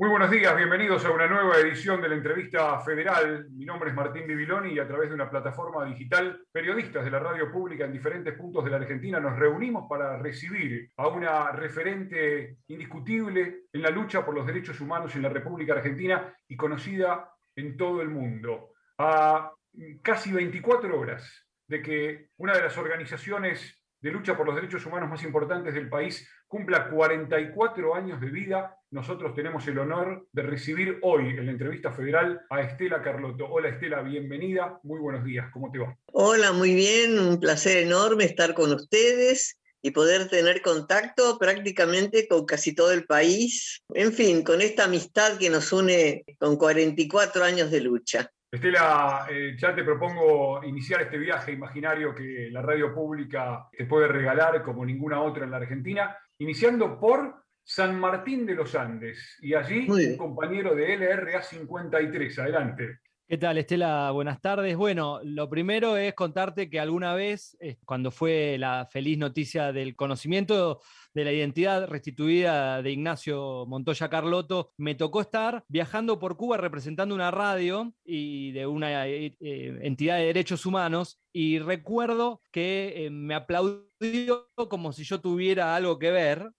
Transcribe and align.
Muy 0.00 0.10
buenos 0.10 0.30
días, 0.30 0.56
bienvenidos 0.56 1.04
a 1.04 1.10
una 1.10 1.26
nueva 1.26 1.56
edición 1.56 2.00
de 2.00 2.08
la 2.08 2.14
entrevista 2.14 2.78
federal. 2.82 3.48
Mi 3.50 3.64
nombre 3.64 3.90
es 3.90 3.96
Martín 3.96 4.28
Bibiloni 4.28 4.74
y 4.74 4.78
a 4.78 4.86
través 4.86 5.08
de 5.08 5.16
una 5.16 5.28
plataforma 5.28 5.84
digital, 5.86 6.40
periodistas 6.52 7.04
de 7.04 7.10
la 7.10 7.18
radio 7.18 7.50
pública 7.50 7.84
en 7.84 7.94
diferentes 7.94 8.32
puntos 8.34 8.64
de 8.64 8.70
la 8.70 8.76
Argentina 8.76 9.18
nos 9.18 9.36
reunimos 9.36 9.88
para 9.88 10.16
recibir 10.16 10.92
a 10.98 11.08
una 11.08 11.50
referente 11.50 12.58
indiscutible 12.68 13.62
en 13.72 13.82
la 13.82 13.90
lucha 13.90 14.24
por 14.24 14.36
los 14.36 14.46
derechos 14.46 14.80
humanos 14.80 15.16
en 15.16 15.22
la 15.22 15.30
República 15.30 15.72
Argentina 15.72 16.32
y 16.46 16.54
conocida 16.54 17.32
en 17.56 17.76
todo 17.76 18.00
el 18.00 18.08
mundo. 18.08 18.74
A 18.98 19.52
casi 20.00 20.30
24 20.30 20.96
horas 20.96 21.44
de 21.66 21.82
que 21.82 22.28
una 22.36 22.52
de 22.52 22.62
las 22.62 22.78
organizaciones 22.78 23.82
de 24.00 24.12
lucha 24.12 24.36
por 24.36 24.46
los 24.46 24.54
derechos 24.54 24.86
humanos 24.86 25.10
más 25.10 25.24
importantes 25.24 25.74
del 25.74 25.88
país 25.88 26.30
cumpla 26.46 26.88
44 26.88 27.96
años 27.96 28.20
de 28.20 28.30
vida, 28.30 28.77
nosotros 28.90 29.34
tenemos 29.34 29.66
el 29.68 29.78
honor 29.78 30.26
de 30.32 30.42
recibir 30.42 30.98
hoy 31.02 31.28
en 31.28 31.46
la 31.46 31.52
entrevista 31.52 31.92
federal 31.92 32.40
a 32.48 32.62
Estela 32.62 33.02
Carlotto. 33.02 33.46
Hola 33.46 33.68
Estela, 33.68 34.00
bienvenida, 34.02 34.80
muy 34.82 34.98
buenos 34.98 35.24
días, 35.24 35.50
¿cómo 35.52 35.70
te 35.70 35.78
va? 35.78 35.96
Hola, 36.12 36.52
muy 36.52 36.74
bien, 36.74 37.18
un 37.18 37.38
placer 37.38 37.78
enorme 37.78 38.24
estar 38.24 38.54
con 38.54 38.72
ustedes 38.72 39.60
y 39.82 39.90
poder 39.90 40.28
tener 40.28 40.62
contacto 40.62 41.38
prácticamente 41.38 42.26
con 42.26 42.46
casi 42.46 42.74
todo 42.74 42.92
el 42.92 43.04
país. 43.04 43.82
En 43.94 44.12
fin, 44.12 44.42
con 44.42 44.60
esta 44.62 44.84
amistad 44.84 45.38
que 45.38 45.50
nos 45.50 45.72
une 45.72 46.24
con 46.38 46.56
44 46.56 47.44
años 47.44 47.70
de 47.70 47.80
lucha. 47.82 48.30
Estela, 48.50 49.26
eh, 49.30 49.54
ya 49.58 49.74
te 49.74 49.84
propongo 49.84 50.64
iniciar 50.64 51.02
este 51.02 51.18
viaje 51.18 51.52
imaginario 51.52 52.14
que 52.14 52.48
la 52.50 52.62
radio 52.62 52.94
pública 52.94 53.68
te 53.70 53.84
puede 53.84 54.08
regalar 54.08 54.62
como 54.62 54.86
ninguna 54.86 55.20
otra 55.20 55.44
en 55.44 55.50
la 55.50 55.58
Argentina, 55.58 56.16
iniciando 56.38 56.98
por 56.98 57.47
San 57.68 58.00
Martín 58.00 58.46
de 58.46 58.54
los 58.54 58.74
Andes 58.74 59.36
y 59.42 59.52
allí 59.52 59.86
un 59.90 60.16
compañero 60.16 60.74
de 60.74 60.96
LRA 60.96 61.42
53. 61.42 62.38
Adelante. 62.38 63.00
¿Qué 63.30 63.36
tal, 63.36 63.58
Estela? 63.58 64.10
Buenas 64.10 64.40
tardes. 64.40 64.74
Bueno, 64.74 65.20
lo 65.22 65.50
primero 65.50 65.98
es 65.98 66.14
contarte 66.14 66.70
que 66.70 66.80
alguna 66.80 67.12
vez, 67.12 67.58
eh, 67.60 67.76
cuando 67.84 68.10
fue 68.10 68.56
la 68.56 68.88
feliz 68.90 69.18
noticia 69.18 69.70
del 69.70 69.96
conocimiento 69.96 70.80
de 71.12 71.24
la 71.26 71.32
identidad 71.32 71.86
restituida 71.88 72.80
de 72.80 72.90
Ignacio 72.90 73.66
Montoya 73.66 74.08
Carlotto, 74.08 74.72
me 74.78 74.94
tocó 74.94 75.20
estar 75.20 75.62
viajando 75.68 76.18
por 76.18 76.38
Cuba 76.38 76.56
representando 76.56 77.14
una 77.14 77.30
radio 77.30 77.92
y 78.02 78.52
de 78.52 78.66
una 78.66 79.06
eh, 79.06 79.36
eh, 79.40 79.78
entidad 79.82 80.16
de 80.16 80.24
derechos 80.24 80.64
humanos 80.64 81.20
y 81.30 81.58
recuerdo 81.58 82.40
que 82.50 83.10
me 83.12 83.34
aplaudió 83.34 84.48
como 84.70 84.94
si 84.94 85.04
yo 85.04 85.20
tuviera 85.20 85.76
algo 85.76 85.98
que 85.98 86.10
ver, 86.10 86.50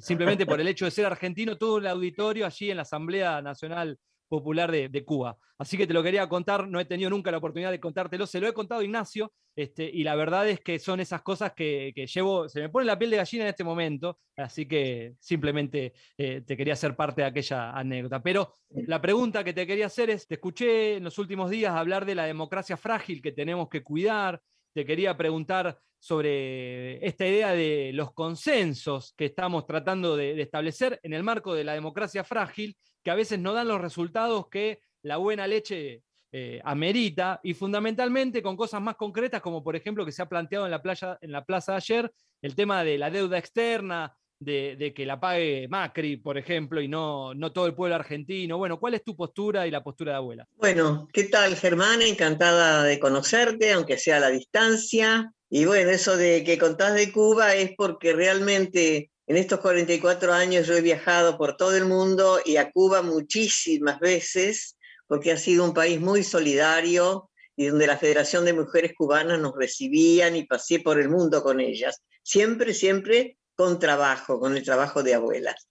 simplemente 0.00 0.46
por 0.46 0.60
el 0.60 0.68
hecho 0.68 0.84
de 0.84 0.92
ser 0.92 1.06
argentino, 1.06 1.58
todo 1.58 1.78
el 1.78 1.86
auditorio 1.88 2.46
allí 2.46 2.70
en 2.70 2.76
la 2.76 2.82
Asamblea 2.82 3.42
Nacional 3.42 3.98
popular 4.28 4.70
de, 4.70 5.04
Cuba. 5.04 5.36
Así 5.58 5.76
que 5.76 5.86
te 5.86 5.94
lo 5.94 6.02
quería 6.02 6.28
contar, 6.28 6.68
no 6.68 6.78
he 6.78 6.84
tenido 6.84 7.10
nunca 7.10 7.30
la 7.30 7.38
oportunidad 7.38 7.70
de 7.70 7.80
contártelo, 7.80 8.26
se 8.26 8.40
lo 8.40 8.48
he 8.48 8.52
contado 8.52 8.82
Ignacio, 8.82 9.32
este, 9.56 9.90
y 9.92 10.04
la 10.04 10.14
verdad 10.14 10.48
es 10.48 10.60
que 10.60 10.78
son 10.78 11.00
esas 11.00 11.22
cosas 11.22 11.52
que, 11.52 11.92
llevo, 12.14 12.48
se 12.48 12.60
me 12.60 12.68
pone 12.68 12.86
la 12.86 12.98
piel 12.98 13.10
de 13.10 13.16
gallina 13.16 13.44
en 13.44 13.50
este 13.50 13.64
momento, 13.64 14.18
así 14.36 14.66
que 14.66 15.14
simplemente 15.18 15.94
eh, 16.16 16.42
te 16.46 16.56
quería 16.56 16.74
hacer 16.74 16.94
parte 16.94 17.22
de 17.22 17.28
aquella 17.28 17.72
anécdota. 17.72 18.22
Pero 18.22 18.52
la 18.70 19.00
pregunta 19.00 19.42
que 19.42 19.52
te 19.52 19.66
quería 19.66 19.86
hacer 19.86 20.10
es, 20.10 20.26
te 20.26 20.34
escuché 20.34 20.96
en 20.96 21.04
los 21.04 21.18
últimos 21.18 21.50
días 21.50 21.74
hablar 21.74 22.04
de 22.04 22.14
la 22.14 22.26
democracia 22.26 22.76
frágil 22.76 23.20
que 23.20 23.32
tenemos 23.32 23.68
que 23.68 23.82
cuidar, 23.82 24.40
te 24.72 24.84
quería 24.84 25.16
preguntar 25.16 25.78
sobre 25.98 27.04
esta 27.06 27.26
idea 27.26 27.52
de 27.52 27.90
los 27.92 28.12
consensos 28.12 29.14
que 29.16 29.26
estamos 29.26 29.66
tratando 29.66 30.16
de, 30.16 30.40
establecer 30.40 31.00
en 31.02 31.12
el 31.12 31.22
marco 31.22 31.54
de 31.54 31.64
la 31.64 31.74
democracia 31.74 32.24
frágil, 32.24 32.76
que 33.02 33.10
a 33.10 33.14
veces 33.14 33.38
no 33.38 33.52
dan 33.52 33.68
los 33.68 33.80
resultados 33.80 34.48
que 34.48 34.80
la 35.02 35.16
buena 35.16 35.46
leche 35.46 36.02
eh, 36.30 36.60
amerita, 36.64 37.40
y 37.42 37.54
fundamentalmente 37.54 38.42
con 38.42 38.56
cosas 38.56 38.82
más 38.82 38.96
concretas, 38.96 39.40
como 39.40 39.64
por 39.64 39.76
ejemplo 39.76 40.04
que 40.04 40.12
se 40.12 40.22
ha 40.22 40.28
planteado 40.28 40.66
en 40.66 40.70
la, 40.70 40.82
playa, 40.82 41.18
en 41.20 41.32
la 41.32 41.44
plaza 41.44 41.76
ayer, 41.76 42.12
el 42.42 42.54
tema 42.54 42.84
de 42.84 42.98
la 42.98 43.10
deuda 43.10 43.38
externa, 43.38 44.14
de, 44.40 44.92
que 44.94 45.04
la 45.04 45.18
pague 45.18 45.66
Macri, 45.68 46.16
por 46.16 46.38
ejemplo, 46.38 46.80
y 46.80 46.88
no, 46.88 47.34
no 47.34 47.52
todo 47.52 47.66
el 47.66 47.74
pueblo 47.74 47.96
argentino. 47.96 48.58
Bueno, 48.58 48.78
¿cuál 48.78 48.94
es 48.94 49.02
tu 49.02 49.16
postura 49.16 49.66
y 49.66 49.70
la 49.70 49.82
postura 49.82 50.12
de 50.12 50.18
abuela? 50.18 50.46
Bueno, 50.56 51.08
¿qué 51.12 51.24
tal, 51.24 51.56
Germán? 51.56 52.02
Encantada 52.02 52.84
de 52.84 52.98
conocerte, 52.98 53.72
aunque 53.72 53.98
sea 53.98 54.18
a 54.18 54.20
la 54.20 54.30
distancia. 54.30 55.32
Y 55.50 55.64
bueno, 55.64 55.90
eso 55.90 56.16
de 56.16 56.44
que 56.44 56.58
contás 56.58 56.94
de 56.94 57.10
Cuba 57.10 57.54
es 57.54 57.72
porque 57.76 58.12
realmente 58.12 59.10
en 59.26 59.36
estos 59.36 59.60
44 59.60 60.32
años 60.32 60.66
yo 60.66 60.74
he 60.74 60.82
viajado 60.82 61.38
por 61.38 61.56
todo 61.56 61.76
el 61.76 61.86
mundo 61.86 62.40
y 62.44 62.56
a 62.56 62.70
Cuba 62.70 63.02
muchísimas 63.02 63.98
veces, 63.98 64.76
porque 65.06 65.32
ha 65.32 65.36
sido 65.36 65.64
un 65.64 65.72
país 65.72 66.00
muy 66.00 66.22
solidario 66.22 67.30
y 67.56 67.66
donde 67.66 67.86
la 67.86 67.96
Federación 67.96 68.44
de 68.44 68.52
Mujeres 68.52 68.92
Cubanas 68.96 69.40
nos 69.40 69.54
recibían 69.56 70.36
y 70.36 70.46
pasé 70.46 70.80
por 70.80 71.00
el 71.00 71.08
mundo 71.08 71.42
con 71.42 71.60
ellas. 71.60 72.02
Siempre, 72.22 72.74
siempre 72.74 73.38
con 73.54 73.78
trabajo, 73.78 74.38
con 74.38 74.56
el 74.56 74.64
trabajo 74.64 75.02
de 75.02 75.14
abuelas. 75.14 75.68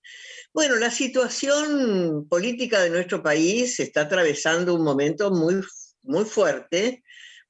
Bueno, 0.53 0.75
la 0.75 0.91
situación 0.91 2.27
política 2.27 2.81
de 2.81 2.89
nuestro 2.89 3.21
país 3.21 3.79
está 3.79 4.01
atravesando 4.01 4.73
un 4.73 4.83
momento 4.83 5.31
muy, 5.31 5.61
muy 6.01 6.25
fuerte 6.25 7.03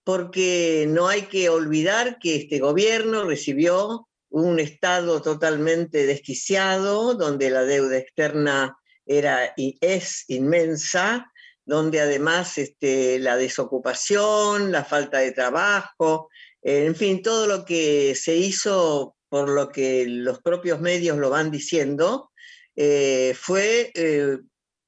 porque 0.08 0.86
no 0.88 1.10
hay 1.10 1.24
que 1.24 1.50
olvidar 1.50 2.18
que 2.18 2.38
este 2.38 2.60
gobierno 2.60 3.26
recibió 3.26 4.08
un 4.30 4.58
Estado 4.58 5.22
totalmente 5.22 6.06
desquiciado, 6.06 7.16
donde 7.16 7.50
la 7.50 7.66
deuda 7.66 7.98
externa 7.98 8.78
era 9.06 9.54
y 9.58 9.78
es 9.82 10.24
inmensa, 10.30 11.30
donde 11.66 12.00
además 12.00 12.58
este, 12.58 13.20
la 13.20 13.36
desocupación, 13.36 14.72
la 14.72 14.86
falta 14.86 15.18
de 15.18 15.34
trabajo, 15.34 16.30
en 16.62 16.96
fin, 16.96 17.22
todo 17.22 17.46
lo 17.46 17.66
que 17.66 18.16
se 18.16 18.38
hizo 18.38 19.18
por 19.28 19.50
lo 19.50 19.68
que 19.68 20.06
los 20.08 20.40
propios 20.40 20.80
medios 20.80 21.18
lo 21.18 21.32
van 21.32 21.52
diciendo, 21.52 22.32
eh, 22.78 23.36
fue 23.38 23.92
eh, 23.94 24.38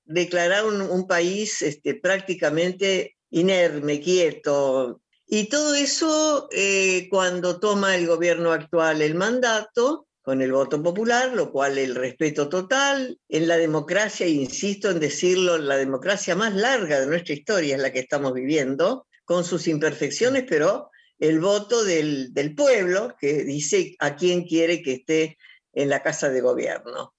declarar 0.06 0.66
un, 0.66 1.08
país 1.08 1.62
este, 1.62 1.96
prácticamente 1.96 3.18
inerme, 3.32 4.00
quieto. 4.00 5.02
Y 5.32 5.48
todo 5.48 5.76
eso 5.76 6.50
eh, 6.52 7.08
cuando 7.12 7.60
toma 7.60 7.96
el 7.96 8.08
gobierno 8.08 8.52
actual 8.52 9.04
el 9.04 9.14
mandato, 9.14 10.08
con 10.24 10.42
el 10.42 10.52
voto 10.52 10.82
popular, 10.82 11.34
lo 11.34 11.52
cual 11.52 11.78
el 11.78 11.94
respeto 11.94 12.50
total. 12.50 13.20
En 13.30 13.48
la 13.48 13.58
democracia, 13.58 14.28
insisto 14.28 14.90
en 14.90 15.00
decirlo, 15.00 15.60
la 15.60 15.78
democracia 15.78 16.36
más 16.36 16.56
larga 16.56 17.00
de 17.00 17.06
nuestra 17.06 17.36
historia 17.36 17.76
es 17.76 17.82
la 17.82 17.92
que 17.92 18.00
estamos 18.00 18.34
viviendo, 18.34 19.06
con 19.24 19.44
sus 19.44 19.68
imperfecciones, 19.68 20.46
pero 20.50 20.90
el 21.20 21.40
voto 21.40 21.84
del, 21.84 22.34
pueblo 22.56 23.16
que 23.20 23.44
dice 23.44 23.96
a 24.00 24.16
quién 24.16 24.46
quiere 24.46 24.82
que 24.82 24.94
esté 24.94 25.38
en 25.74 25.90
la 25.90 26.02
casa 26.02 26.30
de 26.30 26.42
gobierno. 26.42 27.14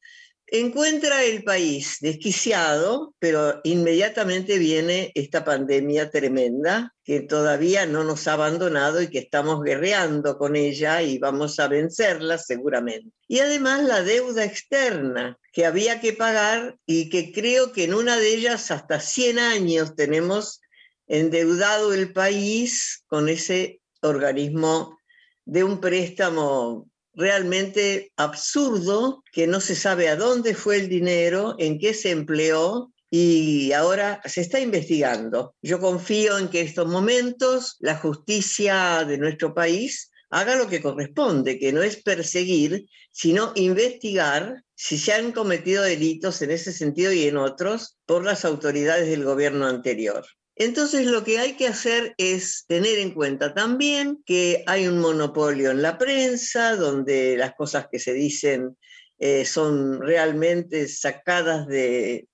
Encuentra 0.53 1.23
el 1.23 1.45
país 1.45 1.99
desquiciado, 2.01 3.15
pero 3.21 3.61
inmediatamente 3.63 4.59
viene 4.59 5.13
esta 5.15 5.45
pandemia 5.45 6.11
tremenda 6.11 6.93
que 7.05 7.21
todavía 7.21 7.87
no 7.87 8.03
nos 8.03 8.27
ha 8.27 8.33
abandonado 8.33 9.01
y 9.01 9.07
que 9.07 9.21
estamos 9.21 9.63
guerreando 9.63 10.39
con 10.39 10.57
ella 10.57 11.03
y 11.03 11.19
vamos 11.19 11.61
a 11.61 11.69
vencerla 11.69 12.37
seguramente. 12.37 13.13
Y 13.29 13.39
además 13.39 13.85
la 13.85 14.03
deuda 14.03 14.45
externa 14.45 15.39
que 15.53 15.67
había 15.67 16.01
que 16.01 16.15
pagar 16.15 16.77
y 16.85 17.11
que 17.11 17.31
creo 17.31 17.71
que 17.71 17.85
en 17.85 17.95
una 17.95 18.17
de 18.17 18.35
ellas 18.35 18.73
hasta 18.73 18.99
100 18.99 19.39
años 19.39 19.95
tenemos 19.95 20.61
endeudado 21.07 21.95
el 21.95 22.13
país 22.13 23.05
con 23.07 23.29
ese 23.29 23.83
organismo 24.03 24.99
de 25.45 25.63
un 25.63 25.81
préstamo 25.81 26.90
realmente 27.21 28.13
absurdo, 28.17 29.23
que 29.31 29.47
no 29.47 29.61
se 29.61 29.77
sabe 29.77 30.09
a 30.09 30.17
dónde 30.17 30.55
fue 30.55 30.77
el 30.79 30.89
dinero, 30.89 31.55
en 31.59 31.79
qué 31.79 31.95
se 31.95 32.11
empleó 32.11 32.93
y 33.11 33.73
ahora 33.73 34.21
se 34.25 34.41
está 34.41 34.59
investigando. 34.59 35.55
Yo 35.63 35.79
confío 35.79 36.39
en 36.39 36.49
que 36.49 36.61
en 36.61 36.67
estos 36.67 36.89
momentos 36.89 37.77
la 37.81 37.97
justicia 37.97 39.05
de 39.05 39.19
nuestro 39.19 39.55
país 39.55 40.11
haga 40.31 40.57
lo 40.57 40.69
que 40.69 40.81
corresponde, 40.81 41.59
que 41.59 41.73
no 41.73 41.83
es 41.83 42.03
perseguir, 42.03 42.87
sino 43.11 43.53
investigar 43.57 44.63
si 44.75 44.97
se 44.97 45.13
han 45.13 45.33
cometido 45.33 45.83
delitos 45.83 46.41
en 46.43 46.53
ese 46.53 46.73
sentido 46.73 47.13
y 47.13 47.25
en 47.25 47.37
otros 47.37 47.99
por 48.07 48.25
las 48.25 48.45
autoridades 48.45 49.09
del 49.09 49.25
gobierno 49.25 49.67
anterior. 49.67 50.25
Entonces 50.57 51.07
lo 51.07 51.25
que 51.25 51.39
hay 51.39 51.55
que 51.55 51.69
hacer 51.69 52.15
es 52.19 52.65
tener 52.67 52.99
en 52.99 53.13
cuenta 53.13 53.55
también 53.55 54.23
que 54.27 54.63
hay 54.67 54.87
un 54.87 54.99
monopolio 54.99 55.71
en 55.71 55.83
la 55.83 55.97
prensa, 55.97 56.77
donde 56.77 57.37
las 57.37 57.55
cosas 57.55 57.87
que 57.91 57.99
se 57.99 58.13
dicen 58.13 58.77
eh, 59.19 59.45
son 59.45 60.01
realmente 60.01 60.89
sacadas 60.89 61.67
de, 61.67 62.27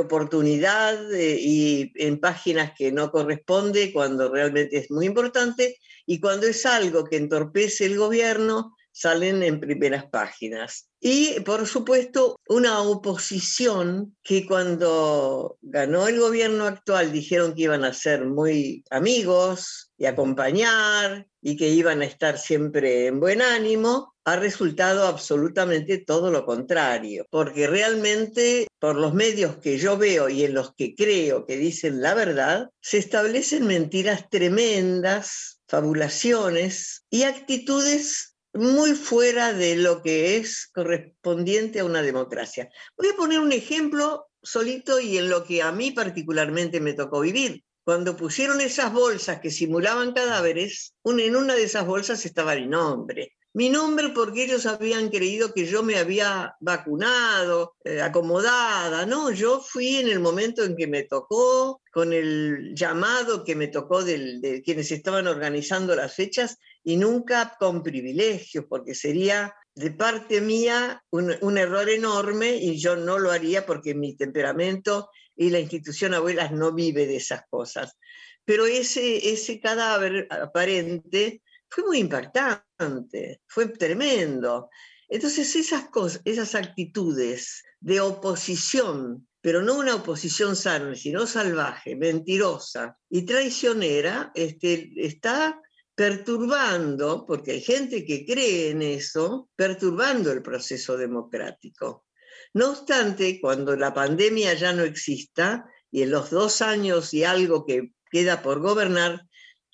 oportunidad 0.00 1.12
eh, 1.12 1.36
y 1.38 1.92
en 1.96 2.18
páginas 2.18 2.72
que 2.76 2.90
no 2.92 3.10
corresponde 3.10 3.92
cuando 3.92 4.32
realmente 4.32 4.78
es 4.78 4.90
muy 4.90 5.04
importante 5.04 5.76
y 6.06 6.18
cuando 6.18 6.46
es 6.46 6.64
algo 6.64 7.04
que 7.04 7.16
entorpece 7.16 7.84
el 7.84 7.98
gobierno, 7.98 8.74
salen 8.92 9.42
en 9.42 9.58
primeras 9.58 10.04
páginas. 10.06 10.88
Y 11.00 11.40
por 11.40 11.66
supuesto, 11.66 12.36
una 12.46 12.80
oposición 12.80 14.16
que 14.22 14.46
cuando 14.46 15.58
ganó 15.60 16.06
el 16.06 16.20
gobierno 16.20 16.66
actual 16.66 17.10
dijeron 17.10 17.54
que 17.54 17.62
iban 17.62 17.84
a 17.84 17.92
ser 17.92 18.24
muy 18.24 18.84
amigos 18.90 19.90
y 19.98 20.06
acompañar 20.06 21.26
y 21.40 21.56
que 21.56 21.70
iban 21.70 22.02
a 22.02 22.04
estar 22.04 22.38
siempre 22.38 23.08
en 23.08 23.18
buen 23.18 23.42
ánimo, 23.42 24.14
ha 24.24 24.36
resultado 24.36 25.06
absolutamente 25.06 25.98
todo 25.98 26.30
lo 26.30 26.46
contrario, 26.46 27.26
porque 27.30 27.66
realmente 27.66 28.68
por 28.78 28.94
los 28.94 29.14
medios 29.14 29.56
que 29.56 29.78
yo 29.78 29.98
veo 29.98 30.28
y 30.28 30.44
en 30.44 30.54
los 30.54 30.74
que 30.74 30.94
creo 30.94 31.44
que 31.44 31.56
dicen 31.56 32.00
la 32.00 32.14
verdad, 32.14 32.70
se 32.80 32.98
establecen 32.98 33.66
mentiras 33.66 34.28
tremendas, 34.30 35.60
fabulaciones 35.66 37.04
y 37.10 37.24
actitudes 37.24 38.31
muy 38.54 38.92
fuera 38.92 39.52
de 39.52 39.76
lo 39.76 40.02
que 40.02 40.36
es 40.36 40.70
correspondiente 40.74 41.80
a 41.80 41.84
una 41.84 42.02
democracia. 42.02 42.68
Voy 42.96 43.08
a 43.08 43.16
poner 43.16 43.40
un 43.40 43.52
ejemplo 43.52 44.28
solito 44.42 45.00
y 45.00 45.18
en 45.18 45.30
lo 45.30 45.44
que 45.44 45.62
a 45.62 45.72
mí 45.72 45.90
particularmente 45.90 46.80
me 46.80 46.92
tocó 46.92 47.20
vivir. 47.20 47.64
Cuando 47.84 48.16
pusieron 48.16 48.60
esas 48.60 48.92
bolsas 48.92 49.40
que 49.40 49.50
simulaban 49.50 50.12
cadáveres, 50.12 50.94
en 51.04 51.36
una 51.36 51.54
de 51.54 51.64
esas 51.64 51.86
bolsas 51.86 52.24
estaba 52.26 52.54
mi 52.54 52.66
nombre. 52.66 53.32
Mi 53.54 53.68
nombre 53.68 54.08
porque 54.10 54.44
ellos 54.44 54.64
habían 54.64 55.10
creído 55.10 55.52
que 55.52 55.66
yo 55.66 55.82
me 55.82 55.98
había 55.98 56.56
vacunado, 56.60 57.76
eh, 57.84 58.00
acomodada, 58.00 59.04
¿no? 59.04 59.30
Yo 59.30 59.60
fui 59.60 59.96
en 59.96 60.08
el 60.08 60.20
momento 60.20 60.64
en 60.64 60.74
que 60.74 60.86
me 60.86 61.02
tocó, 61.02 61.82
con 61.92 62.14
el 62.14 62.74
llamado 62.74 63.44
que 63.44 63.54
me 63.54 63.68
tocó 63.68 64.02
de 64.02 64.62
quienes 64.64 64.90
estaban 64.90 65.26
organizando 65.26 65.94
las 65.94 66.14
fechas, 66.14 66.56
y 66.82 66.96
nunca 66.96 67.54
con 67.58 67.82
privilegios, 67.82 68.64
porque 68.68 68.94
sería 68.94 69.54
de 69.74 69.90
parte 69.90 70.40
mía 70.40 71.02
un, 71.10 71.58
error 71.58 71.88
enorme 71.88 72.56
y 72.56 72.78
yo 72.78 72.96
no 72.96 73.18
lo 73.18 73.30
haría 73.30 73.64
porque 73.64 73.94
mi 73.94 74.16
temperamento 74.16 75.08
y 75.36 75.50
la 75.50 75.60
institución 75.60 76.14
Abuelas 76.14 76.52
no 76.52 76.72
vive 76.72 77.06
de 77.06 77.16
esas 77.16 77.42
cosas. 77.48 77.96
Pero 78.44 78.66
ese, 78.66 79.32
ese 79.32 79.60
cadáver 79.60 80.26
aparente 80.30 81.42
fue 81.72 81.84
muy 81.84 81.98
impactante, 82.00 83.40
fue 83.46 83.66
tremendo. 83.68 84.68
Entonces 85.08 85.56
esas 85.56 85.88
cosas, 85.88 86.20
esas 86.26 86.54
actitudes 86.54 87.62
de 87.80 87.98
oposición, 88.00 89.26
pero 89.40 89.62
no 89.62 89.78
una 89.78 89.94
oposición 89.94 90.54
sana, 90.54 90.94
sino 90.94 91.26
salvaje, 91.26 91.96
mentirosa 91.96 92.98
y 93.08 93.22
traicionera, 93.22 94.32
este, 94.34 94.92
está 94.96 95.60
perturbando, 95.94 97.24
porque 97.26 97.52
hay 97.52 97.62
gente 97.62 98.04
que 98.04 98.26
cree 98.26 98.70
en 98.70 98.82
eso, 98.82 99.48
perturbando 99.56 100.30
el 100.30 100.42
proceso 100.42 100.98
democrático. 100.98 102.04
No 102.52 102.72
obstante, 102.72 103.40
cuando 103.40 103.76
la 103.76 103.94
pandemia 103.94 104.52
ya 104.54 104.74
no 104.74 104.82
exista 104.82 105.64
y 105.90 106.02
en 106.02 106.10
los 106.10 106.28
dos 106.28 106.60
años 106.60 107.14
y 107.14 107.24
algo 107.24 107.64
que 107.64 107.92
queda 108.10 108.42
por 108.42 108.60
gobernar, 108.60 109.26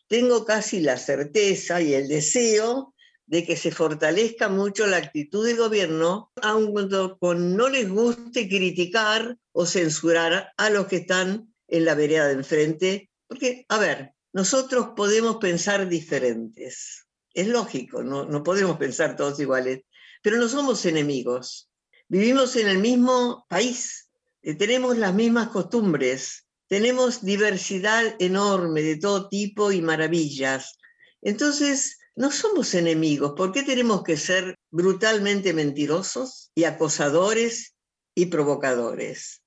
tengo 0.08 0.44
casi 0.44 0.80
la 0.80 0.96
certeza 0.96 1.80
y 1.80 1.94
el 1.94 2.08
deseo 2.08 2.94
de 3.26 3.44
que 3.44 3.56
se 3.56 3.70
fortalezca 3.70 4.48
mucho 4.48 4.86
la 4.86 4.96
actitud 4.96 5.46
del 5.46 5.58
gobierno, 5.58 6.32
aun 6.40 6.72
cuando 6.72 7.18
no 7.20 7.68
les 7.68 7.88
guste 7.88 8.48
criticar 8.48 9.36
o 9.52 9.66
censurar 9.66 10.52
a 10.56 10.70
los 10.70 10.86
que 10.86 10.96
están 10.96 11.54
en 11.68 11.84
la 11.84 11.94
vereda 11.94 12.26
de 12.26 12.32
enfrente. 12.32 13.10
Porque, 13.26 13.66
a 13.68 13.78
ver, 13.78 14.14
nosotros 14.32 14.88
podemos 14.96 15.36
pensar 15.36 15.88
diferentes. 15.88 17.06
Es 17.34 17.48
lógico, 17.48 18.02
no, 18.02 18.24
no 18.24 18.42
podemos 18.42 18.78
pensar 18.78 19.14
todos 19.14 19.38
iguales, 19.38 19.82
pero 20.22 20.38
no 20.38 20.48
somos 20.48 20.86
enemigos. 20.86 21.70
Vivimos 22.08 22.56
en 22.56 22.68
el 22.68 22.78
mismo 22.78 23.44
país, 23.50 24.10
eh, 24.40 24.54
tenemos 24.54 24.96
las 24.96 25.12
mismas 25.12 25.48
costumbres, 25.48 26.47
tenemos 26.68 27.24
diversidad 27.24 28.14
enorme 28.18 28.82
de 28.82 28.96
todo 28.96 29.28
tipo 29.28 29.72
y 29.72 29.80
maravillas. 29.80 30.78
Entonces, 31.22 31.98
no 32.14 32.30
somos 32.30 32.74
enemigos. 32.74 33.32
¿Por 33.36 33.52
qué 33.52 33.62
tenemos 33.62 34.02
que 34.02 34.16
ser 34.16 34.58
brutalmente 34.70 35.52
mentirosos 35.54 36.50
y 36.54 36.64
acosadores 36.64 37.74
y 38.14 38.26
provocadores? 38.26 39.42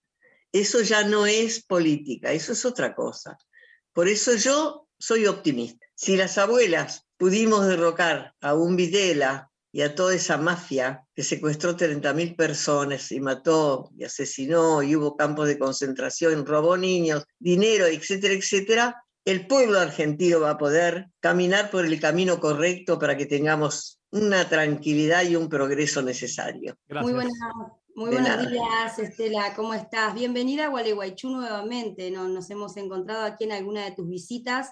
Eso 0.51 0.81
ya 0.81 1.03
no 1.03 1.25
es 1.25 1.63
política, 1.63 2.31
eso 2.31 2.53
es 2.53 2.65
otra 2.65 2.95
cosa. 2.95 3.37
Por 3.93 4.07
eso 4.07 4.35
yo 4.35 4.87
soy 4.97 5.27
optimista. 5.27 5.85
Si 5.95 6.17
las 6.17 6.37
abuelas 6.37 7.05
pudimos 7.17 7.67
derrocar 7.67 8.33
a 8.41 8.55
un 8.55 8.75
Videla 8.75 9.50
y 9.71 9.81
a 9.81 9.95
toda 9.95 10.13
esa 10.13 10.37
mafia 10.37 11.05
que 11.15 11.23
secuestró 11.23 11.75
30.000 11.75 12.35
personas 12.35 13.11
y 13.11 13.19
mató 13.19 13.89
y 13.97 14.03
asesinó 14.03 14.83
y 14.83 14.95
hubo 14.95 15.15
campos 15.15 15.47
de 15.47 15.57
concentración, 15.57 16.45
robó 16.45 16.77
niños, 16.77 17.25
dinero, 17.39 17.85
etcétera, 17.85 18.33
etcétera, 18.33 19.03
el 19.23 19.47
pueblo 19.47 19.79
argentino 19.79 20.39
va 20.39 20.51
a 20.51 20.57
poder 20.57 21.07
caminar 21.19 21.69
por 21.69 21.85
el 21.85 21.99
camino 21.99 22.39
correcto 22.39 22.99
para 22.99 23.15
que 23.15 23.27
tengamos 23.27 23.99
una 24.11 24.49
tranquilidad 24.49 25.23
y 25.23 25.35
un 25.35 25.47
progreso 25.47 26.01
necesario. 26.01 26.75
Muy, 26.89 27.13
muy 27.13 28.09
buenos 28.09 28.49
días, 28.49 28.99
Estela, 28.99 29.53
¿cómo 29.55 29.73
estás? 29.73 30.13
Bienvenida 30.15 30.65
a 30.65 30.69
Gualeguaychú 30.69 31.29
nuevamente. 31.29 32.09
Nos 32.11 32.49
hemos 32.49 32.75
encontrado 32.77 33.23
aquí 33.23 33.45
en 33.45 33.53
alguna 33.53 33.85
de 33.85 33.91
tus 33.91 34.09
visitas. 34.09 34.71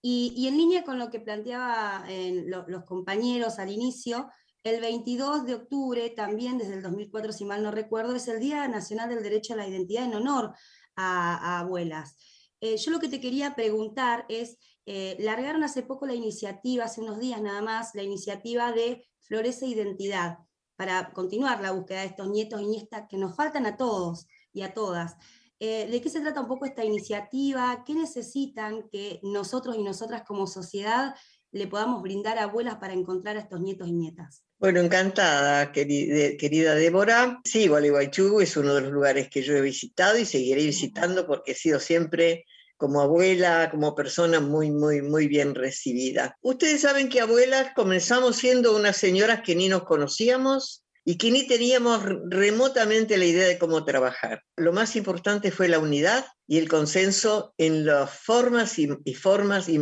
Y, 0.00 0.46
en 0.46 0.56
línea 0.56 0.84
con 0.84 0.98
lo 0.98 1.10
que 1.10 1.20
planteaban 1.20 2.08
eh, 2.08 2.44
los 2.46 2.84
compañeros 2.84 3.58
al 3.58 3.70
inicio, 3.70 4.28
el 4.62 4.80
22 4.80 5.46
de 5.46 5.54
octubre, 5.54 6.10
también 6.10 6.58
desde 6.58 6.74
el 6.74 6.82
2004, 6.82 7.32
si 7.32 7.44
mal 7.44 7.62
no 7.62 7.70
recuerdo, 7.70 8.14
es 8.14 8.28
el 8.28 8.40
Día 8.40 8.66
Nacional 8.68 9.08
del 9.08 9.22
Derecho 9.22 9.54
a 9.54 9.56
la 9.56 9.68
Identidad 9.68 10.04
en 10.04 10.14
honor 10.14 10.54
a, 10.96 11.60
abuelas. 11.60 12.16
Eh, 12.60 12.76
yo 12.76 12.90
lo 12.90 12.98
que 12.98 13.08
te 13.08 13.20
quería 13.20 13.54
preguntar 13.54 14.24
es, 14.28 14.58
eh, 14.86 15.16
largaron 15.20 15.64
hace 15.64 15.82
poco 15.82 16.06
la 16.06 16.14
iniciativa, 16.14 16.84
hace 16.84 17.00
unos 17.00 17.20
días 17.20 17.40
nada 17.40 17.62
más, 17.62 17.94
la 17.94 18.02
iniciativa 18.02 18.72
de 18.72 19.06
Florece 19.20 19.66
Identidad 19.66 20.38
para 20.76 21.12
continuar 21.12 21.60
la 21.60 21.72
búsqueda 21.72 22.00
de 22.00 22.06
estos 22.06 22.28
nietos 22.28 22.62
y 22.62 22.66
nietas 22.66 23.04
que 23.08 23.18
nos 23.18 23.34
faltan 23.34 23.66
a 23.66 23.76
todos 23.76 24.26
y 24.52 24.62
a 24.62 24.72
todas. 24.72 25.16
Eh, 25.60 25.88
¿De 25.90 26.00
qué 26.00 26.08
se 26.08 26.20
trata 26.20 26.40
un 26.40 26.48
poco 26.48 26.66
esta 26.66 26.84
iniciativa? 26.84 27.82
¿Qué 27.84 27.94
necesitan 27.94 28.88
que 28.90 29.18
nosotros 29.22 29.76
y 29.76 29.82
nosotras 29.82 30.22
como 30.26 30.46
sociedad 30.46 31.14
le 31.50 31.66
podamos 31.66 32.02
brindar 32.02 32.38
a 32.38 32.44
abuelas 32.44 32.76
para 32.76 32.92
encontrar 32.92 33.36
a 33.36 33.40
estos 33.40 33.60
nietos 33.60 33.88
y 33.88 33.92
nietas? 33.92 34.44
Bueno, 34.58 34.80
encantada, 34.80 35.72
querida, 35.72 36.74
Débora. 36.74 37.40
Sí, 37.44 37.68
Gualeguaychú 37.68 38.40
es 38.40 38.56
uno 38.56 38.74
de 38.74 38.82
los 38.82 38.92
lugares 38.92 39.28
que 39.30 39.42
yo 39.42 39.56
he 39.56 39.60
visitado 39.60 40.18
y 40.18 40.24
seguiré 40.24 40.64
visitando 40.64 41.26
porque 41.26 41.52
he 41.52 41.54
sido 41.54 41.80
siempre 41.80 42.44
como 42.76 43.00
abuela, 43.00 43.70
como 43.70 43.94
persona 43.94 44.40
muy, 44.40 44.70
muy, 44.70 45.02
muy 45.02 45.26
bien 45.26 45.54
recibida. 45.54 46.36
Ustedes 46.40 46.82
saben 46.82 47.08
que 47.08 47.20
abuelas 47.20 47.72
comenzamos 47.74 48.36
siendo 48.36 48.76
unas 48.76 48.96
señoras 48.96 49.42
que 49.42 49.56
ni 49.56 49.68
nos 49.68 49.82
conocíamos 49.84 50.84
y 51.08 51.16
que 51.16 51.30
ni 51.30 51.46
teníamos 51.46 52.02
remotamente 52.26 53.16
la 53.16 53.24
idea 53.24 53.48
de 53.48 53.56
cómo 53.56 53.82
trabajar. 53.82 54.42
Lo 54.56 54.74
más 54.74 54.94
importante 54.94 55.50
fue 55.50 55.66
la 55.66 55.78
unidad 55.78 56.26
y 56.46 56.58
el 56.58 56.68
consenso 56.68 57.54
en 57.56 57.86
las 57.86 58.10
formas 58.10 58.78
y, 58.78 59.14
formas 59.14 59.70
y 59.70 59.80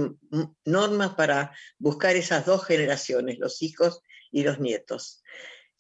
normas 0.65 1.15
para 1.17 1.51
buscar 1.81 2.15
esas 2.15 2.47
dos 2.47 2.65
generaciones, 2.65 3.41
los 3.41 3.61
hijos 3.61 4.03
y 4.31 4.45
los 4.45 4.61
nietos. 4.61 5.25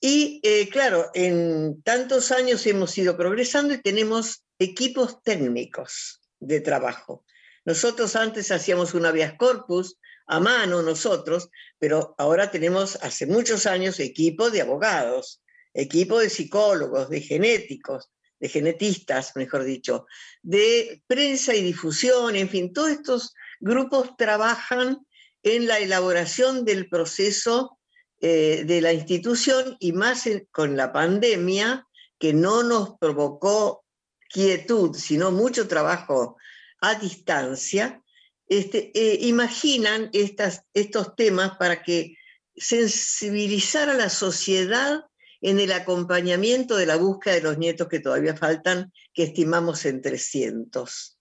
Y 0.00 0.40
eh, 0.42 0.68
claro, 0.68 1.12
en 1.14 1.80
tantos 1.82 2.32
años 2.32 2.66
hemos 2.66 2.98
ido 2.98 3.16
progresando 3.16 3.72
y 3.72 3.80
tenemos 3.80 4.44
equipos 4.58 5.22
técnicos 5.22 6.22
de 6.40 6.60
trabajo. 6.60 7.24
Nosotros 7.64 8.16
antes 8.16 8.50
hacíamos 8.50 8.94
un 8.94 9.06
habeas 9.06 9.34
corpus 9.34 9.96
a 10.26 10.40
mano 10.40 10.82
nosotros, 10.82 11.50
pero 11.78 12.14
ahora 12.18 12.50
tenemos 12.50 12.96
hace 13.02 13.26
muchos 13.26 13.66
años 13.66 14.00
equipo 14.00 14.50
de 14.50 14.62
abogados, 14.62 15.42
equipo 15.72 16.18
de 16.18 16.30
psicólogos, 16.30 17.08
de 17.10 17.20
genéticos, 17.20 18.10
de 18.40 18.48
genetistas, 18.48 19.34
mejor 19.36 19.64
dicho, 19.64 20.06
de 20.42 21.02
prensa 21.06 21.54
y 21.54 21.62
difusión, 21.62 22.36
en 22.36 22.48
fin, 22.48 22.72
todos 22.72 22.90
estos 22.90 23.34
grupos 23.60 24.16
trabajan 24.16 25.06
en 25.42 25.66
la 25.66 25.78
elaboración 25.78 26.64
del 26.64 26.88
proceso 26.88 27.78
eh, 28.20 28.64
de 28.66 28.80
la 28.80 28.92
institución 28.92 29.76
y 29.78 29.92
más 29.92 30.28
con 30.50 30.76
la 30.76 30.92
pandemia 30.92 31.86
que 32.18 32.32
no 32.32 32.62
nos 32.62 32.98
provocó 32.98 33.84
quietud, 34.28 34.96
sino 34.96 35.30
mucho 35.30 35.68
trabajo 35.68 36.36
a 36.80 36.94
distancia, 36.94 38.02
este, 38.48 38.92
eh, 38.94 39.18
imaginan 39.22 40.10
estos 40.12 41.16
temas 41.16 41.56
para 41.58 41.82
que 41.82 42.16
sensibilizar 42.54 43.88
a 43.88 43.94
la 43.94 44.08
sociedad 44.08 45.04
en 45.40 45.60
el 45.60 45.72
acompañamiento 45.72 46.76
de 46.76 46.86
la 46.86 46.96
búsqueda 46.96 47.34
de 47.34 47.42
los 47.42 47.58
nietos 47.58 47.88
que 47.88 48.00
todavía 48.00 48.36
faltan, 48.36 48.92
que 49.12 49.24
estimamos 49.24 49.84
en 49.84 50.00
300. 50.00 51.18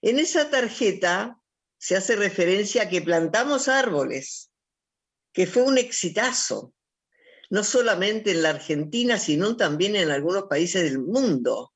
En 0.00 0.18
esa 0.18 0.50
tarjeta 0.50 1.38
se 1.78 1.96
hace 1.96 2.16
referencia 2.16 2.82
a 2.82 2.88
que 2.88 3.02
plantamos 3.02 3.68
árboles, 3.68 4.50
que 5.32 5.46
fue 5.46 5.62
un 5.62 5.78
exitazo, 5.78 6.74
no 7.50 7.64
solamente 7.64 8.32
en 8.32 8.42
la 8.42 8.50
Argentina, 8.50 9.18
sino 9.18 9.56
también 9.56 9.96
en 9.96 10.10
algunos 10.10 10.44
países 10.44 10.82
del 10.82 10.98
mundo, 10.98 11.72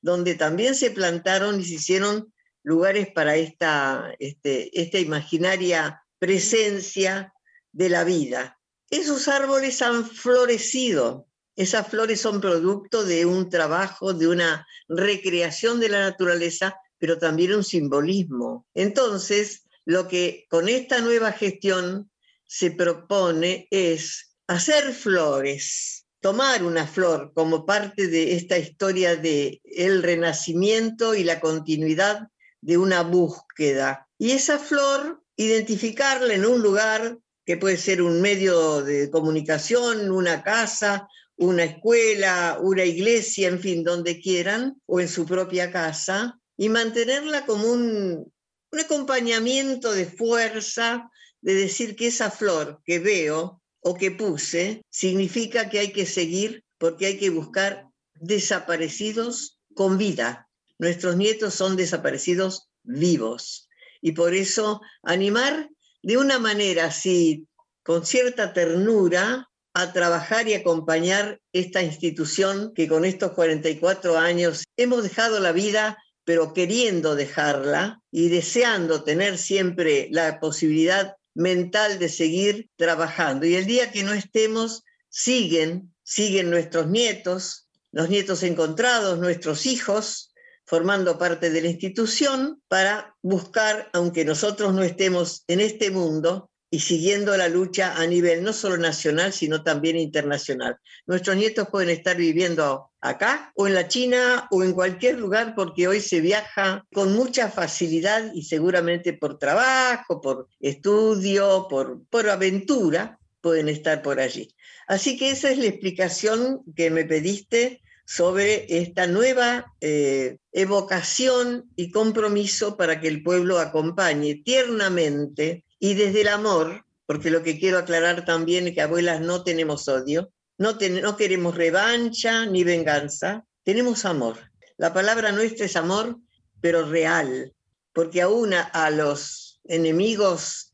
donde 0.00 0.34
también 0.34 0.74
se 0.74 0.90
plantaron 0.90 1.60
y 1.60 1.64
se 1.64 1.74
hicieron 1.74 2.32
lugares 2.66 3.12
para 3.12 3.36
esta, 3.36 4.12
este, 4.18 4.80
esta 4.80 4.98
imaginaria 4.98 6.02
presencia 6.18 7.32
de 7.70 7.88
la 7.88 8.02
vida. 8.02 8.58
Esos 8.90 9.28
árboles 9.28 9.80
han 9.82 10.04
florecido, 10.04 11.28
esas 11.54 11.86
flores 11.86 12.20
son 12.20 12.40
producto 12.40 13.04
de 13.04 13.24
un 13.24 13.48
trabajo, 13.50 14.12
de 14.14 14.26
una 14.26 14.66
recreación 14.88 15.78
de 15.78 15.90
la 15.90 16.00
naturaleza, 16.00 16.74
pero 16.98 17.18
también 17.18 17.54
un 17.54 17.62
simbolismo. 17.62 18.66
Entonces, 18.74 19.62
lo 19.84 20.08
que 20.08 20.46
con 20.50 20.68
esta 20.68 21.00
nueva 21.00 21.30
gestión 21.30 22.10
se 22.48 22.72
propone 22.72 23.68
es 23.70 24.36
hacer 24.48 24.92
flores, 24.92 26.04
tomar 26.20 26.64
una 26.64 26.88
flor 26.88 27.32
como 27.32 27.64
parte 27.64 28.08
de 28.08 28.34
esta 28.34 28.58
historia 28.58 29.14
de 29.14 29.60
el 29.62 30.02
renacimiento 30.02 31.14
y 31.14 31.22
la 31.22 31.38
continuidad 31.38 32.28
de 32.66 32.76
una 32.76 33.02
búsqueda. 33.02 34.08
Y 34.18 34.32
esa 34.32 34.58
flor, 34.58 35.22
identificarla 35.36 36.34
en 36.34 36.44
un 36.44 36.60
lugar 36.62 37.16
que 37.44 37.56
puede 37.56 37.76
ser 37.76 38.02
un 38.02 38.20
medio 38.20 38.82
de 38.82 39.08
comunicación, 39.08 40.10
una 40.10 40.42
casa, 40.42 41.06
una 41.36 41.62
escuela, 41.62 42.58
una 42.60 42.84
iglesia, 42.84 43.46
en 43.46 43.60
fin, 43.60 43.84
donde 43.84 44.20
quieran, 44.20 44.82
o 44.86 44.98
en 44.98 45.08
su 45.08 45.24
propia 45.24 45.70
casa, 45.70 46.40
y 46.56 46.68
mantenerla 46.68 47.46
como 47.46 47.68
un, 47.70 48.32
un 48.72 48.80
acompañamiento 48.80 49.92
de 49.92 50.06
fuerza, 50.06 51.08
de 51.40 51.54
decir 51.54 51.94
que 51.94 52.08
esa 52.08 52.32
flor 52.32 52.80
que 52.84 52.98
veo 52.98 53.62
o 53.78 53.94
que 53.94 54.10
puse 54.10 54.82
significa 54.90 55.70
que 55.70 55.78
hay 55.78 55.92
que 55.92 56.04
seguir 56.04 56.64
porque 56.78 57.06
hay 57.06 57.18
que 57.18 57.30
buscar 57.30 57.86
desaparecidos 58.14 59.60
con 59.72 59.98
vida, 59.98 60.45
Nuestros 60.78 61.16
nietos 61.16 61.54
son 61.54 61.76
desaparecidos 61.76 62.68
vivos. 62.82 63.68
Y 64.00 64.12
por 64.12 64.34
eso 64.34 64.80
animar 65.02 65.70
de 66.02 66.16
una 66.16 66.38
manera 66.38 66.86
así, 66.86 67.46
con 67.82 68.04
cierta 68.04 68.52
ternura, 68.52 69.48
a 69.74 69.92
trabajar 69.92 70.48
y 70.48 70.54
acompañar 70.54 71.38
esta 71.52 71.82
institución 71.82 72.72
que 72.74 72.88
con 72.88 73.04
estos 73.04 73.32
44 73.32 74.16
años 74.16 74.64
hemos 74.78 75.02
dejado 75.02 75.38
la 75.38 75.52
vida, 75.52 76.02
pero 76.24 76.54
queriendo 76.54 77.14
dejarla 77.14 78.00
y 78.10 78.30
deseando 78.30 79.04
tener 79.04 79.36
siempre 79.36 80.08
la 80.10 80.40
posibilidad 80.40 81.16
mental 81.34 81.98
de 81.98 82.08
seguir 82.08 82.70
trabajando. 82.76 83.44
Y 83.44 83.54
el 83.54 83.66
día 83.66 83.92
que 83.92 84.02
no 84.02 84.14
estemos, 84.14 84.82
siguen, 85.10 85.94
siguen 86.02 86.48
nuestros 86.48 86.88
nietos, 86.88 87.68
los 87.92 88.08
nietos 88.08 88.42
encontrados, 88.42 89.18
nuestros 89.18 89.66
hijos, 89.66 90.32
formando 90.66 91.16
parte 91.18 91.50
de 91.50 91.62
la 91.62 91.68
institución 91.68 92.60
para 92.68 93.14
buscar, 93.22 93.88
aunque 93.92 94.24
nosotros 94.24 94.74
no 94.74 94.82
estemos 94.82 95.44
en 95.46 95.60
este 95.60 95.90
mundo, 95.90 96.50
y 96.70 96.80
siguiendo 96.80 97.36
la 97.36 97.48
lucha 97.48 97.94
a 97.96 98.06
nivel 98.06 98.42
no 98.42 98.52
solo 98.52 98.76
nacional, 98.76 99.32
sino 99.32 99.62
también 99.62 99.96
internacional. 99.96 100.76
Nuestros 101.06 101.36
nietos 101.36 101.68
pueden 101.70 101.90
estar 101.90 102.16
viviendo 102.16 102.90
acá 103.00 103.52
o 103.54 103.66
en 103.66 103.74
la 103.74 103.86
China 103.86 104.48
o 104.50 104.64
en 104.64 104.72
cualquier 104.72 105.18
lugar 105.18 105.54
porque 105.54 105.86
hoy 105.86 106.00
se 106.00 106.20
viaja 106.20 106.84
con 106.92 107.14
mucha 107.14 107.50
facilidad 107.50 108.32
y 108.34 108.42
seguramente 108.42 109.12
por 109.12 109.38
trabajo, 109.38 110.20
por 110.20 110.48
estudio, 110.60 111.66
por, 111.70 112.04
por 112.10 112.28
aventura, 112.28 113.18
pueden 113.40 113.68
estar 113.68 114.02
por 114.02 114.18
allí. 114.18 114.52
Así 114.88 115.16
que 115.16 115.30
esa 115.30 115.50
es 115.50 115.58
la 115.58 115.66
explicación 115.66 116.62
que 116.74 116.90
me 116.90 117.04
pediste 117.04 117.80
sobre 118.06 118.66
esta 118.68 119.08
nueva 119.08 119.74
eh, 119.80 120.38
evocación 120.52 121.70
y 121.74 121.90
compromiso 121.90 122.76
para 122.76 123.00
que 123.00 123.08
el 123.08 123.22
pueblo 123.22 123.58
acompañe 123.58 124.36
tiernamente 124.36 125.64
y 125.80 125.94
desde 125.94 126.20
el 126.22 126.28
amor, 126.28 126.86
porque 127.04 127.30
lo 127.30 127.42
que 127.42 127.58
quiero 127.58 127.78
aclarar 127.78 128.24
también 128.24 128.68
es 128.68 128.74
que 128.74 128.80
abuelas 128.80 129.20
no 129.20 129.42
tenemos 129.42 129.88
odio, 129.88 130.30
no, 130.56 130.78
no 131.02 131.16
queremos 131.16 131.56
revancha 131.56 132.46
ni 132.46 132.62
venganza, 132.62 133.44
tenemos 133.64 134.04
amor. 134.04 134.38
La 134.78 134.94
palabra 134.94 135.32
nuestra 135.32 135.66
es 135.66 135.74
amor, 135.74 136.16
pero 136.60 136.88
real, 136.88 137.52
porque 137.92 138.22
aún 138.22 138.54
a, 138.54 138.90
los 138.90 139.60
enemigos 139.64 140.72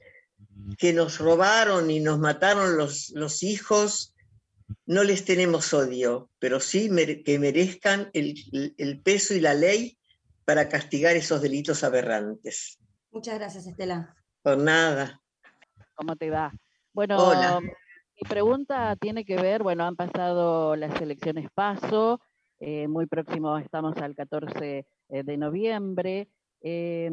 que 0.79 0.93
nos 0.93 1.19
robaron 1.19 1.91
y 1.91 2.01
nos 2.01 2.19
mataron 2.19 2.77
los, 2.77 3.11
los 3.11 3.43
hijos, 3.43 4.12
no 4.87 5.05
les 5.05 5.25
tenemos 5.25 5.73
odio, 5.75 6.31
pero 6.39 6.61
sí 6.61 6.91
que 7.25 7.39
merezcan 7.39 8.11
el, 8.13 9.01
peso 9.03 9.35
y 9.35 9.41
la 9.41 9.55
ley 9.55 9.99
para 10.45 10.69
castigar 10.69 11.17
esos 11.17 11.43
delitos 11.43 11.85
aberrantes. 11.85 12.79
Muchas 13.11 13.39
gracias, 13.39 13.67
Estela. 13.67 14.15
Por 14.43 14.59
nada. 14.59 15.21
¿Cómo 15.95 16.17
te 16.17 16.31
va? 16.31 16.53
Bueno, 16.93 17.61
mi 17.61 18.29
pregunta 18.29 18.97
tiene 18.97 19.25
que 19.25 19.37
ver, 19.37 19.63
bueno, 19.63 19.85
han 19.85 19.97
pasado 19.97 20.77
las 20.77 21.01
elecciones 21.01 21.49
PASO, 21.55 22.21
eh, 22.61 22.87
muy 22.87 23.07
próximo 23.07 23.59
estamos 23.59 23.97
al 23.97 24.15
14 24.15 24.87
eh, 25.09 25.23
de 25.25 25.37
noviembre. 25.37 26.29
Eh, 26.61 27.11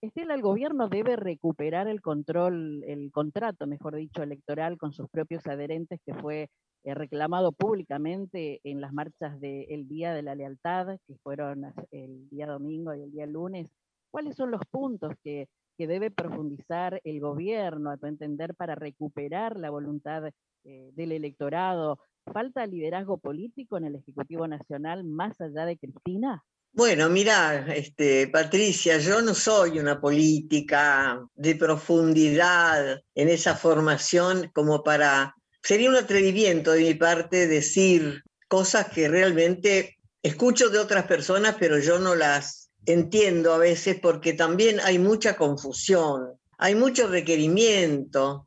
Estela, 0.00 0.34
el 0.34 0.42
gobierno 0.42 0.88
debe 0.88 1.14
recuperar 1.14 1.86
el 1.86 2.00
control, 2.00 2.82
el 2.84 3.12
contrato, 3.12 3.68
mejor 3.68 3.94
dicho, 3.94 4.24
electoral 4.24 4.76
con 4.76 4.92
sus 4.92 5.08
propios 5.08 5.46
adherentes, 5.46 6.00
que 6.04 6.14
fue 6.14 6.50
reclamado 6.94 7.52
públicamente 7.52 8.60
en 8.64 8.80
las 8.80 8.92
marchas 8.92 9.40
del 9.40 9.88
Día 9.88 10.14
de 10.14 10.22
la 10.22 10.34
Lealtad, 10.34 10.98
que 11.06 11.16
fueron 11.22 11.72
el 11.90 12.28
día 12.30 12.46
domingo 12.46 12.94
y 12.94 13.02
el 13.02 13.10
día 13.10 13.26
lunes, 13.26 13.68
¿cuáles 14.10 14.36
son 14.36 14.50
los 14.50 14.62
puntos 14.70 15.14
que, 15.22 15.48
debe 15.78 16.10
profundizar 16.10 17.00
el 17.04 17.20
gobierno, 17.20 17.92
a 17.92 17.96
tu 17.96 18.06
entender, 18.06 18.52
para 18.56 18.74
recuperar 18.74 19.56
la 19.56 19.70
voluntad 19.70 20.24
eh, 20.64 20.90
del 20.94 21.12
electorado? 21.12 22.00
¿Falta 22.32 22.66
liderazgo 22.66 23.18
político 23.18 23.76
en 23.76 23.84
el 23.84 23.94
Ejecutivo 23.94 24.48
Nacional 24.48 25.04
más 25.04 25.40
allá 25.40 25.66
de 25.66 25.78
Cristina? 25.78 26.42
Bueno, 26.72 27.08
mira, 27.08 27.74
este, 27.74 28.28
Patricia, 28.28 28.98
yo 28.98 29.22
no 29.22 29.34
soy 29.34 29.78
una 29.78 30.00
política 30.00 31.26
de 31.34 31.56
profundidad 31.56 33.00
en 33.14 33.28
esa 33.28 33.56
formación 33.56 34.50
como 34.52 34.82
para 34.82 35.34
sería 35.62 35.90
un 35.90 35.96
atrevimiento 35.96 36.72
de 36.72 36.82
mi 36.82 36.94
parte 36.94 37.46
decir 37.46 38.22
cosas 38.48 38.88
que 38.88 39.08
realmente 39.08 39.98
escucho 40.22 40.70
de 40.70 40.78
otras 40.78 41.06
personas, 41.06 41.56
pero 41.58 41.78
yo 41.78 41.98
no 41.98 42.14
las 42.14 42.70
entiendo 42.86 43.52
a 43.52 43.58
veces 43.58 43.98
porque 44.00 44.32
también 44.32 44.80
hay 44.80 44.98
mucha 44.98 45.36
confusión, 45.36 46.38
hay 46.56 46.74
mucho 46.74 47.08
requerimiento. 47.08 48.46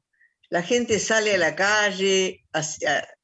La 0.49 0.63
gente 0.63 0.99
sale 0.99 1.35
a 1.35 1.37
la 1.37 1.55
calle 1.55 2.43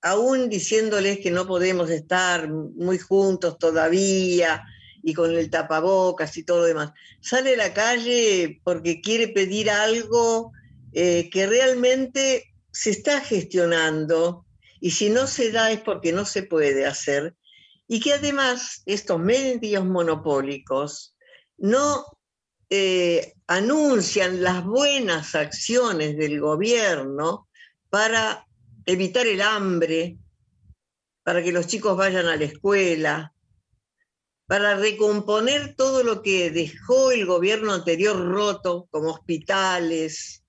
aún 0.01 0.47
diciéndoles 0.49 1.19
que 1.19 1.31
no 1.31 1.45
podemos 1.45 1.89
estar 1.89 2.47
muy 2.49 2.97
juntos 2.99 3.57
todavía 3.57 4.63
y 5.03 5.13
con 5.13 5.35
el 5.35 5.49
tapabocas 5.49 6.37
y 6.37 6.43
todo 6.43 6.59
lo 6.59 6.65
demás. 6.65 6.91
Sale 7.19 7.55
a 7.55 7.57
la 7.57 7.73
calle 7.73 8.61
porque 8.63 9.01
quiere 9.01 9.27
pedir 9.27 9.69
algo 9.69 10.51
eh, 10.93 11.29
que 11.29 11.47
realmente 11.47 12.53
se 12.77 12.91
está 12.91 13.21
gestionando 13.21 14.45
y 14.79 14.91
si 14.91 15.09
no 15.09 15.25
se 15.25 15.51
da 15.51 15.71
es 15.71 15.81
porque 15.81 16.13
no 16.13 16.25
se 16.25 16.43
puede 16.43 16.85
hacer. 16.85 17.35
Y 17.87 17.99
que 17.99 18.13
además 18.13 18.83
estos 18.85 19.19
medios 19.19 19.83
monopólicos 19.83 21.15
no 21.57 22.05
eh, 22.69 23.33
anuncian 23.47 24.43
las 24.43 24.63
buenas 24.63 25.33
acciones 25.33 26.17
del 26.17 26.39
gobierno 26.39 27.49
para 27.89 28.45
evitar 28.85 29.25
el 29.25 29.41
hambre, 29.41 30.17
para 31.23 31.41
que 31.41 31.51
los 31.51 31.65
chicos 31.65 31.97
vayan 31.97 32.27
a 32.27 32.35
la 32.35 32.45
escuela, 32.45 33.33
para 34.45 34.75
recomponer 34.75 35.75
todo 35.75 36.03
lo 36.03 36.21
que 36.21 36.51
dejó 36.51 37.09
el 37.11 37.25
gobierno 37.25 37.73
anterior 37.73 38.17
roto, 38.23 38.87
como 38.91 39.09
hospitales, 39.09 40.43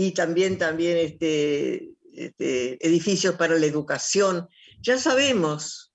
y 0.00 0.12
también, 0.12 0.56
también 0.56 0.96
este, 0.96 1.90
este, 2.14 2.86
edificios 2.86 3.34
para 3.34 3.58
la 3.58 3.66
educación. 3.66 4.48
Ya 4.80 4.96
sabemos 4.96 5.92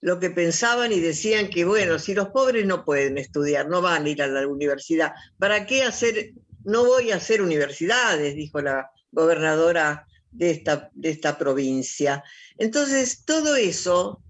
lo 0.00 0.20
que 0.20 0.30
pensaban 0.30 0.92
y 0.92 1.00
decían 1.00 1.50
que, 1.50 1.64
bueno, 1.64 1.98
si 1.98 2.14
los 2.14 2.28
pobres 2.28 2.64
no 2.64 2.84
pueden 2.84 3.18
estudiar, 3.18 3.68
no 3.68 3.82
van 3.82 4.04
a 4.04 4.08
ir 4.08 4.22
a 4.22 4.28
la 4.28 4.46
universidad, 4.46 5.14
¿para 5.36 5.66
qué 5.66 5.82
hacer? 5.82 6.32
No 6.62 6.84
voy 6.84 7.10
a 7.10 7.16
hacer 7.16 7.42
universidades, 7.42 8.36
dijo 8.36 8.60
la 8.60 8.88
gobernadora 9.10 10.06
de 10.30 10.52
esta, 10.52 10.88
de 10.94 11.10
esta 11.10 11.36
provincia. 11.36 12.22
Entonces, 12.56 13.24
todo 13.24 13.56
eso 13.56 14.22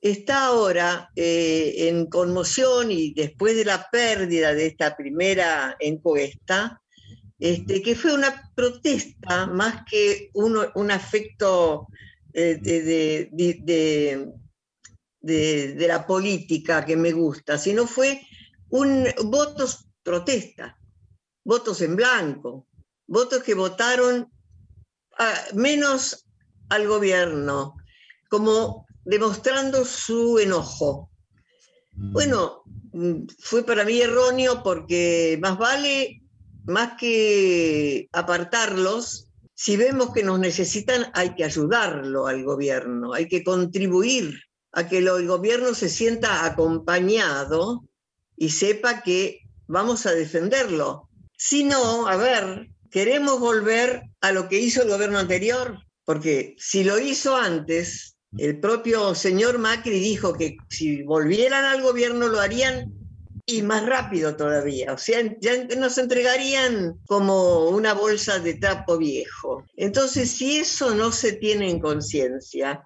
está 0.00 0.46
ahora 0.46 1.10
eh, 1.14 1.74
en 1.88 2.06
conmoción 2.06 2.90
y 2.90 3.14
después 3.14 3.54
de 3.54 3.66
la 3.66 3.88
pérdida 3.92 4.52
de 4.52 4.66
esta 4.66 4.96
primera 4.96 5.76
encuesta, 5.78 6.82
este, 7.38 7.82
que 7.82 7.94
fue 7.96 8.14
una 8.14 8.50
protesta 8.54 9.46
más 9.46 9.84
que 9.90 10.30
un 10.34 10.90
afecto 10.90 11.88
eh, 12.32 12.58
de, 12.60 13.28
de, 15.20 15.86
la 15.86 16.06
política 16.06 16.84
que 16.84 16.96
me 16.96 17.12
gusta, 17.12 17.58
sino 17.58 17.86
fue 17.86 18.20
un 18.70 19.06
votos 19.24 19.86
protesta, 20.02 20.78
votos 21.44 21.80
en 21.80 21.96
blanco, 21.96 22.66
votos 23.06 23.42
que 23.42 23.54
votaron 23.54 24.30
menos 25.54 26.26
al 26.68 26.88
gobierno, 26.88 27.76
como 28.28 28.86
demostrando 29.04 29.84
su 29.84 30.38
enojo. 30.38 31.10
Bueno, 31.92 32.64
mm, 32.92 33.26
fue 33.38 33.64
para 33.64 33.84
mí 33.84 34.00
erróneo 34.00 34.62
porque 34.62 35.38
más 35.40 35.56
vale, 35.56 36.23
más 36.66 36.96
que 36.98 38.08
apartarlos, 38.12 39.28
si 39.54 39.76
vemos 39.76 40.12
que 40.12 40.24
nos 40.24 40.38
necesitan, 40.38 41.06
hay 41.14 41.34
que 41.34 41.44
ayudarlo 41.44 42.26
al 42.26 42.42
gobierno, 42.42 43.12
hay 43.12 43.28
que 43.28 43.44
contribuir 43.44 44.40
a 44.72 44.88
que 44.88 44.98
el 44.98 45.26
gobierno 45.26 45.74
se 45.74 45.88
sienta 45.88 46.44
acompañado 46.44 47.84
y 48.36 48.50
sepa 48.50 49.02
que 49.02 49.40
vamos 49.66 50.06
a 50.06 50.12
defenderlo. 50.12 51.08
Si 51.36 51.64
no, 51.64 52.08
a 52.08 52.16
ver, 52.16 52.68
queremos 52.90 53.38
volver 53.38 54.02
a 54.20 54.32
lo 54.32 54.48
que 54.48 54.58
hizo 54.58 54.82
el 54.82 54.88
gobierno 54.88 55.18
anterior, 55.18 55.78
porque 56.04 56.56
si 56.58 56.82
lo 56.82 56.98
hizo 56.98 57.36
antes, 57.36 58.16
el 58.36 58.58
propio 58.58 59.14
señor 59.14 59.58
Macri 59.58 60.00
dijo 60.00 60.32
que 60.32 60.56
si 60.68 61.02
volvieran 61.02 61.64
al 61.64 61.82
gobierno 61.82 62.26
lo 62.26 62.40
harían 62.40 62.92
y 63.46 63.62
más 63.62 63.84
rápido 63.84 64.36
todavía. 64.36 64.92
O 64.92 64.98
sea, 64.98 65.20
ya 65.40 65.64
nos 65.76 65.98
entregarían 65.98 66.98
como 67.06 67.68
una 67.68 67.92
bolsa 67.92 68.38
de 68.38 68.54
trapo 68.54 68.96
viejo. 68.96 69.64
Entonces, 69.76 70.30
si 70.30 70.58
eso 70.58 70.94
no 70.94 71.12
se 71.12 71.32
tiene 71.32 71.70
en 71.70 71.80
conciencia 71.80 72.82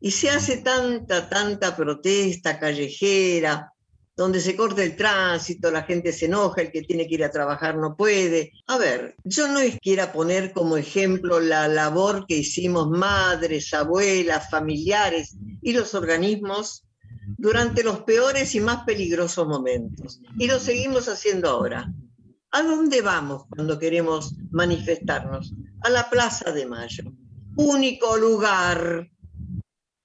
y 0.00 0.10
se 0.10 0.30
hace 0.30 0.58
tanta, 0.58 1.28
tanta 1.28 1.74
protesta 1.74 2.58
callejera, 2.58 3.72
donde 4.16 4.40
se 4.40 4.56
corta 4.56 4.82
el 4.82 4.96
tránsito, 4.96 5.70
la 5.70 5.82
gente 5.82 6.10
se 6.10 6.24
enoja, 6.24 6.62
el 6.62 6.72
que 6.72 6.82
tiene 6.82 7.06
que 7.06 7.16
ir 7.16 7.24
a 7.24 7.30
trabajar 7.30 7.76
no 7.76 7.96
puede. 7.96 8.52
A 8.66 8.78
ver, 8.78 9.14
yo 9.24 9.46
no 9.46 9.60
quiera 9.82 10.12
poner 10.12 10.52
como 10.52 10.78
ejemplo 10.78 11.38
la 11.38 11.68
labor 11.68 12.24
que 12.26 12.38
hicimos 12.38 12.88
madres, 12.88 13.74
abuelas, 13.74 14.48
familiares 14.48 15.36
y 15.60 15.72
los 15.74 15.94
organismos 15.94 16.85
durante 17.38 17.82
los 17.82 18.00
peores 18.00 18.54
y 18.54 18.60
más 18.60 18.84
peligrosos 18.84 19.46
momentos. 19.46 20.20
Y 20.38 20.46
lo 20.46 20.58
seguimos 20.58 21.08
haciendo 21.08 21.48
ahora. 21.48 21.92
¿A 22.52 22.62
dónde 22.62 23.02
vamos 23.02 23.44
cuando 23.50 23.78
queremos 23.78 24.34
manifestarnos? 24.50 25.52
A 25.82 25.90
la 25.90 26.08
Plaza 26.08 26.52
de 26.52 26.66
Mayo. 26.66 27.04
Único 27.56 28.16
lugar 28.16 29.10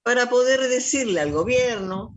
para 0.03 0.29
poder 0.29 0.61
decirle 0.61 1.19
al 1.19 1.31
gobierno, 1.31 2.15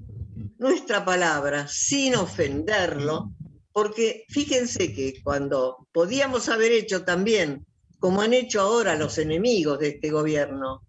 nuestra 0.59 1.05
palabra 1.05 1.69
sin 1.69 2.15
ofenderlo, 2.15 3.33
porque 3.73 4.25
fíjense 4.29 4.93
que 4.95 5.21
cuando 5.23 5.87
podíamos 5.93 6.49
haber 6.49 6.73
hecho 6.73 7.05
también, 7.05 7.67
como 7.99 8.23
han 8.23 8.33
hecho 8.33 8.61
ahora 8.61 8.95
los 8.97 9.19
enemigos 9.19 9.79
de 9.81 9.89
este 9.89 10.11
gobierno, 10.11 10.83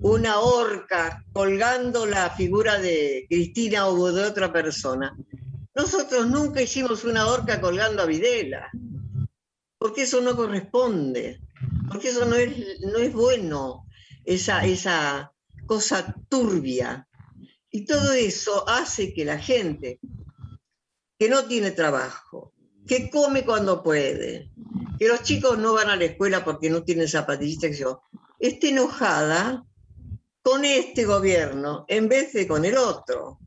una 0.00 0.40
horca 0.40 1.24
colgando 1.32 2.06
la 2.06 2.30
figura 2.30 2.78
de 2.78 3.26
Cristina 3.28 3.86
o 3.86 4.12
de 4.12 4.24
otra 4.24 4.52
persona, 4.52 5.16
nosotros 5.74 6.28
nunca 6.28 6.62
hicimos 6.62 7.04
una 7.04 7.26
horca 7.26 7.60
colgando 7.60 8.02
a 8.02 8.06
Videla, 8.06 8.70
porque 9.78 10.02
eso 10.02 10.20
no 10.20 10.36
corresponde, 10.36 11.40
porque 11.88 12.08
eso 12.08 12.24
no 12.24 12.36
es, 12.36 12.80
no 12.80 12.98
es 12.98 13.12
bueno, 13.12 13.86
esa, 14.24 14.64
esa 14.64 15.32
cosa 15.66 16.14
turbia. 16.28 17.08
Y 17.70 17.86
todo 17.86 18.12
eso 18.12 18.68
hace 18.68 19.14
que 19.14 19.24
la 19.24 19.38
gente 19.38 19.98
que 21.18 21.28
no 21.28 21.44
tiene 21.44 21.70
trabajo, 21.70 22.52
que 22.86 23.10
come 23.10 23.44
cuando 23.44 23.82
puede, 23.82 24.50
que 24.98 25.08
los 25.08 25.22
chicos 25.22 25.58
no 25.58 25.72
van 25.72 25.88
a 25.88 25.96
la 25.96 26.04
escuela 26.04 26.44
porque 26.44 26.68
no 26.68 26.82
tienen 26.82 27.08
zapatillitas, 27.08 27.70
esté 28.38 28.68
enojada 28.68 29.64
con 30.42 30.64
este 30.64 31.04
gobierno 31.04 31.84
en 31.88 32.08
vez 32.08 32.32
de 32.32 32.46
con 32.46 32.64
el 32.64 32.76
otro, 32.76 33.38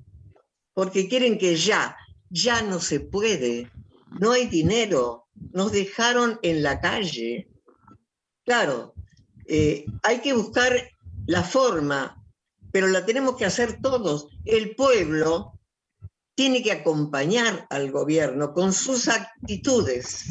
porque 0.74 1.08
quieren 1.08 1.38
que 1.38 1.56
ya, 1.56 1.98
ya 2.30 2.62
no 2.62 2.80
se 2.80 3.00
puede, 3.00 3.72
no 4.20 4.32
hay 4.32 4.48
dinero, 4.48 5.28
nos 5.52 5.72
dejaron 5.72 6.40
en 6.42 6.64
la 6.64 6.80
calle. 6.80 7.50
Claro, 8.46 8.94
eh, 9.48 9.86
hay 10.04 10.20
que 10.20 10.34
buscar 10.34 10.90
la 11.26 11.44
forma 11.44 12.22
pero 12.76 12.90
la 12.90 13.06
tenemos 13.06 13.38
que 13.38 13.46
hacer 13.46 13.80
todos. 13.82 14.28
El 14.44 14.76
pueblo 14.76 15.58
tiene 16.36 16.62
que 16.62 16.74
acompañar 16.74 17.66
al 17.70 17.90
gobierno 17.90 18.54
con 18.54 18.74
sus 18.74 19.08
actitudes. 19.08 20.30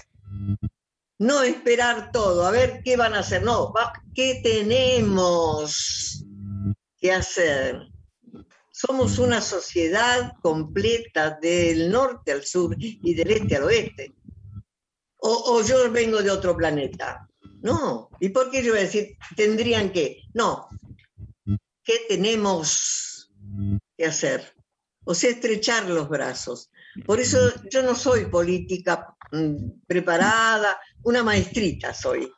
No 1.18 1.42
esperar 1.42 2.12
todo, 2.12 2.44
a 2.44 2.50
ver 2.50 2.82
qué 2.84 2.98
van 2.98 3.14
a 3.14 3.20
hacer. 3.20 3.44
No, 3.44 3.72
¿qué 4.14 4.42
tenemos 4.44 6.23
que 7.04 7.12
hacer? 7.12 7.82
Somos 8.72 9.18
una 9.18 9.42
sociedad 9.42 10.32
completa 10.40 11.38
del 11.38 11.90
norte 11.90 12.32
al 12.32 12.46
sur 12.46 12.74
y 12.78 13.12
del 13.12 13.30
este 13.30 13.56
al 13.56 13.64
oeste. 13.64 14.14
O, 15.18 15.52
o 15.52 15.62
yo 15.62 15.90
vengo 15.92 16.22
de 16.22 16.30
otro 16.30 16.56
planeta. 16.56 17.28
No. 17.60 18.08
¿Y 18.20 18.30
por 18.30 18.50
qué 18.50 18.62
yo 18.62 18.72
voy 18.72 18.80
a 18.80 18.84
decir, 18.84 19.18
tendrían 19.36 19.92
que? 19.92 20.22
No, 20.32 20.70
¿Qué 21.84 22.06
tenemos 22.08 23.30
que 23.98 24.06
hacer? 24.06 24.54
O 25.04 25.14
sea, 25.14 25.28
estrechar 25.28 25.86
los 25.90 26.08
brazos. 26.08 26.70
Por 27.04 27.20
eso 27.20 27.38
yo 27.70 27.82
no 27.82 27.94
soy 27.94 28.24
política 28.30 29.14
mm, 29.30 29.82
preparada, 29.86 30.80
una 31.02 31.22
maestrita 31.22 31.92
soy. 31.92 32.32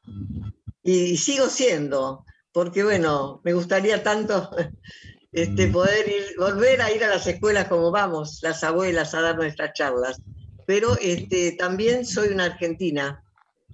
Y 0.82 1.16
sigo 1.18 1.48
siendo, 1.48 2.24
porque 2.56 2.82
bueno, 2.82 3.42
me 3.44 3.52
gustaría 3.52 4.02
tanto 4.02 4.50
este, 5.32 5.68
poder 5.68 6.06
volver 6.38 6.80
a 6.80 6.90
ir 6.90 7.04
a 7.04 7.08
las 7.08 7.26
escuelas 7.26 7.68
como 7.68 7.90
vamos, 7.90 8.40
las 8.42 8.64
abuelas, 8.64 9.12
a 9.12 9.20
dar 9.20 9.36
nuestras 9.36 9.74
charlas. 9.74 10.22
Pero 10.66 10.96
este, 10.98 11.52
también 11.52 12.06
soy 12.06 12.28
una 12.28 12.46
argentina 12.46 13.22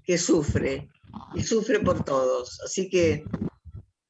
que 0.02 0.18
sufre 0.18 0.88
y 1.32 1.44
sufre 1.44 1.78
por 1.78 2.04
todos. 2.04 2.60
Así 2.64 2.90
que 2.90 3.22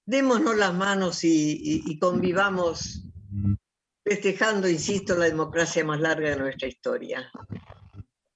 démonos 0.07 0.57
las 0.57 0.73
manos 0.73 1.21
y, 1.23 1.99
convivamos 1.99 3.05
festejando, 4.03 4.71
insisto, 4.71 5.15
la 5.19 5.27
democracia 5.27 5.85
más 5.85 6.01
larga 6.01 6.31
de 6.31 6.37
nuestra 6.37 6.69
historia. 6.69 7.31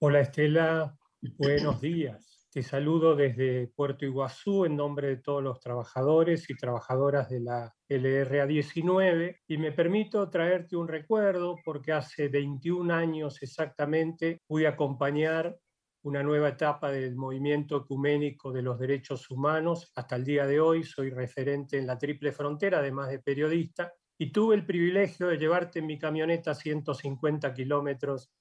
Hola 0.01 0.21
Estela, 0.21 0.95
buenos 1.39 1.81
días. 1.81 2.36
Te 2.57 2.63
saludo 2.63 3.15
desde 3.15 3.67
Puerto 3.67 4.07
Iguazú 4.07 4.65
en 4.65 4.77
nombre 4.77 5.09
de 5.09 5.17
todos 5.19 5.43
los 5.43 5.61
trabajadores 5.61 6.49
y 6.49 6.57
trabajadoras 6.57 7.29
de 7.29 7.41
la 7.41 7.75
LRA 7.87 8.47
19 8.47 9.43
y 9.47 9.59
me 9.59 9.73
permito 9.73 10.31
traerte 10.31 10.75
un 10.75 10.89
recuerdo 10.89 11.57
porque 11.63 11.93
hace 11.93 12.29
21 12.29 12.95
años 12.95 13.43
exactamente 13.43 14.41
a 14.49 14.69
acompañar 14.71 15.59
una 16.03 16.23
nueva 16.23 16.49
etapa 16.49 16.91
del 16.91 17.15
movimiento 17.15 17.77
ecuménico 17.77 18.51
de 18.51 18.63
los 18.63 18.79
derechos 18.79 19.31
humanos. 19.31 19.93
Hasta 19.95 20.17
el 20.17 20.25
día 20.25 20.47
de 20.47 20.59
hoy 20.59 20.83
soy 20.83 21.11
referente 21.11 21.77
en 21.77 21.87
la 21.87 21.99
Triple 21.99 22.33
Frontera, 22.33 22.79
además 22.79 23.11
de 23.11 23.19
periodista, 23.19 23.93
y 24.17 24.33
tuve 24.33 24.55
el 24.55 24.65
privilegio 24.65 25.27
de 25.27 25.37
llevarte 25.37 25.81
en 25.81 25.87
mi 25.87 25.99
camioneta 25.99 26.55
150 26.55 27.53
kilómetros 27.53 28.33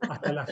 hasta 0.00 0.32
la, 0.32 0.46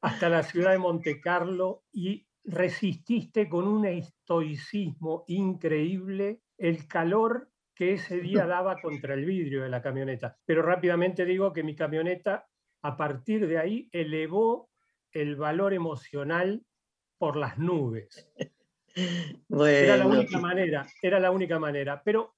hasta 0.00 0.28
la 0.30 0.42
ciudad 0.42 0.70
de 0.70 0.78
Monte 0.78 1.20
Carlo 1.20 1.82
y 1.92 2.26
resististe 2.44 3.48
con 3.48 3.66
un 3.66 3.86
estoicismo 3.86 5.24
increíble 5.28 6.40
el 6.58 6.86
calor 6.86 7.50
que 7.74 7.94
ese 7.94 8.20
día 8.20 8.46
daba 8.46 8.80
contra 8.80 9.14
el 9.14 9.24
vidrio 9.24 9.62
de 9.62 9.70
la 9.70 9.82
camioneta. 9.82 10.38
Pero 10.44 10.62
rápidamente 10.62 11.24
digo 11.24 11.52
que 11.52 11.62
mi 11.62 11.74
camioneta 11.74 12.46
a 12.82 12.96
partir 12.96 13.46
de 13.46 13.58
ahí 13.58 13.88
elevó 13.92 14.70
el 15.12 15.36
valor 15.36 15.72
emocional 15.72 16.64
por 17.18 17.36
las 17.36 17.58
nubes. 17.58 18.28
Era 19.48 19.96
la 19.96 20.06
única 20.06 20.38
manera, 20.38 20.86
era 21.00 21.20
la 21.20 21.30
única 21.30 21.58
manera. 21.58 22.02
Pero 22.02 22.34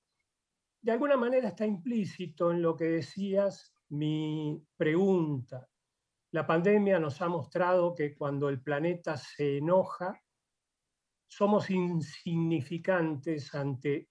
de 0.83 0.93
alguna 0.93 1.17
manera 1.17 1.49
está 1.49 1.67
implícito 1.67 2.53
en 2.53 2.61
lo 2.61 2.77
que 2.77 2.85
decías 2.85 3.75
mi 3.89 4.63
pregunta. 4.77 5.69
La 6.35 6.45
pandemia 6.45 6.99
nos 6.99 7.23
ha 7.23 7.29
mostrado 7.29 7.95
que 7.95 8.13
cuando 8.13 8.49
el 8.49 8.61
planeta 8.61 9.17
se 9.17 9.59
enoja, 9.59 10.21
somos 11.29 11.71
insignificantes 11.71 13.55
ante 13.55 14.09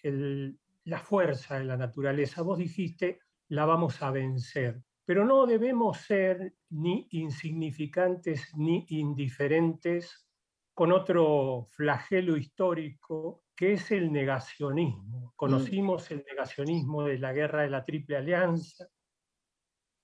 la 0.85 0.99
fuerza 0.99 1.59
de 1.59 1.65
la 1.65 1.75
naturaleza. 1.75 2.41
Vos 2.41 2.59
dijiste, 2.59 3.19
la 3.49 3.65
vamos 3.65 4.01
a 4.01 4.09
vencer. 4.11 4.81
Pero 5.03 5.25
no 5.25 5.45
debemos 5.45 5.97
ser 5.97 6.55
ni 6.69 7.09
insignificantes 7.11 8.55
ni 8.55 8.85
indiferentes 8.87 10.25
con 10.73 10.93
otro 10.93 11.67
flagelo 11.71 12.37
histórico 12.37 13.43
que 13.53 13.73
es 13.73 13.91
el 13.91 14.13
negacionismo. 14.13 15.19
Mm. 15.19 15.35
Conocimos 15.35 16.09
el 16.09 16.23
negacionismo 16.25 17.03
de 17.03 17.19
la 17.19 17.33
guerra 17.33 17.63
de 17.63 17.69
la 17.69 17.83
Triple 17.83 18.15
Alianza, 18.15 18.87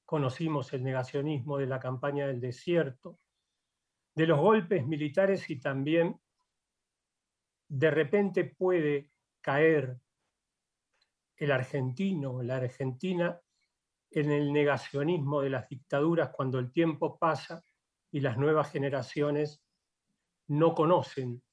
conocimos 0.09 0.73
el 0.73 0.83
negacionismo 0.83 1.59
de 1.59 1.67
la 1.67 1.79
campaña 1.79 2.25
del 2.25 2.41
desierto, 2.41 3.19
de 4.15 4.25
los 4.25 4.39
golpes 4.39 4.83
militares 4.87 5.47
y 5.51 5.59
también 5.59 6.19
de 7.67 7.91
repente 7.91 8.43
puede 8.43 9.11
caer 9.39 9.99
el 11.37 11.51
argentino, 11.51 12.41
la 12.41 12.55
argentina, 12.55 13.39
en 14.09 14.31
el 14.31 14.51
negacionismo 14.51 15.41
de 15.41 15.51
las 15.51 15.69
dictaduras 15.69 16.31
cuando 16.31 16.57
el 16.57 16.71
tiempo 16.71 17.19
pasa 17.19 17.63
y 18.09 18.19
las 18.21 18.35
nuevas 18.35 18.71
generaciones 18.71 19.61
no 20.47 20.73
conocen 20.73 21.43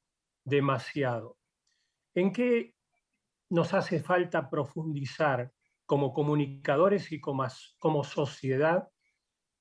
demasiado. 0.45 1.37
¿En 2.15 2.33
qué 2.33 2.75
nos 3.51 3.75
hace 3.75 4.01
falta 4.01 4.49
profundizar 4.49 5.53
como 5.87 6.13
comunicadores 6.13 7.13
y 7.13 7.21
como, 7.21 7.47
como 7.79 8.05
sociedad 8.05 8.89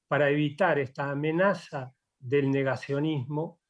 para 0.08 0.30
evitar 0.30 0.80
esta 0.80 1.10
amenaza 1.10 1.94
del 2.20 2.52
negacionismo 2.52 3.62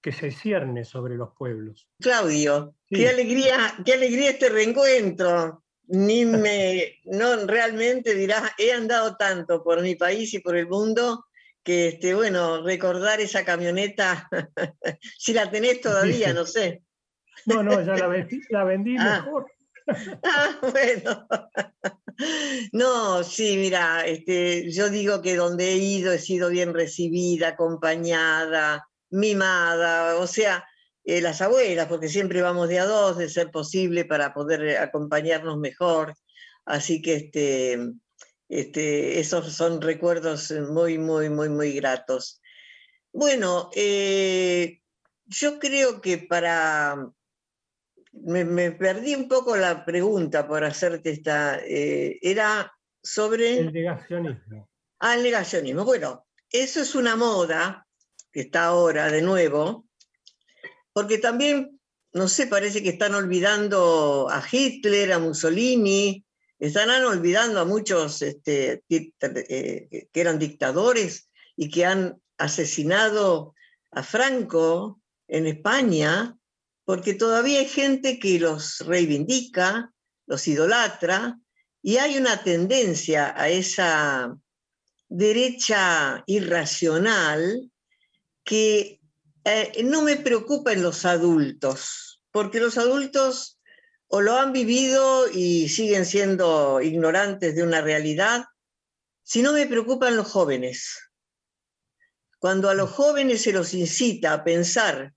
que 0.00 0.12
se 0.12 0.30
cierne 0.30 0.84
sobre 0.84 1.16
los 1.16 1.30
pueblos. 1.36 1.88
Claudio, 2.00 2.76
qué 2.88 3.08
alegría, 3.08 3.74
qué 3.84 3.94
alegría 3.94 4.30
este 4.30 4.48
reencuentro. 4.48 5.64
Ni 5.88 6.24
me, 6.24 7.00
no 7.04 7.46
realmente 7.46 8.14
dirás, 8.14 8.52
he 8.58 8.72
andado 8.72 9.16
tanto 9.16 9.62
por 9.62 9.82
mi 9.82 9.96
país 9.96 10.32
y 10.34 10.38
por 10.38 10.56
el 10.56 10.68
mundo 10.68 11.26
que, 11.64 11.88
este, 11.88 12.14
bueno, 12.14 12.62
recordar 12.62 13.20
esa 13.20 13.44
camioneta, 13.44 14.28
si 15.18 15.32
la 15.32 15.50
tenés 15.50 15.80
todavía, 15.80 16.32
no 16.34 16.46
sé. 16.46 16.82
No, 17.46 17.62
no, 17.62 17.80
ya 17.82 17.94
la 17.94 18.64
vendí, 18.64 18.96
ah. 18.98 19.22
mejor. 19.24 19.46
Ah, 20.22 20.58
bueno. 20.60 21.26
No, 22.72 23.22
sí, 23.22 23.56
mira, 23.56 24.04
este, 24.06 24.70
yo 24.70 24.90
digo 24.90 25.22
que 25.22 25.36
donde 25.36 25.72
he 25.72 25.76
ido 25.76 26.12
he 26.12 26.18
sido 26.18 26.50
bien 26.50 26.74
recibida, 26.74 27.48
acompañada, 27.48 28.88
mimada, 29.10 30.16
o 30.16 30.26
sea, 30.26 30.66
eh, 31.04 31.20
las 31.20 31.40
abuelas, 31.40 31.86
porque 31.86 32.08
siempre 32.08 32.42
vamos 32.42 32.68
de 32.68 32.80
a 32.80 32.84
dos, 32.86 33.16
de 33.18 33.28
ser 33.28 33.50
posible, 33.50 34.04
para 34.04 34.34
poder 34.34 34.78
acompañarnos 34.78 35.58
mejor. 35.58 36.14
Así 36.64 37.00
que 37.00 37.14
este, 37.14 37.78
este, 38.48 39.20
esos 39.20 39.52
son 39.54 39.80
recuerdos 39.80 40.50
muy, 40.50 40.98
muy, 40.98 41.30
muy, 41.30 41.48
muy 41.48 41.72
gratos. 41.72 42.42
Bueno, 43.12 43.70
eh, 43.74 44.80
yo 45.26 45.58
creo 45.58 46.00
que 46.00 46.18
para... 46.18 47.10
Me, 48.12 48.72
perdí 48.72 49.14
un 49.14 49.28
poco 49.28 49.56
la 49.56 49.84
pregunta 49.84 50.46
por 50.46 50.64
hacerte 50.64 51.10
esta... 51.10 51.58
Eh, 51.64 52.18
era 52.22 52.72
sobre... 53.02 53.58
El 53.58 53.72
negacionismo. 53.72 54.68
Ah, 54.98 55.14
el 55.14 55.22
negacionismo. 55.22 55.84
Bueno, 55.84 56.26
eso 56.50 56.80
es 56.80 56.94
una 56.94 57.16
moda 57.16 57.86
que 58.32 58.40
está 58.40 58.66
ahora 58.66 59.10
de 59.10 59.22
nuevo, 59.22 59.86
porque 60.92 61.18
también, 61.18 61.80
no 62.12 62.28
sé, 62.28 62.46
parece 62.46 62.82
que 62.82 62.90
están 62.90 63.14
olvidando 63.14 64.28
a 64.30 64.42
Hitler, 64.50 65.12
a 65.12 65.18
Mussolini, 65.18 66.24
estarán 66.58 67.04
olvidando 67.04 67.60
a 67.60 67.64
muchos 67.64 68.22
este, 68.22 68.82
eh, 68.88 70.08
que 70.12 70.20
eran 70.20 70.38
dictadores 70.38 71.30
y 71.56 71.70
que 71.70 71.84
han 71.84 72.20
asesinado 72.36 73.54
a 73.90 74.02
Franco 74.02 75.00
en 75.28 75.46
España, 75.46 76.36
porque 76.88 77.12
todavía 77.12 77.58
hay 77.58 77.68
gente 77.68 78.18
que 78.18 78.40
los 78.40 78.80
reivindica, 78.80 79.92
los 80.24 80.48
idolatra, 80.48 81.38
y 81.82 81.98
hay 81.98 82.16
una 82.16 82.42
tendencia 82.42 83.34
a 83.38 83.50
esa 83.50 84.34
derecha 85.06 86.24
irracional 86.26 87.70
que 88.42 89.02
eh, 89.44 89.82
no 89.84 90.00
me 90.00 90.16
preocupa 90.16 90.72
en 90.72 90.80
los 90.80 91.04
adultos, 91.04 92.22
porque 92.30 92.58
los 92.58 92.78
adultos 92.78 93.60
o 94.06 94.22
lo 94.22 94.38
han 94.38 94.54
vivido 94.54 95.30
y 95.30 95.68
siguen 95.68 96.06
siendo 96.06 96.80
ignorantes 96.80 97.54
de 97.54 97.64
una 97.64 97.82
realidad, 97.82 98.46
si 99.24 99.42
no 99.42 99.52
me 99.52 99.66
preocupan 99.66 100.16
los 100.16 100.28
jóvenes. 100.28 100.98
Cuando 102.38 102.70
a 102.70 102.74
los 102.74 102.88
jóvenes 102.88 103.42
se 103.42 103.52
los 103.52 103.74
incita 103.74 104.32
a 104.32 104.42
pensar 104.42 105.12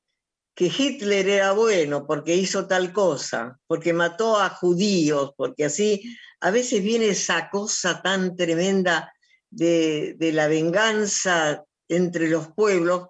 que 0.53 0.65
Hitler 0.65 1.27
era 1.27 1.53
bueno 1.53 2.05
porque 2.05 2.35
hizo 2.35 2.67
tal 2.67 2.91
cosa, 2.91 3.59
porque 3.67 3.93
mató 3.93 4.37
a 4.37 4.49
judíos, 4.49 5.31
porque 5.37 5.65
así, 5.65 6.17
a 6.39 6.51
veces 6.51 6.83
viene 6.83 7.09
esa 7.09 7.49
cosa 7.49 8.01
tan 8.01 8.35
tremenda 8.35 9.13
de, 9.49 10.15
de 10.17 10.31
la 10.33 10.47
venganza 10.47 11.63
entre 11.87 12.29
los 12.29 12.49
pueblos 12.53 13.09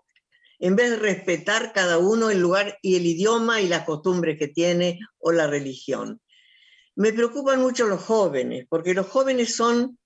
en 0.61 0.75
vez 0.75 0.91
de 0.91 0.97
respetar 0.97 1.73
cada 1.73 1.97
uno 1.97 2.29
el 2.29 2.39
lugar 2.39 2.77
y 2.83 2.95
el 2.95 3.05
idioma 3.05 3.61
y 3.61 3.67
las 3.67 3.83
costumbres 3.83 4.37
que 4.37 4.47
tiene 4.47 4.99
o 5.17 5.31
la 5.31 5.47
religión. 5.47 6.21
Me 6.95 7.11
preocupan 7.13 7.59
mucho 7.59 7.87
los 7.87 8.01
jóvenes, 8.01 8.65
porque 8.69 8.93
los 8.93 9.07
jóvenes 9.07 9.55
son, 9.55 9.97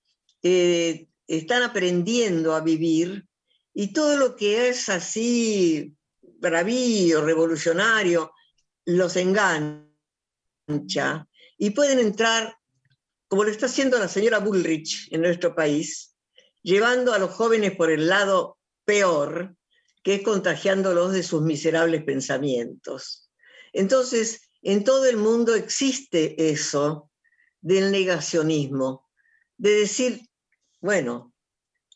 eh, 0.42 1.08
están 1.28 1.62
aprendiendo 1.62 2.54
a 2.54 2.60
vivir 2.60 3.26
y 3.74 3.92
todo 3.92 4.16
lo 4.16 4.34
que 4.34 4.68
es 4.68 4.88
así 4.88 5.95
bravío, 6.38 7.22
revolucionario, 7.22 8.32
los 8.84 9.16
engancha 9.16 9.86
y 11.58 11.70
pueden 11.70 11.98
entrar, 11.98 12.56
como 13.28 13.44
lo 13.44 13.50
está 13.50 13.66
haciendo 13.66 13.98
la 13.98 14.08
señora 14.08 14.38
Bullrich 14.38 15.08
en 15.12 15.22
nuestro 15.22 15.54
país, 15.54 16.14
llevando 16.62 17.12
a 17.12 17.18
los 17.18 17.30
jóvenes 17.30 17.76
por 17.76 17.90
el 17.90 18.08
lado 18.08 18.58
peor, 18.84 19.56
que 20.02 20.16
es 20.16 20.22
contagiándolos 20.22 21.12
de 21.12 21.22
sus 21.22 21.42
miserables 21.42 22.04
pensamientos. 22.04 23.30
Entonces, 23.72 24.48
en 24.62 24.84
todo 24.84 25.06
el 25.06 25.16
mundo 25.16 25.54
existe 25.54 26.50
eso 26.50 27.10
del 27.60 27.90
negacionismo, 27.90 29.08
de 29.56 29.70
decir, 29.70 30.28
bueno, 30.80 31.34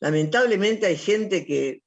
lamentablemente 0.00 0.86
hay 0.86 0.96
gente 0.96 1.46
que, 1.46 1.82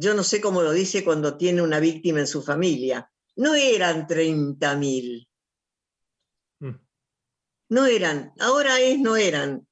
yo 0.00 0.14
no 0.14 0.24
sé 0.24 0.40
cómo 0.40 0.62
lo 0.62 0.72
dice 0.72 1.04
cuando 1.04 1.36
tiene 1.36 1.62
una 1.62 1.80
víctima 1.80 2.20
en 2.20 2.26
su 2.26 2.42
familia, 2.42 3.10
no 3.36 3.54
eran 3.54 4.06
30.000. 4.06 5.28
Mm. 6.60 6.74
No 7.68 7.86
eran, 7.86 8.32
ahora 8.38 8.80
es, 8.80 8.98
no 8.98 9.16
eran. 9.16 9.66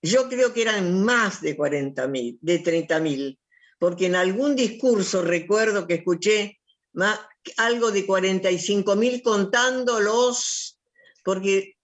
Yo 0.00 0.28
creo 0.28 0.52
que 0.52 0.62
eran 0.62 1.02
más 1.02 1.40
de 1.40 1.56
40.000, 1.56 2.38
de 2.40 2.62
30.000 2.62 3.38
porque 3.82 4.06
en 4.06 4.14
algún 4.14 4.54
discurso 4.54 5.22
recuerdo 5.22 5.88
que 5.88 5.94
escuché 5.94 6.60
algo 7.56 7.90
de 7.90 8.06
45 8.06 8.94
mil 8.94 9.22
contándolos, 9.22 10.78
porque 11.24 11.78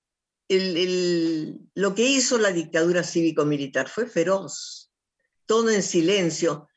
lo 0.49 1.95
que 1.97 2.05
hizo 2.05 2.39
la 2.39 2.53
dictadura 2.53 3.03
cívico-militar 3.03 3.89
fue 3.89 4.07
feroz, 4.07 4.93
todo 5.45 5.71
en 5.71 5.83
silencio. 5.83 6.69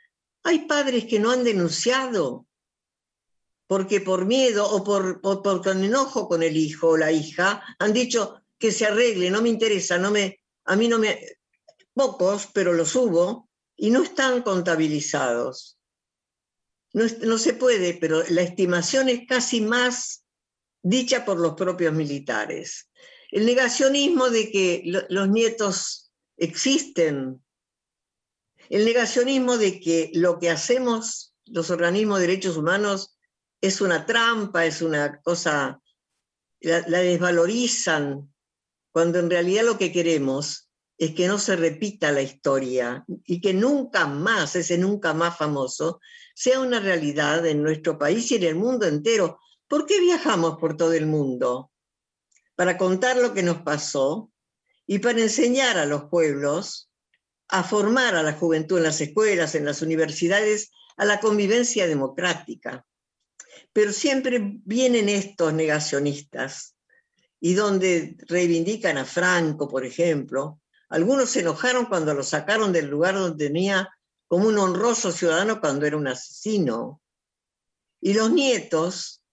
Hay 0.43 0.65
padres 0.65 1.06
que 1.06 1.19
no 1.19 1.32
han 1.32 1.43
denunciado, 1.43 2.47
porque 3.67 4.01
por 4.01 4.25
miedo 4.25 4.67
o 4.69 4.84
por, 4.84 5.21
enojo 5.77 6.27
con 6.27 6.43
el 6.43 6.58
hijo 6.58 6.89
o 6.89 6.97
la 6.97 7.12
hija 7.12 7.63
han 7.80 7.93
dicho 7.93 8.41
que 8.58 8.71
se 8.71 8.86
arregle, 8.86 9.32
no 9.32 9.41
me 9.41 9.49
interesa, 9.49 9.97
no 9.97 10.12
me, 10.12 10.41
a 10.65 10.75
mí 10.75 10.88
no 10.88 10.99
me, 10.99 11.19
pocos, 11.93 12.49
pero 12.54 12.73
los 12.73 12.95
hubo, 12.95 13.49
y 13.75 13.89
no 13.89 14.04
están 14.04 14.41
contabilizados. 14.41 15.80
No, 16.93 17.38
se 17.38 17.54
puede, 17.54 17.93
pero 17.93 18.21
la 18.30 18.41
estimación 18.41 19.08
es 19.08 19.21
casi 19.27 19.62
más 19.62 20.25
dicha 20.84 21.23
por 21.23 21.39
los 21.39 21.54
propios 21.54 21.93
militares. 21.93 22.89
El 23.30 23.45
negacionismo 23.45 24.30
de 24.30 24.51
que 24.51 24.84
los 25.10 25.30
nietos 25.30 26.12
existen, 26.36 27.41
el 28.71 28.86
negacionismo 28.86 29.57
de 29.57 29.81
que 29.81 30.12
lo 30.13 30.39
que 30.39 30.49
hacemos 30.49 31.36
los 31.45 31.69
organismos 31.69 32.19
de 32.19 32.27
derechos 32.27 32.55
humanos 32.55 33.17
es 33.60 33.81
una 33.81 34.05
trampa, 34.05 34.65
es 34.65 34.81
una 34.81 35.19
cosa, 35.21 35.81
la 36.62 36.99
desvalorizan, 36.99 38.34
cuando 38.93 39.19
en 39.19 39.29
realidad 39.29 39.65
lo 39.65 39.77
que 39.77 39.91
queremos 39.91 40.69
es 40.97 41.13
que 41.13 41.27
no 41.27 41.38
se 41.38 41.57
repita 41.57 42.13
la 42.13 42.21
historia 42.21 43.03
y 43.25 43.41
que 43.41 43.53
nunca 43.53 44.07
más, 44.07 44.55
ese 44.55 44.77
nunca 44.77 45.13
más 45.13 45.38
famoso, 45.38 45.99
sea 46.34 46.62
una 46.62 46.79
realidad 46.79 47.45
en 47.45 47.62
nuestro 47.63 47.97
país 47.97 48.31
y 48.31 48.36
en 48.36 48.43
el 48.43 48.55
mundo 48.55 48.86
entero. 48.86 49.39
¿Por 49.67 49.86
qué 49.86 49.99
viajamos 49.99 50.57
por 50.60 50.77
todo 50.77 50.93
el 50.93 51.07
mundo? 51.07 51.71
Para 52.55 52.77
contar 52.77 53.17
lo 53.17 53.34
que 53.34 53.43
nos 53.43 53.63
pasó 53.63 54.31
y 54.88 54.99
para 54.99 55.19
enseñar 55.19 55.77
a 55.77 55.86
los 55.86 56.05
pueblos 56.05 56.90
a 57.51 57.63
formar 57.63 58.15
a 58.15 58.23
la 58.23 58.33
juventud 58.33 58.77
en 58.77 58.85
las 58.85 59.01
escuelas, 59.01 59.55
en 59.55 59.65
las 59.65 59.81
universidades, 59.81 60.71
a 60.97 61.05
la 61.05 61.19
convivencia 61.19 61.85
democrática. 61.85 62.85
Pero 63.73 63.91
siempre 63.91 64.39
vienen 64.63 65.09
estos 65.09 65.53
negacionistas 65.53 66.75
y 67.41 67.53
donde 67.53 68.15
reivindican 68.27 68.97
a 68.97 69.05
Franco, 69.05 69.67
por 69.67 69.85
ejemplo. 69.85 70.61
Algunos 70.89 71.29
se 71.31 71.41
enojaron 71.41 71.85
cuando 71.85 72.13
lo 72.13 72.23
sacaron 72.23 72.71
del 72.71 72.87
lugar 72.87 73.15
donde 73.15 73.47
tenía 73.47 73.89
como 74.27 74.47
un 74.47 74.57
honroso 74.57 75.11
ciudadano 75.11 75.59
cuando 75.59 75.85
era 75.85 75.97
un 75.97 76.07
asesino. 76.07 77.01
Y 77.99 78.13
los 78.13 78.31
nietos, 78.31 79.23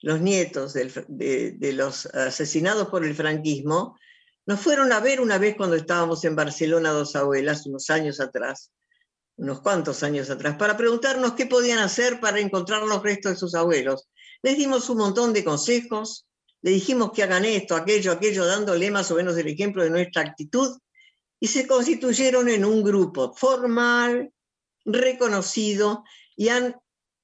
los 0.00 0.20
nietos 0.20 0.72
de, 0.72 1.72
los 1.74 2.06
asesinados 2.06 2.88
por 2.88 3.04
el 3.04 3.14
franquismo, 3.14 3.98
nos 4.46 4.60
fueron 4.60 4.92
a 4.92 5.00
ver 5.00 5.20
una 5.20 5.38
vez 5.38 5.56
cuando 5.56 5.76
estábamos 5.76 6.24
en 6.24 6.36
Barcelona, 6.36 6.90
dos 6.90 7.16
abuelas, 7.16 7.66
unos 7.66 7.88
años 7.90 8.20
atrás, 8.20 8.70
unos 9.36 9.60
cuantos 9.62 10.02
años 10.02 10.30
atrás, 10.30 10.56
para 10.56 10.76
preguntarnos 10.76 11.32
qué 11.32 11.46
podían 11.46 11.78
hacer 11.78 12.20
para 12.20 12.40
encontrar 12.40 12.82
los 12.82 13.02
restos 13.02 13.32
de 13.32 13.38
sus 13.38 13.54
abuelos. 13.54 14.08
Les 14.42 14.56
dimos 14.56 14.88
un 14.90 14.98
montón 14.98 15.32
de 15.32 15.44
consejos, 15.44 16.26
le 16.62 16.72
dijimos 16.72 17.12
que 17.12 17.22
hagan 17.22 17.44
esto, 17.44 17.74
aquello, 17.74 18.12
aquello, 18.12 18.44
dándole 18.46 18.90
más 18.90 19.10
o 19.10 19.16
menos 19.16 19.36
el 19.36 19.48
ejemplo 19.48 19.82
de 19.82 19.90
nuestra 19.90 20.22
actitud, 20.22 20.78
y 21.40 21.48
se 21.48 21.66
constituyeron 21.66 22.48
en 22.48 22.64
un 22.64 22.82
grupo 22.82 23.34
formal, 23.34 24.32
reconocido, 24.84 26.04
y 26.36 26.48
han 26.48 26.76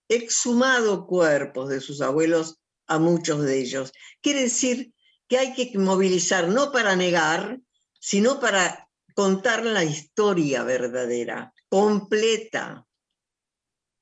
exhumado 0.09 1.07
cuerpos 1.07 1.69
de 1.69 1.81
sus 1.81 2.01
abuelos 2.01 2.57
a 2.87 2.99
muchos 2.99 3.45
de 3.45 3.61
ellos. 3.61 3.93
Quiere 4.21 4.43
decir 4.43 4.93
que 5.31 5.39
hay 5.39 5.55
que 5.55 5.79
movilizar 5.79 6.49
no 6.49 6.73
para 6.73 6.97
negar, 6.97 7.61
sino 8.01 8.41
para 8.41 8.91
contar 9.15 9.65
la 9.65 9.85
historia 9.85 10.65
verdadera 10.65 11.55
completa 11.69 12.85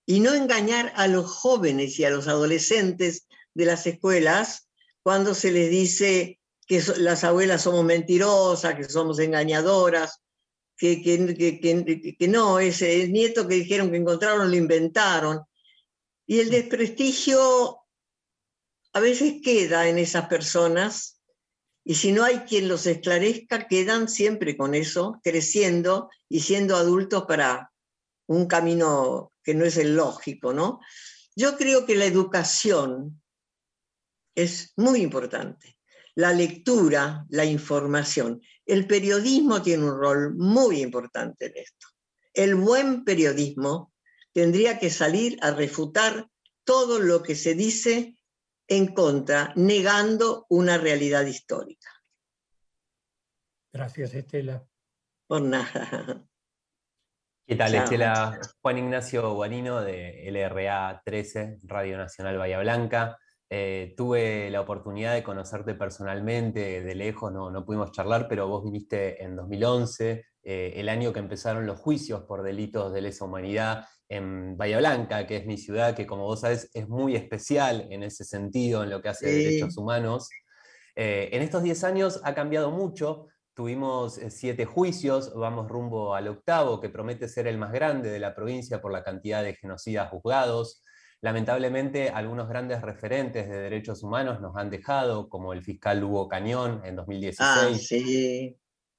y 0.06 0.20
no 0.20 0.32
engañar 0.32 0.90
a 0.96 1.06
los 1.06 1.30
jóvenes 1.30 1.98
y 1.98 2.04
a 2.06 2.10
los 2.10 2.28
adolescentes 2.28 3.28
de 3.52 3.66
las 3.66 3.86
escuelas 3.86 4.70
cuando 5.02 5.34
se 5.34 5.52
les 5.52 5.68
dice 5.68 6.40
que 6.66 6.82
las 6.96 7.24
abuelas 7.24 7.62
somos 7.62 7.84
mentirosas, 7.84 8.74
que 8.74 8.84
somos 8.84 9.18
engañadoras, 9.18 10.22
que, 10.78 11.02
que, 11.02 12.28
no, 12.28 12.58
ese 12.58 13.06
nieto 13.08 13.46
que 13.46 13.56
dijeron 13.56 13.90
que 13.90 13.98
encontraron 13.98 14.50
lo 14.50 14.56
inventaron. 14.56 15.42
Y 16.26 16.40
el 16.40 16.48
desprestigio 16.48 17.80
a 18.94 19.00
veces 19.00 19.42
queda 19.42 19.88
en 19.88 19.98
esas 19.98 20.26
personas 20.26 21.17
y 21.88 21.94
si 21.94 22.12
no 22.12 22.22
hay 22.22 22.40
quien 22.40 22.68
los 22.68 22.84
esclarezca, 22.84 23.66
quedan 23.66 24.10
siempre 24.10 24.58
con 24.58 24.74
eso, 24.74 25.18
creciendo 25.24 26.10
y 26.28 26.40
siendo 26.40 26.76
adultos 26.76 27.24
para 27.24 27.72
un 28.26 28.46
camino 28.46 29.32
que 29.42 29.54
no 29.54 29.64
es 29.64 29.78
el 29.78 29.96
lógico, 29.96 30.52
¿no? 30.52 30.80
Yo 31.34 31.56
creo 31.56 31.86
que 31.86 31.94
la 31.94 32.04
educación 32.04 33.22
es 34.34 34.74
muy 34.76 35.00
importante. 35.00 35.78
La 36.14 36.34
lectura, 36.34 37.24
la 37.30 37.46
información. 37.46 38.42
El 38.66 38.86
periodismo 38.86 39.62
tiene 39.62 39.84
un 39.84 39.98
rol 39.98 40.34
muy 40.34 40.82
importante 40.82 41.46
en 41.46 41.56
esto. 41.56 41.86
El 42.34 42.54
buen 42.54 43.02
periodismo 43.06 43.94
tendría 44.34 44.78
que 44.78 44.90
salir 44.90 45.38
a 45.40 45.52
refutar 45.52 46.28
todo 46.64 46.98
lo 46.98 47.22
que 47.22 47.34
se 47.34 47.54
dice 47.54 48.18
en 48.68 48.88
contra, 48.88 49.52
negando 49.56 50.46
una 50.50 50.76
realidad 50.76 51.24
histórica. 51.26 51.77
Gracias, 53.78 54.12
Estela. 54.12 54.66
Por 55.28 55.40
nada. 55.40 55.68
¿Qué 57.46 57.54
tal, 57.54 57.76
Estela? 57.76 58.40
Juan 58.60 58.78
Ignacio 58.78 59.32
Guarino 59.34 59.82
de 59.82 60.28
LRA 60.32 61.00
13, 61.04 61.58
Radio 61.62 61.96
Nacional 61.96 62.38
Bahía 62.38 62.58
Blanca. 62.58 63.16
Eh, 63.48 63.94
tuve 63.96 64.50
la 64.50 64.62
oportunidad 64.62 65.14
de 65.14 65.22
conocerte 65.22 65.76
personalmente, 65.76 66.82
de 66.82 66.94
lejos, 66.96 67.30
no, 67.32 67.52
no 67.52 67.64
pudimos 67.64 67.92
charlar, 67.92 68.26
pero 68.28 68.48
vos 68.48 68.64
viniste 68.64 69.22
en 69.22 69.36
2011, 69.36 70.26
eh, 70.42 70.72
el 70.74 70.88
año 70.88 71.12
que 71.12 71.20
empezaron 71.20 71.64
los 71.64 71.78
juicios 71.78 72.24
por 72.24 72.42
delitos 72.42 72.92
de 72.92 73.02
lesa 73.02 73.26
humanidad 73.26 73.84
en 74.08 74.56
Bahía 74.56 74.78
Blanca, 74.78 75.24
que 75.24 75.36
es 75.36 75.46
mi 75.46 75.56
ciudad, 75.56 75.94
que 75.94 76.04
como 76.04 76.24
vos 76.24 76.40
sabés 76.40 76.68
es 76.74 76.88
muy 76.88 77.14
especial 77.14 77.86
en 77.90 78.02
ese 78.02 78.24
sentido, 78.24 78.82
en 78.82 78.90
lo 78.90 79.00
que 79.00 79.10
hace 79.10 79.30
derechos 79.30 79.76
humanos. 79.76 80.28
Eh, 80.96 81.28
en 81.30 81.42
estos 81.42 81.62
10 81.62 81.84
años 81.84 82.20
ha 82.24 82.34
cambiado 82.34 82.72
mucho, 82.72 83.28
tuvimos 83.58 84.18
eh, 84.18 84.30
siete 84.30 84.66
juicios, 84.66 85.34
vamos 85.34 85.66
rumbo 85.66 86.14
al 86.14 86.28
octavo, 86.28 86.80
que 86.80 86.90
promete 86.90 87.28
ser 87.28 87.48
el 87.48 87.58
más 87.58 87.72
grande 87.72 88.08
de 88.08 88.20
la 88.20 88.32
provincia 88.32 88.80
por 88.80 88.92
la 88.92 89.02
cantidad 89.02 89.42
de 89.42 89.56
genocidas 89.56 90.10
juzgados. 90.10 90.84
Lamentablemente, 91.22 92.10
algunos 92.10 92.48
grandes 92.48 92.82
referentes 92.82 93.48
de 93.48 93.58
derechos 93.58 94.04
humanos 94.04 94.40
nos 94.40 94.56
han 94.56 94.70
dejado, 94.70 95.28
como 95.28 95.52
el 95.52 95.64
fiscal 95.64 96.04
Hugo 96.04 96.28
Cañón 96.28 96.82
en 96.84 96.94
2016, 96.94 97.40
ah, 97.40 98.54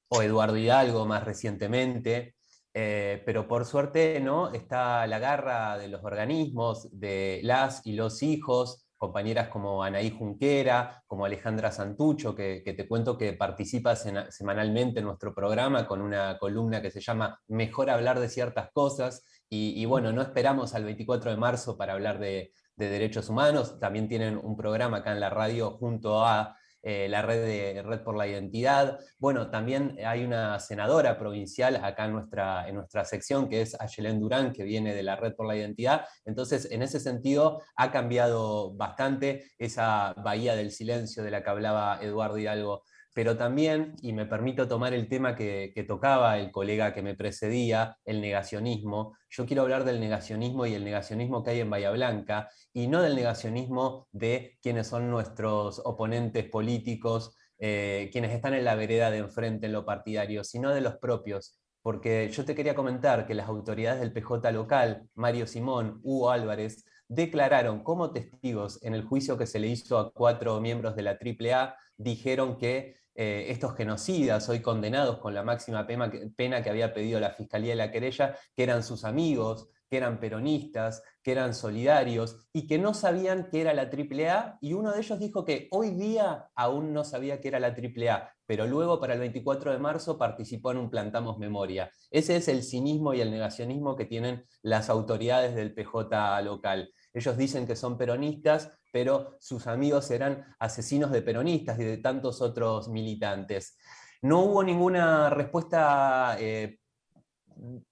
o 0.10 0.22
Eduardo 0.22 0.58
Hidalgo 0.58 1.06
más 1.06 1.24
recientemente. 1.24 2.36
Eh, 2.74 3.24
pero 3.26 3.48
por 3.48 3.63
suerte 3.63 4.19
no 4.19 4.52
está 4.52 5.08
la 5.08 5.19
garra 5.19 5.78
de 5.78 5.88
los 5.88 6.04
organismos, 6.04 6.89
de 6.91 7.39
las 7.43 7.88
y 7.88 7.93
los 7.93 8.22
hijos, 8.24 8.88
compañeras 9.00 9.48
como 9.48 9.82
Anaí 9.82 10.12
Junquera, 10.12 11.04
como 11.08 11.26
Alejandra 11.26 11.72
Santucho, 11.72 12.36
que, 12.36 12.62
te 12.62 12.88
cuento 12.88 13.18
que 13.18 13.34
participa 13.34 13.96
semanalmente 13.96 15.00
en 15.00 15.06
nuestro 15.06 15.34
programa 15.34 15.88
con 15.88 16.02
una 16.02 16.38
columna 16.38 16.82
que 16.82 16.92
se 16.92 17.00
llama 17.00 17.40
Mejor 17.48 17.90
hablar 17.90 18.20
de 18.20 18.30
ciertas 18.30 18.70
cosas. 18.72 19.26
Y, 19.50 19.84
bueno, 19.86 20.12
no 20.12 20.22
esperamos 20.22 20.76
al 20.76 20.84
24 20.84 21.32
de 21.32 21.38
marzo 21.38 21.76
para 21.78 21.94
hablar 21.94 22.20
de 22.20 22.52
derechos 22.76 23.30
humanos. 23.30 23.80
También 23.80 24.08
tienen 24.08 24.38
un 24.38 24.56
programa 24.56 24.98
acá 24.98 25.14
en 25.14 25.22
la 25.22 25.32
radio 25.32 25.72
junto 25.72 26.24
a 26.24 26.59
eh, 26.82 27.08
la 27.10 27.22
red 27.22 27.44
de 27.44 27.82
Red 27.84 28.02
por 28.04 28.15
la 28.15 28.28
Identidad. 28.28 29.00
Bueno, 29.18 29.50
también 29.50 29.98
hay 30.06 30.24
una 30.24 30.60
senadora 30.60 31.18
provincial 31.18 31.76
acá 31.78 32.06
en 32.06 32.13
nuestra, 32.13 32.68
en 32.68 32.76
nuestra 32.76 33.06
sección, 33.06 33.50
que 33.50 33.62
es 33.62 33.80
Ayelén 33.80 34.20
Durán, 34.20 34.54
que 34.54 34.63
viene 34.63 34.94
de 34.94 35.04
la 35.04 35.15
Red 35.15 35.36
por 35.36 35.48
la 35.48 35.56
Identidad. 35.56 36.06
Entonces, 36.26 36.72
en 36.72 36.82
ese 36.82 37.00
sentido, 37.00 37.62
ha 37.76 37.92
cambiado 37.92 38.74
bastante 38.76 39.52
esa 39.58 40.13
bahía 40.13 40.56
del 40.56 40.72
silencio 40.72 41.24
de 41.24 41.32
la 41.32 41.44
que 41.44 41.50
hablaba 41.50 42.00
Eduardo 42.02 42.38
Hidalgo 42.38 42.84
pero 43.13 43.38
también, 43.38 43.95
y 44.02 44.13
me 44.13 44.26
permito 44.26 44.67
tomar 44.67 44.93
el 44.93 45.08
tema 45.08 45.36
que, 45.36 45.74
tocaba 45.88 46.38
el 46.38 46.52
colega 46.52 46.93
que 46.93 47.02
me 47.02 47.15
precedía, 47.15 47.98
el 48.06 48.22
negacionismo, 48.22 49.17
yo 49.30 49.45
quiero 49.45 49.63
hablar 49.63 49.84
del 49.84 50.00
negacionismo 50.00 50.65
y 50.65 50.76
el 50.76 50.84
negacionismo 50.84 51.43
que 51.43 51.52
hay 51.52 51.60
en 51.62 51.69
Bahía 51.69 51.91
Blanca, 51.91 52.50
y 52.74 52.88
no 52.88 53.02
del 53.02 53.15
negacionismo 53.15 54.08
de 54.12 54.58
quienes 54.62 54.88
son 54.88 55.10
nuestros 55.10 55.82
oponentes 55.84 56.50
políticos, 56.50 57.36
eh, 57.58 58.10
quienes 58.12 58.32
están 58.32 58.54
en 58.54 58.63
la 58.63 58.76
vereda 58.76 59.12
de 59.12 59.17
enfrente 59.17 59.65
en 59.65 59.74
lo 59.74 59.86
partidario, 59.86 60.43
sino 60.43 60.74
de 60.74 60.82
los 60.82 60.98
propios. 60.98 61.60
Porque 61.82 62.30
yo 62.32 62.45
te 62.45 62.56
quería 62.56 62.76
comentar 62.76 63.26
que 63.26 63.34
las 63.34 63.48
autoridades 63.48 64.00
del 64.02 64.13
PJ 64.13 64.52
local, 64.52 65.10
Mario 65.15 65.48
Simón, 65.48 66.00
Hugo 66.04 66.30
Álvarez, 66.30 66.86
declararon 67.08 67.84
como 67.84 68.12
testigos 68.12 68.84
en 68.84 68.93
el 68.93 69.04
juicio 69.04 69.38
que 69.38 69.48
se 69.48 69.60
le 69.60 69.67
hizo 69.67 69.98
a 69.98 70.12
cuatro 70.12 70.62
miembros 70.62 70.95
de 70.95 71.02
la 71.02 71.17
AAA, 71.19 71.76
dijeron 72.00 72.58
que 72.58 72.96
eh, 73.14 73.48
estos 73.50 73.76
genocidas, 73.76 74.48
hoy 74.48 74.62
condenados 74.62 75.20
con 75.20 75.34
la 75.34 75.44
máxima 75.44 75.86
pena 75.86 76.10
que, 76.10 76.30
pena 76.36 76.64
que 76.64 76.70
había 76.70 76.94
pedido 76.94 77.20
la 77.20 77.32
Fiscalía 77.32 77.72
de 77.72 77.76
la 77.76 77.92
querella, 77.92 78.36
que 78.56 78.64
eran 78.64 78.82
sus 78.82 79.04
amigos, 79.04 79.70
que 79.90 79.98
eran 79.98 80.20
peronistas, 80.20 81.04
que 81.22 81.32
eran 81.32 81.54
solidarios 81.54 82.48
y 82.54 82.68
que 82.68 82.78
no 82.78 82.94
sabían 82.94 83.50
qué 83.52 83.62
era 83.62 83.74
la 83.74 83.90
AAA 83.90 84.60
y 84.62 84.74
uno 84.74 84.92
de 84.92 85.00
ellos 85.00 85.20
dijo 85.20 85.44
que 85.44 85.68
hoy 85.72 85.92
día 85.92 86.50
aún 86.56 86.94
no 86.94 87.04
sabía 87.04 87.42
qué 87.42 87.50
era 87.50 87.60
la 87.60 87.76
AAA, 87.76 88.32
pero 88.46 88.68
luego 88.68 89.00
para 89.00 89.16
el 89.16 89.20
24 89.20 89.72
de 89.72 89.80
marzo 89.80 90.18
participó 90.18 90.72
en 90.72 90.78
un 90.78 90.90
Plantamos 90.90 91.40
Memoria. 91.40 91.92
Ese 92.12 92.38
es 92.38 92.48
el 92.48 92.64
cinismo 92.64 93.14
y 93.14 93.22
el 93.22 93.32
negacionismo 93.32 93.96
que 93.96 94.06
tienen 94.06 94.46
las 94.62 94.90
autoridades 94.90 95.56
del 95.56 95.74
PJ 95.74 96.42
local. 96.44 96.94
Ellos 97.14 97.36
dicen 97.36 97.66
que 97.66 97.76
son 97.76 97.98
peronistas, 97.98 98.79
pero 98.91 99.38
sus 99.39 99.67
amigos 99.67 100.10
eran 100.12 100.45
asesinos 100.60 101.12
de 101.12 101.21
peronistas 101.21 101.80
y 101.80 101.84
de 101.84 101.97
tantos 101.97 102.41
otros 102.41 102.89
militantes. 102.89 103.78
No 104.21 104.41
hubo 104.41 104.63
ninguna 104.63 105.30
respuesta 105.30 106.36
eh, 106.39 106.80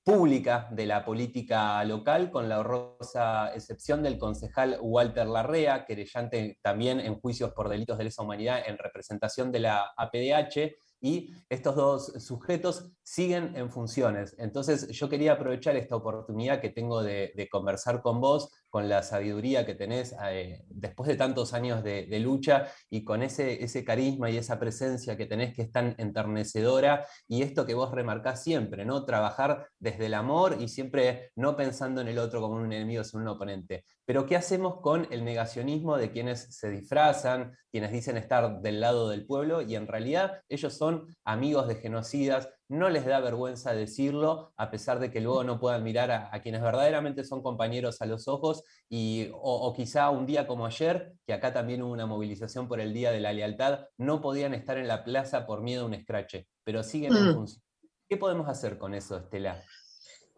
pública 0.04 0.70
de 0.72 0.86
la 0.86 1.04
política 1.04 1.84
local, 1.84 2.32
con 2.32 2.48
la 2.48 2.60
horrorosa 2.60 3.54
excepción 3.54 4.02
del 4.04 4.18
concejal 4.18 4.78
Walter 4.82 5.28
Larrea, 5.28 5.86
querellante 5.86 6.58
también 6.62 7.00
en 7.00 7.20
juicios 7.20 7.52
por 7.54 7.70
delitos 7.70 7.98
de 7.98 8.06
lesa 8.06 8.24
humanidad 8.24 8.62
en 8.66 8.78
representación 8.78 9.52
de 9.52 9.60
la 9.60 9.92
APDH, 9.98 10.76
y 11.00 11.32
estos 11.50 11.76
dos 11.76 12.06
sujetos 12.24 12.92
siguen 13.04 13.56
en 13.56 13.70
funciones. 13.70 14.36
Entonces 14.40 14.90
yo 14.90 15.10
quería 15.10 15.34
aprovechar 15.34 15.76
esta 15.76 15.96
oportunidad 15.96 16.60
que 16.60 16.70
tengo 16.70 17.04
de, 17.04 17.48
conversar 17.52 18.02
con 18.02 18.20
vos, 18.20 18.52
con 18.70 18.90
la 18.90 19.04
sabiduría 19.04 19.66
que 19.66 19.76
tenés 19.76 20.16
eh, 20.30 20.64
después 20.70 21.08
de 21.08 21.16
tantos 21.16 21.54
años 21.54 21.84
de, 21.84 22.18
lucha 22.20 22.68
y 22.90 23.04
con 23.04 23.22
ese, 23.22 23.64
ese 23.64 23.86
carisma 23.86 24.30
y 24.30 24.38
esa 24.38 24.60
presencia 24.60 25.16
que 25.16 25.26
tenés 25.26 25.54
que 25.54 25.62
es 25.64 25.72
tan 25.72 25.96
enternecedora 25.98 27.06
y 27.28 27.44
esto 27.44 27.66
que 27.66 27.76
vos 27.76 27.92
remarcás 27.92 28.44
siempre, 28.44 28.86
¿no? 28.86 29.06
Trabajar 29.06 29.68
desde 29.80 30.08
el 30.08 30.16
amor 30.16 30.58
y 30.60 30.68
siempre 30.68 31.32
no 31.36 31.56
pensando 31.56 32.02
en 32.02 32.08
el 32.08 32.18
otro 32.18 32.42
como 32.42 32.56
un 32.56 32.72
enemigo, 32.74 33.04
sino 33.04 33.22
un 33.22 33.30
oponente. 33.30 33.86
Pero 34.06 34.26
¿qué 34.26 34.36
hacemos 34.36 34.80
con 34.82 35.08
el 35.12 35.26
negacionismo 35.26 35.98
de 35.98 36.12
quienes 36.12 36.56
se 36.56 36.70
disfrazan, 36.70 37.58
quienes 37.72 37.92
dicen 37.92 38.18
estar 38.18 38.62
del 38.62 38.80
lado 38.80 39.10
del 39.10 39.26
pueblo 39.26 39.62
y 39.62 39.76
en 39.76 39.86
realidad 39.86 40.42
ellos 40.50 40.74
son 40.74 41.08
amigos 41.26 41.68
de 41.68 41.76
genocidas, 41.76 42.50
no 42.70 42.90
les 42.90 43.06
da 43.06 43.20
vergüenza 43.20 43.74
decirlo, 43.74 44.54
a 44.58 44.70
pesar 44.70 45.00
de 45.00 45.10
que 45.10 45.22
luego 45.22 45.44
no 45.44 45.60
puedan 45.60 45.84
mirar 45.84 46.12
a, 46.12 46.42
quienes 46.42 46.62
verdaderamente 46.62 47.24
son 47.24 47.42
compañeros 47.42 48.02
a 48.02 48.06
los 48.06 48.28
ojos, 48.28 48.64
y, 48.90 49.30
o, 49.34 49.74
quizá 49.74 50.10
un 50.10 50.26
día 50.26 50.48
como 50.48 50.66
ayer, 50.66 51.14
que 51.26 51.34
acá 51.34 51.54
también 51.54 51.82
hubo 51.82 51.92
una 51.92 52.06
movilización 52.06 52.68
por 52.68 52.82
el 52.82 52.94
Día 52.94 53.12
de 53.12 53.22
la 53.22 53.32
Lealtad, 53.32 53.86
no 53.98 54.22
podían 54.22 54.54
estar 54.54 54.78
en 54.78 54.88
la 54.88 55.04
plaza 55.04 55.46
por 55.46 55.62
miedo 55.62 55.84
a 55.84 55.88
un 55.88 55.94
escrache, 55.94 56.48
pero 56.64 56.84
siguen 56.84 57.16
en 57.16 57.30
mm. 57.30 57.34
función. 57.36 57.64
¿Qué 58.10 58.18
podemos 58.18 58.50
hacer 58.50 58.78
con 58.78 58.94
eso, 58.94 59.18
Estela? 59.18 59.64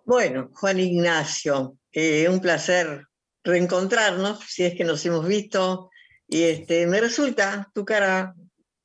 Bueno, 0.05 0.49
Juan 0.53 0.79
Ignacio, 0.79 1.77
eh, 1.91 2.27
un 2.29 2.39
placer 2.39 3.05
reencontrarnos, 3.43 4.39
si 4.39 4.65
es 4.65 4.75
que 4.75 4.83
nos 4.83 5.05
hemos 5.05 5.27
visto, 5.27 5.89
y 6.27 6.43
este, 6.43 6.85
me 6.85 7.01
resulta 7.01 7.69
tu 7.73 7.85
cara 7.85 8.35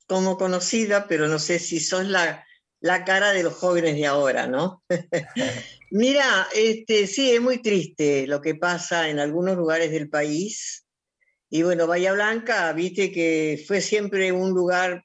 como 0.07 0.37
conocida, 0.37 1.07
pero 1.07 1.27
no 1.27 1.39
sé 1.39 1.59
si 1.59 1.79
sos 1.79 2.05
la 2.05 2.45
la 2.79 3.03
cara 3.03 3.31
de 3.33 3.43
los 3.43 3.53
jóvenes 3.53 3.95
de 3.95 4.05
ahora, 4.05 4.47
¿no? 4.47 4.83
Mira, 5.91 6.47
este, 6.55 7.07
sí, 7.07 7.31
es 7.31 7.41
muy 7.41 7.61
triste 7.61 8.27
lo 8.27 8.41
que 8.41 8.55
pasa 8.55 9.09
en 9.09 9.19
algunos 9.19 9.55
lugares 9.55 9.91
del 9.91 10.09
país. 10.09 10.85
Y 11.49 11.63
bueno, 11.63 11.87
Bahía 11.87 12.13
Blanca, 12.13 12.71
viste 12.73 13.11
que 13.11 13.63
fue 13.67 13.81
siempre 13.81 14.31
un 14.31 14.51
lugar 14.51 15.03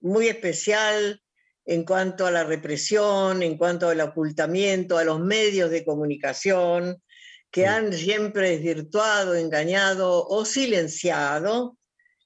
muy 0.00 0.28
especial 0.28 1.20
en 1.66 1.84
cuanto 1.84 2.26
a 2.26 2.30
la 2.30 2.44
represión, 2.44 3.42
en 3.42 3.56
cuanto 3.56 3.88
al 3.88 4.00
ocultamiento, 4.00 4.98
a 4.98 5.04
los 5.04 5.20
medios 5.20 5.70
de 5.70 5.84
comunicación, 5.84 7.02
que 7.50 7.66
han 7.66 7.92
siempre 7.92 8.50
desvirtuado, 8.50 9.34
engañado 9.34 10.26
o 10.26 10.44
silenciado 10.44 11.78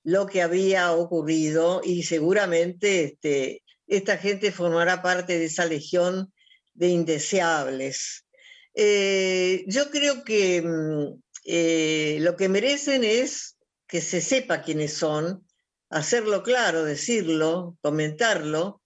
lo 0.03 0.27
que 0.27 0.41
había 0.43 0.93
ocurrido 0.93 1.83
y 1.85 2.03
seguramente 2.05 3.05
este, 3.05 3.63
esta 3.89 4.19
gente 4.19 4.53
formará 4.53 5.03
parte 5.03 5.39
de 5.39 5.47
esa 5.47 5.65
legión 5.65 6.33
de 6.75 6.89
indeseables. 6.89 8.27
Eh, 8.75 9.65
yo 9.67 9.91
creo 9.91 10.23
que 10.23 10.63
mm, 10.63 11.21
eh, 11.45 12.19
lo 12.21 12.37
que 12.37 12.49
merecen 12.49 13.03
es 13.03 13.57
que 13.89 14.01
se 14.01 14.21
sepa 14.21 14.63
quiénes 14.63 14.93
son, 14.93 15.47
hacerlo 15.89 16.43
claro, 16.43 16.85
decirlo, 16.85 17.77
comentarlo, 17.81 18.83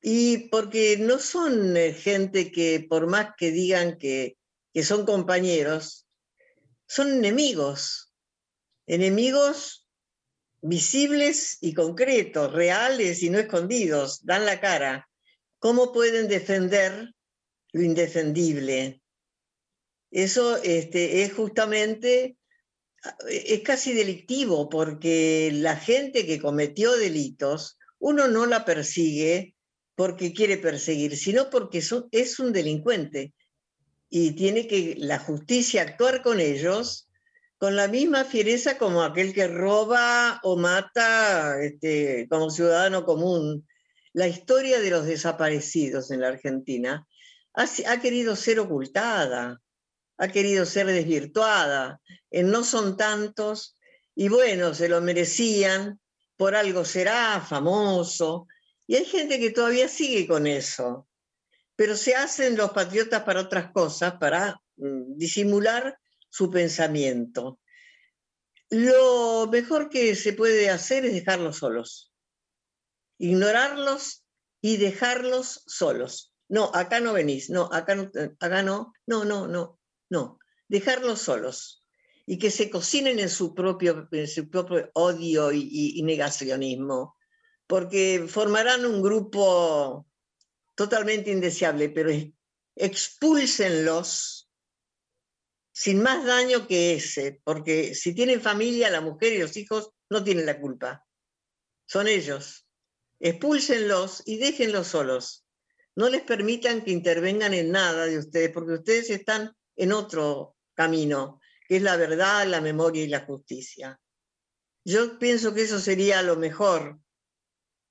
y 0.00 0.48
porque 0.48 0.96
no 0.98 1.18
son 1.18 1.76
eh, 1.76 1.92
gente 1.92 2.50
que 2.50 2.86
por 2.88 3.06
más 3.06 3.34
que 3.36 3.50
digan 3.50 3.98
que, 3.98 4.38
que 4.72 4.82
son 4.82 5.04
compañeros, 5.04 6.06
son 6.86 7.12
enemigos, 7.12 8.14
enemigos 8.86 9.87
visibles 10.60 11.58
y 11.60 11.74
concretos, 11.74 12.52
reales 12.52 13.22
y 13.22 13.30
no 13.30 13.38
escondidos, 13.38 14.24
dan 14.24 14.44
la 14.44 14.60
cara. 14.60 15.08
¿Cómo 15.58 15.92
pueden 15.92 16.28
defender 16.28 17.14
lo 17.72 17.82
indefendible? 17.82 19.02
Eso 20.10 20.56
este, 20.62 21.22
es 21.22 21.32
justamente, 21.34 22.36
es 23.28 23.60
casi 23.62 23.92
delictivo 23.92 24.68
porque 24.68 25.50
la 25.52 25.76
gente 25.76 26.26
que 26.26 26.40
cometió 26.40 26.96
delitos, 26.96 27.78
uno 27.98 28.28
no 28.28 28.46
la 28.46 28.64
persigue 28.64 29.54
porque 29.94 30.32
quiere 30.32 30.56
perseguir, 30.56 31.16
sino 31.16 31.50
porque 31.50 31.82
es 32.12 32.38
un 32.38 32.52
delincuente 32.52 33.34
y 34.08 34.32
tiene 34.32 34.66
que 34.66 34.94
la 34.96 35.18
justicia 35.18 35.82
actuar 35.82 36.22
con 36.22 36.40
ellos 36.40 37.07
con 37.58 37.74
la 37.74 37.88
misma 37.88 38.24
fiereza 38.24 38.78
como 38.78 39.02
aquel 39.02 39.34
que 39.34 39.48
roba 39.48 40.40
o 40.44 40.56
mata 40.56 41.60
este, 41.60 42.28
como 42.30 42.50
ciudadano 42.50 43.04
común. 43.04 43.66
La 44.12 44.28
historia 44.28 44.80
de 44.80 44.90
los 44.90 45.06
desaparecidos 45.06 46.10
en 46.12 46.20
la 46.20 46.28
Argentina 46.28 47.06
ha, 47.54 48.00
querido 48.00 48.36
ser 48.36 48.60
ocultada, 48.60 49.60
ha 50.16 50.28
querido 50.28 50.64
ser 50.64 50.86
desvirtuada. 50.86 52.00
no 52.30 52.62
son 52.62 52.96
tantos 52.96 53.76
y 54.14 54.28
bueno, 54.28 54.74
se 54.74 54.88
lo 54.88 55.00
merecían, 55.00 56.00
por 56.36 56.54
algo 56.54 56.84
será 56.84 57.40
famoso. 57.40 58.46
Y 58.86 58.96
hay 58.96 59.04
gente 59.04 59.38
que 59.38 59.50
todavía 59.50 59.88
sigue 59.88 60.26
con 60.26 60.46
eso. 60.46 61.08
Pero 61.76 61.96
se 61.96 62.14
hacen 62.14 62.56
los 62.56 62.70
patriotas 62.70 63.22
para 63.22 63.40
otras 63.40 63.70
cosas, 63.72 64.14
para 64.14 64.60
mm, 64.76 65.16
disimular 65.16 65.98
su 66.28 66.50
pensamiento. 66.50 67.60
Lo 68.70 69.48
mejor 69.50 69.88
que 69.88 70.14
se 70.14 70.32
puede 70.32 70.70
hacer 70.70 71.04
es 71.04 71.12
dejarlos 71.12 71.58
solos, 71.58 72.12
ignorarlos 73.18 74.24
y 74.60 74.76
dejarlos 74.76 75.62
solos. 75.66 76.34
No, 76.48 76.70
acá 76.74 77.00
no 77.00 77.12
venís, 77.12 77.50
no, 77.50 77.68
acá 77.72 77.94
no, 77.94 78.10
acá 78.40 78.62
no, 78.62 78.92
no, 79.06 79.24
no, 79.24 79.48
no, 79.48 79.78
no, 80.10 80.38
dejarlos 80.68 81.20
solos 81.20 81.86
y 82.26 82.38
que 82.38 82.50
se 82.50 82.68
cocinen 82.68 83.18
en 83.18 83.30
su 83.30 83.54
propio, 83.54 84.08
en 84.12 84.28
su 84.28 84.50
propio 84.50 84.90
odio 84.94 85.50
y 85.52 86.02
negacionismo, 86.02 87.16
porque 87.66 88.26
formarán 88.28 88.84
un 88.84 89.02
grupo 89.02 90.06
totalmente 90.74 91.30
indeseable, 91.32 91.88
pero 91.88 92.10
expúlsenlos 92.76 94.37
sin 95.78 96.02
más 96.02 96.24
daño 96.24 96.66
que 96.66 96.94
ese, 96.94 97.40
porque 97.44 97.94
si 97.94 98.12
tienen 98.12 98.40
familia, 98.42 98.90
la 98.90 99.00
mujer 99.00 99.34
y 99.34 99.38
los 99.38 99.56
hijos 99.56 99.92
no 100.10 100.24
tienen 100.24 100.44
la 100.44 100.60
culpa. 100.60 101.06
Son 101.86 102.08
ellos. 102.08 102.66
Expúlsenlos 103.20 104.24
y 104.26 104.38
déjenlos 104.38 104.88
solos. 104.88 105.46
No 105.94 106.08
les 106.08 106.22
permitan 106.22 106.82
que 106.82 106.90
intervengan 106.90 107.54
en 107.54 107.70
nada 107.70 108.06
de 108.06 108.18
ustedes, 108.18 108.50
porque 108.50 108.72
ustedes 108.72 109.08
están 109.10 109.52
en 109.76 109.92
otro 109.92 110.56
camino, 110.74 111.40
que 111.68 111.76
es 111.76 111.82
la 111.82 111.96
verdad, 111.96 112.44
la 112.48 112.60
memoria 112.60 113.04
y 113.04 113.08
la 113.08 113.24
justicia. 113.24 114.00
Yo 114.84 115.16
pienso 115.20 115.54
que 115.54 115.62
eso 115.62 115.78
sería 115.78 116.22
lo 116.22 116.34
mejor. 116.34 116.98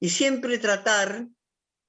Y 0.02 0.10
siempre 0.10 0.58
tratar 0.58 1.26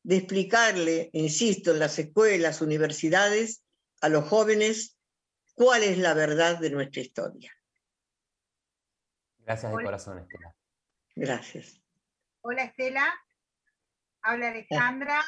de 0.04 0.16
explicarle, 0.16 1.10
insisto, 1.12 1.72
en 1.72 1.80
las 1.80 1.98
escuelas, 1.98 2.60
universidades, 2.60 3.64
a 4.00 4.08
los 4.08 4.28
jóvenes 4.28 4.94
cuál 5.58 5.82
es 5.82 5.98
la 5.98 6.14
verdad 6.14 6.58
de 6.58 6.70
nuestra 6.70 7.02
historia. 7.02 7.52
Gracias 9.38 9.76
de 9.76 9.84
corazón, 9.84 10.18
Estela. 10.18 10.54
Gracias. 11.16 11.82
Hola, 12.42 12.64
Estela. 12.64 13.04
Habla 14.22 14.50
Alejandra. 14.50 15.24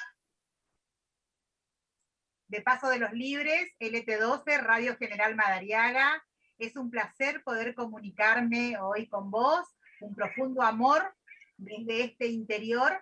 De 2.46 2.62
Paso 2.62 2.88
de 2.88 2.98
los 2.98 3.12
Libres, 3.12 3.70
LT12, 3.80 4.60
Radio 4.60 4.96
General 4.96 5.34
Madariaga. 5.34 6.24
Es 6.58 6.76
un 6.76 6.90
placer 6.90 7.42
poder 7.42 7.74
comunicarme 7.74 8.78
hoy 8.78 9.08
con 9.08 9.30
vos. 9.30 9.66
Un 10.00 10.14
profundo 10.14 10.62
amor 10.62 11.14
desde 11.56 12.04
este 12.04 12.26
interior 12.26 12.92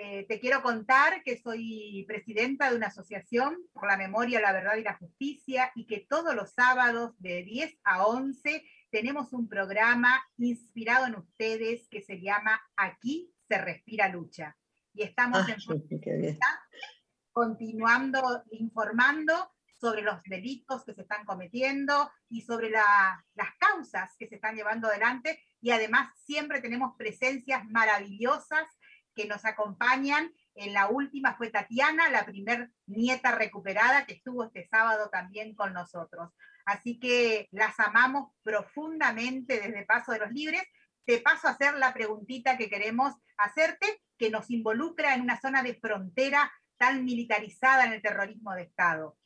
eh, 0.00 0.26
te 0.28 0.38
quiero 0.38 0.62
contar 0.62 1.24
que 1.24 1.36
soy 1.38 2.04
presidenta 2.06 2.70
de 2.70 2.76
una 2.76 2.86
asociación 2.86 3.56
por 3.72 3.88
la 3.88 3.96
memoria, 3.96 4.40
la 4.40 4.52
verdad 4.52 4.76
y 4.76 4.84
la 4.84 4.94
justicia 4.94 5.72
y 5.74 5.88
que 5.88 6.06
todos 6.08 6.36
los 6.36 6.52
sábados 6.52 7.18
de 7.18 7.42
10 7.42 7.80
a 7.82 8.06
11 8.06 8.64
tenemos 8.92 9.32
un 9.32 9.48
programa 9.48 10.22
inspirado 10.36 11.06
en 11.06 11.16
ustedes 11.16 11.88
que 11.88 12.00
se 12.00 12.20
llama 12.20 12.60
Aquí 12.76 13.34
se 13.48 13.58
respira 13.58 14.08
lucha. 14.08 14.56
Y 14.94 15.02
estamos 15.02 15.40
ah, 15.40 15.56
en 15.58 16.38
continuando 17.32 18.44
informando 18.52 19.50
sobre 19.80 20.02
los 20.02 20.22
delitos 20.22 20.84
que 20.84 20.94
se 20.94 21.02
están 21.02 21.24
cometiendo 21.24 22.08
y 22.28 22.42
sobre 22.42 22.70
las 22.70 23.50
causas 23.58 24.14
que 24.16 24.28
se 24.28 24.36
están 24.36 24.54
llevando 24.54 24.86
adelante. 24.86 25.42
Y 25.60 25.70
además 25.70 26.12
siempre 26.24 26.60
tenemos 26.60 26.94
presencias 26.96 27.64
maravillosas 27.68 28.68
que 29.18 29.26
nos 29.26 29.44
acompañan. 29.44 30.32
En 30.54 30.72
la 30.72 30.86
última 30.86 31.36
fue 31.36 31.50
Tatiana, 31.50 32.08
la 32.08 32.24
primer 32.24 32.70
nieta 32.86 33.32
recuperada 33.32 34.06
que 34.06 34.14
estuvo 34.14 34.44
este 34.44 34.68
sábado 34.68 35.10
también 35.10 35.56
con 35.56 35.72
nosotros. 35.72 36.30
Así 36.64 37.00
que 37.00 37.48
las 37.50 37.80
amamos 37.80 38.30
profundamente 38.44 39.60
desde 39.60 39.84
Paso 39.84 40.12
de 40.12 40.20
los 40.20 40.30
Libres. 40.30 40.62
Te 41.04 41.18
paso 41.18 41.48
a 41.48 41.52
hacer 41.52 41.74
la 41.74 41.92
preguntita 41.92 42.56
que 42.56 42.70
queremos 42.70 43.12
hacerte 43.36 44.00
que 44.16 44.30
nos 44.30 44.50
involucra 44.50 45.14
en 45.14 45.22
una 45.22 45.40
zona 45.40 45.64
de 45.64 45.74
frontera 45.74 46.52
tan 46.76 47.04
militarizada 47.04 47.86
en 47.86 47.94
el 47.94 48.02
terrorismo 48.02 48.54
de 48.54 48.62
Estado. 48.62 49.18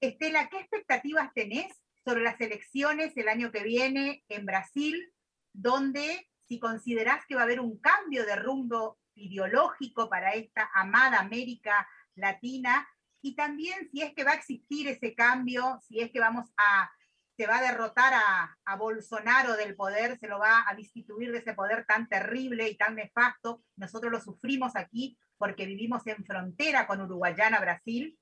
Estela, 0.00 0.48
¿qué 0.48 0.60
expectativas 0.60 1.32
tenés 1.34 1.72
sobre 2.04 2.22
las 2.22 2.40
elecciones 2.40 3.16
el 3.16 3.28
año 3.28 3.50
que 3.50 3.64
viene 3.64 4.22
en 4.28 4.46
Brasil, 4.46 5.12
donde 5.52 6.28
si 6.46 6.60
considerás 6.60 7.26
que 7.26 7.34
va 7.34 7.40
a 7.40 7.44
haber 7.44 7.58
un 7.58 7.80
cambio 7.80 8.24
de 8.24 8.36
rumbo 8.36 8.98
ideológico 9.16 10.08
para 10.08 10.34
esta 10.34 10.70
amada 10.74 11.18
América 11.18 11.88
Latina, 12.14 12.88
y 13.20 13.34
también 13.34 13.88
si 13.90 14.02
es 14.02 14.14
que 14.14 14.24
va 14.24 14.32
a 14.32 14.36
existir 14.36 14.86
ese 14.88 15.14
cambio, 15.14 15.80
si 15.82 16.00
es 16.00 16.12
que 16.12 16.20
vamos 16.20 16.48
a 16.56 16.90
se 17.36 17.46
va 17.46 17.58
a 17.58 17.62
derrotar 17.62 18.14
a, 18.14 18.56
a, 18.64 18.76
Bolsonaro 18.76 19.56
del 19.56 19.76
poder, 19.76 20.18
se 20.18 20.26
lo 20.26 20.38
va 20.38 20.64
a 20.66 20.74
destituir 20.74 21.32
de 21.32 21.38
ese 21.38 21.52
poder 21.52 21.84
tan 21.84 22.08
terrible 22.08 22.66
y 22.66 22.78
tan 22.78 22.94
nefasto. 22.94 23.62
Nosotros 23.76 24.10
lo 24.10 24.20
sufrimos 24.20 24.74
aquí 24.74 25.18
porque 25.36 25.66
vivimos 25.66 26.06
en 26.06 26.24
frontera 26.24 26.86
con 26.86 27.02
Uruguayana, 27.02 27.60
Brasil. 27.60 28.18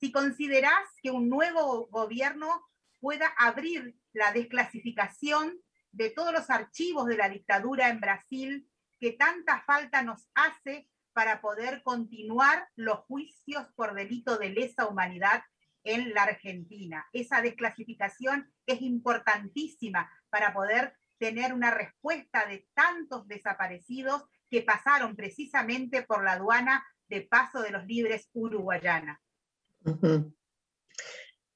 Si 0.00 0.10
considerás 0.10 0.88
que 1.00 1.12
un 1.12 1.28
nuevo 1.28 1.86
gobierno 1.88 2.66
pueda 2.98 3.28
abrir 3.38 3.96
la 4.12 4.32
desclasificación 4.32 5.60
de 5.92 6.10
todos 6.10 6.32
los 6.32 6.50
archivos 6.50 7.06
de 7.06 7.16
la 7.16 7.28
dictadura 7.28 7.88
en 7.88 8.00
Brasil 8.00 8.68
que 9.00 9.12
tanta 9.12 9.62
falta 9.62 10.02
nos 10.02 10.28
hace 10.34 10.88
para 11.12 11.40
poder 11.40 11.82
continuar 11.82 12.68
los 12.76 13.00
juicios 13.00 13.66
por 13.74 13.94
delito 13.94 14.36
de 14.36 14.50
lesa 14.50 14.86
humanidad 14.86 15.42
en 15.82 16.12
la 16.12 16.24
Argentina. 16.24 17.06
Esa 17.12 17.40
desclasificación 17.40 18.52
es 18.66 18.82
importantísima 18.82 20.10
para 20.28 20.52
poder 20.52 20.94
tener 21.18 21.52
una 21.52 21.70
respuesta 21.70 22.46
de 22.46 22.66
tantos 22.74 23.26
desaparecidos 23.26 24.24
que 24.50 24.62
pasaron 24.62 25.16
precisamente 25.16 26.02
por 26.02 26.22
la 26.24 26.32
aduana 26.32 26.84
de 27.08 27.22
paso 27.22 27.60
de 27.60 27.70
los 27.70 27.86
libres 27.86 28.28
uruguayana. 28.32 29.20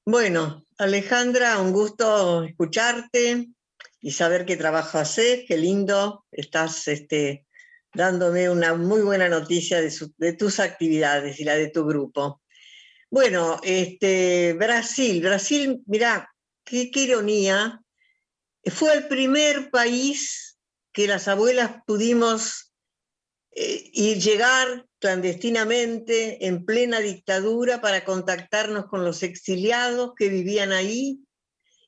Bueno, 0.05 0.63
Alejandra, 0.77 1.59
un 1.59 1.71
gusto 1.71 2.43
escucharte 2.43 3.54
y 4.05 4.11
saber 4.11 4.45
qué 4.45 4.55
trabajo 4.55 4.99
haces, 4.99 5.45
qué 5.47 5.57
lindo, 5.57 6.27
estás 6.31 6.87
este, 6.87 7.47
dándome 7.91 8.51
una 8.51 8.75
muy 8.75 9.01
buena 9.01 9.27
noticia 9.29 9.81
de, 9.81 9.91
de 10.17 10.33
tus 10.33 10.59
actividades 10.59 11.39
y 11.39 11.43
la 11.43 11.55
de 11.55 11.71
tu 11.71 11.87
grupo. 11.87 12.39
Bueno, 13.09 13.59
este, 13.63 14.53
Brasil, 14.53 15.23
Brasil, 15.23 15.81
mirá, 15.87 16.31
qué, 16.63 16.91
ironía, 16.93 17.81
fue 18.65 18.93
el 18.93 19.07
primer 19.07 19.71
país 19.71 20.59
que 20.93 21.07
las 21.07 21.27
abuelas 21.27 21.77
pudimos 21.87 22.71
eh, 23.53 24.19
llegar 24.19 24.85
clandestinamente 24.99 26.45
en 26.45 26.63
plena 26.63 26.99
dictadura 26.99 27.81
para 27.81 28.05
contactarnos 28.05 28.85
con 28.85 29.03
los 29.03 29.23
exiliados 29.23 30.11
que 30.15 30.29
vivían 30.29 30.73
ahí 30.73 31.21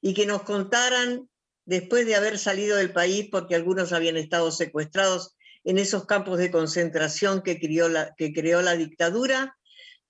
y 0.01 0.15
que 0.15 0.26
nos 0.26 0.41
contaran 0.41 1.30
después 1.68 2.07
de 2.07 2.15
haber 2.15 2.39
salido 2.39 2.78
del 2.78 2.93
país 2.93 3.28
porque 3.30 3.53
algunos 3.53 3.93
habían 3.93 4.18
estado 4.18 4.51
secuestrados 4.51 5.36
en 5.63 5.78
esos 5.78 6.05
campos 6.05 6.39
de 6.39 6.49
concentración 6.49 7.43
que 7.43 7.59
que 7.59 8.34
creó 8.34 8.61
la 8.61 8.76
dictadura, 8.76 9.57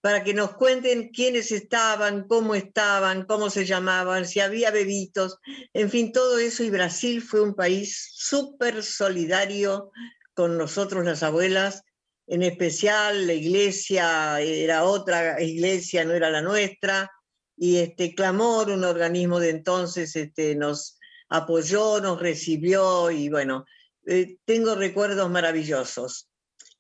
para 0.01 0.23
que 0.23 0.35
nos 0.35 0.55
cuenten 0.55 1.09
quiénes 1.09 1.51
estaban, 1.51 2.27
cómo 2.27 2.53
estaban, 2.53 3.25
cómo 3.25 3.49
se 3.49 3.65
llamaban, 3.65 4.27
si 4.27 4.39
había 4.39 4.69
bebitos, 4.69 5.39
en 5.73 5.89
fin, 5.89 6.11
todo 6.11 6.37
eso. 6.37 6.63
Y 6.63 6.69
Brasil 6.69 7.21
fue 7.21 7.41
un 7.41 7.55
país 7.55 8.11
súper 8.13 8.83
solidario 8.83 9.91
con 10.35 10.57
nosotros 10.57 11.03
las 11.03 11.23
abuelas, 11.23 11.83
en 12.27 12.43
especial 12.43 13.25
la 13.25 13.33
iglesia 13.33 14.39
era 14.39 14.83
otra 14.83 15.41
iglesia, 15.41 16.05
no 16.05 16.13
era 16.13 16.29
la 16.29 16.41
nuestra, 16.41 17.09
y 17.57 17.77
este 17.77 18.13
Clamor, 18.13 18.69
un 18.69 18.83
organismo 18.83 19.39
de 19.39 19.49
entonces, 19.49 20.15
este, 20.15 20.55
nos 20.55 20.96
apoyó, 21.29 21.99
nos 21.99 22.19
recibió 22.19 23.11
y 23.11 23.29
bueno, 23.29 23.65
eh, 24.05 24.37
tengo 24.45 24.75
recuerdos 24.75 25.29
maravillosos. 25.29 26.29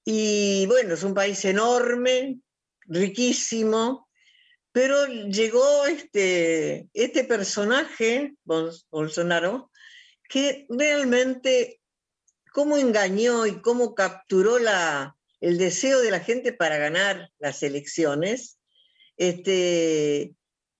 Y 0.05 0.65
bueno, 0.67 0.93
es 0.93 1.03
un 1.03 1.13
país 1.13 1.43
enorme, 1.43 2.39
riquísimo, 2.85 4.07
pero 4.71 5.05
llegó 5.07 5.85
este, 5.85 6.87
este 6.93 7.23
personaje, 7.25 8.35
Bolsonaro, 8.45 9.71
que 10.29 10.65
realmente 10.69 11.81
cómo 12.53 12.77
engañó 12.77 13.45
y 13.45 13.61
cómo 13.61 13.95
capturó 13.95 14.59
la, 14.59 15.17
el 15.41 15.57
deseo 15.57 15.99
de 16.01 16.11
la 16.11 16.19
gente 16.19 16.53
para 16.53 16.77
ganar 16.77 17.29
las 17.39 17.61
elecciones, 17.63 18.59
este, 19.17 20.36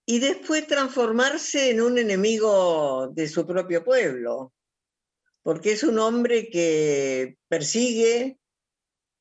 y 0.10 0.20
después 0.20 0.66
transformarse 0.66 1.70
en 1.70 1.82
un 1.82 1.98
enemigo 1.98 3.10
de 3.14 3.28
su 3.28 3.46
propio 3.46 3.84
pueblo, 3.84 4.54
porque 5.44 5.74
es 5.74 5.84
un 5.84 6.00
hombre 6.00 6.50
que 6.50 7.38
persigue, 7.50 8.40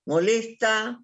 molesta, 0.06 1.02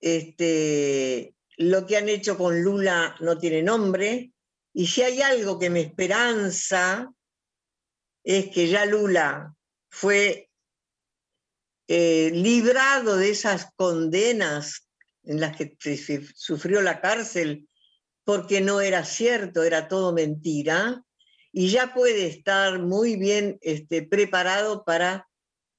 este, 0.00 1.36
lo 1.58 1.86
que 1.86 1.98
han 1.98 2.08
hecho 2.08 2.38
con 2.38 2.62
Lula 2.62 3.14
no 3.20 3.36
tiene 3.36 3.62
nombre, 3.62 4.32
y 4.72 4.86
si 4.86 5.02
hay 5.02 5.20
algo 5.20 5.58
que 5.58 5.68
me 5.68 5.82
esperanza 5.82 7.12
es 8.24 8.48
que 8.48 8.68
ya 8.68 8.86
Lula 8.86 9.54
fue 9.90 10.48
eh, 11.88 12.30
librado 12.32 13.18
de 13.18 13.28
esas 13.28 13.70
condenas 13.76 14.88
en 15.24 15.40
las 15.40 15.54
que 15.54 15.76
sufrió 16.34 16.80
la 16.80 17.02
cárcel 17.02 17.68
porque 18.24 18.60
no 18.60 18.80
era 18.80 19.04
cierto, 19.04 19.62
era 19.62 19.88
todo 19.88 20.12
mentira, 20.12 21.04
y 21.52 21.70
ya 21.70 21.94
puede 21.94 22.26
estar 22.26 22.80
muy 22.80 23.16
bien 23.16 23.58
este, 23.60 24.02
preparado 24.02 24.84
para 24.84 25.28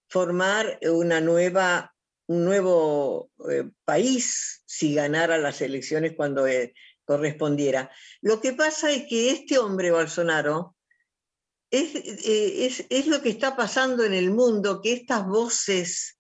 formar 0.08 0.80
una 0.82 1.20
nueva 1.20 1.96
un 2.28 2.46
nuevo 2.46 3.32
eh, 3.50 3.70
país 3.84 4.64
si 4.66 4.96
ganara 4.96 5.38
las 5.38 5.62
elecciones 5.62 6.14
cuando 6.16 6.48
eh, 6.48 6.74
correspondiera. 7.04 7.92
Lo 8.22 8.42
que 8.42 8.54
pasa 8.54 8.92
es 8.92 9.06
que 9.08 9.32
este 9.32 9.58
hombre, 9.60 9.92
Bolsonaro, 9.92 10.76
eh, 11.72 12.66
es, 12.66 12.86
es, 12.90 13.08
lo 13.08 13.22
que 13.22 13.30
está 13.30 13.56
pasando 13.56 14.04
en 14.04 14.14
el 14.14 14.32
mundo, 14.32 14.82
que 14.82 14.94
estas 14.94 15.26
voces 15.28 16.20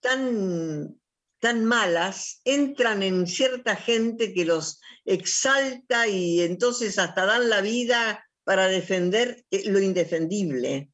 tan, 0.00 0.99
tan 1.40 1.64
malas 1.64 2.40
entran 2.44 3.02
en 3.02 3.26
cierta 3.26 3.74
gente 3.74 4.32
que 4.32 4.44
los 4.44 4.80
exalta 5.04 6.06
y 6.06 6.40
entonces 6.42 6.98
hasta 6.98 7.26
dan 7.26 7.48
la 7.48 7.60
vida 7.62 8.24
para 8.44 8.68
defender 8.68 9.44
lo 9.50 9.80
indefendible. 9.80 10.90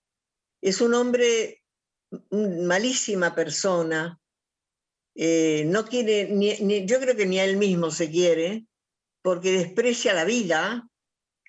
Es 0.63 0.81
un 0.81 0.95
hombre, 0.95 1.63
malísima 2.31 3.35
persona, 3.35 4.21
eh, 5.15 5.65
no 5.67 5.87
quiere, 5.87 6.29
ni, 6.31 6.87
yo 6.87 7.01
creo 7.01 7.17
que 7.17 7.27
ni 7.27 7.39
a 7.39 7.45
él 7.45 7.57
mismo 7.57 7.91
se 7.91 8.11
quiere, 8.11 8.67
porque 9.23 9.53
desprecia 9.53 10.13
la 10.13 10.25
vida, 10.25 10.89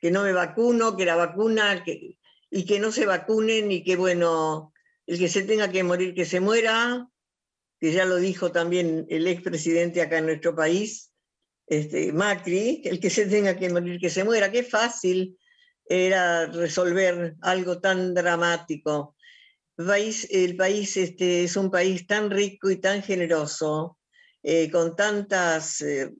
que 0.02 0.12
no 0.12 0.24
me 0.24 0.34
vacuno, 0.34 0.96
que 0.96 1.06
la 1.06 1.16
vacuna, 1.16 1.84
que, 1.84 2.18
y 2.50 2.66
que 2.66 2.80
no 2.80 2.92
se 2.92 3.06
vacunen 3.06 3.72
y 3.72 3.84
que 3.84 3.96
bueno, 3.96 4.74
el 5.06 5.20
que 5.20 5.28
se 5.28 5.44
tenga 5.44 5.72
que 5.72 5.84
morir, 5.84 6.14
que 6.14 6.26
se 6.26 6.40
muera, 6.40 7.08
que 7.80 7.92
ya 7.92 8.06
lo 8.06 8.18
dijo 8.18 8.52
también 8.52 9.06
el 9.10 9.28
expresidente 9.28 10.02
acá 10.02 10.18
en 10.18 10.26
nuestro 10.28 10.56
país, 10.56 11.12
este, 11.68 12.12
Macri, 12.14 12.82
el 12.86 13.00
que 13.00 13.10
se 13.10 13.26
tenga 13.26 13.58
que 13.58 13.70
morir, 13.70 14.00
que 14.00 14.10
se 14.10 14.24
muera, 14.24 14.52
qué 14.52 14.64
fácil 14.64 15.38
era 15.86 16.46
resolver 16.48 17.36
algo 17.42 17.80
tan 17.80 18.14
dramático 18.14 19.16
el 19.78 20.56
país 20.58 20.98
este, 20.98 21.44
es 21.44 21.56
un 21.56 21.70
país 21.70 22.08
tan 22.08 22.32
rico 22.32 22.70
y 22.70 22.78
tan 22.78 23.04
generoso, 23.04 23.98
eh, 24.42 24.72
con 24.72 24.96
tantas 24.96 25.82
eh, 25.82 26.14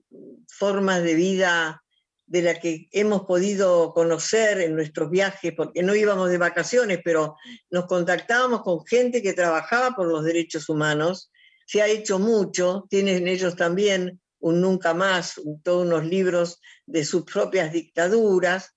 formas 0.48 1.02
de 1.02 1.14
vida 1.14 1.82
de 2.26 2.42
las 2.42 2.58
que 2.58 2.88
hemos 2.92 3.22
podido 3.22 3.92
conocer 3.94 4.60
en 4.60 4.74
nuestros 4.74 5.10
viajes, 5.10 5.54
porque 5.56 5.82
no 5.82 5.94
íbamos 5.94 6.28
de 6.28 6.38
vacaciones, 6.38 7.00
pero 7.02 7.36
nos 7.70 7.86
contactábamos 7.86 8.62
con 8.62 8.84
gente 8.86 9.22
que 9.22 9.32
trabajaba 9.32 9.96
por 9.96 10.06
los 10.06 10.24
derechos 10.24 10.68
humanos. 10.68 11.32
Se 11.68 11.82
ha 11.82 11.86
hecho 11.86 12.18
mucho, 12.18 12.86
tienen 12.88 13.28
ellos 13.28 13.54
también 13.54 14.20
un 14.38 14.62
Nunca 14.62 14.94
Más, 14.94 15.34
todos 15.62 15.86
unos 15.86 16.06
libros 16.06 16.62
de 16.86 17.04
sus 17.04 17.24
propias 17.24 17.72
dictaduras, 17.72 18.74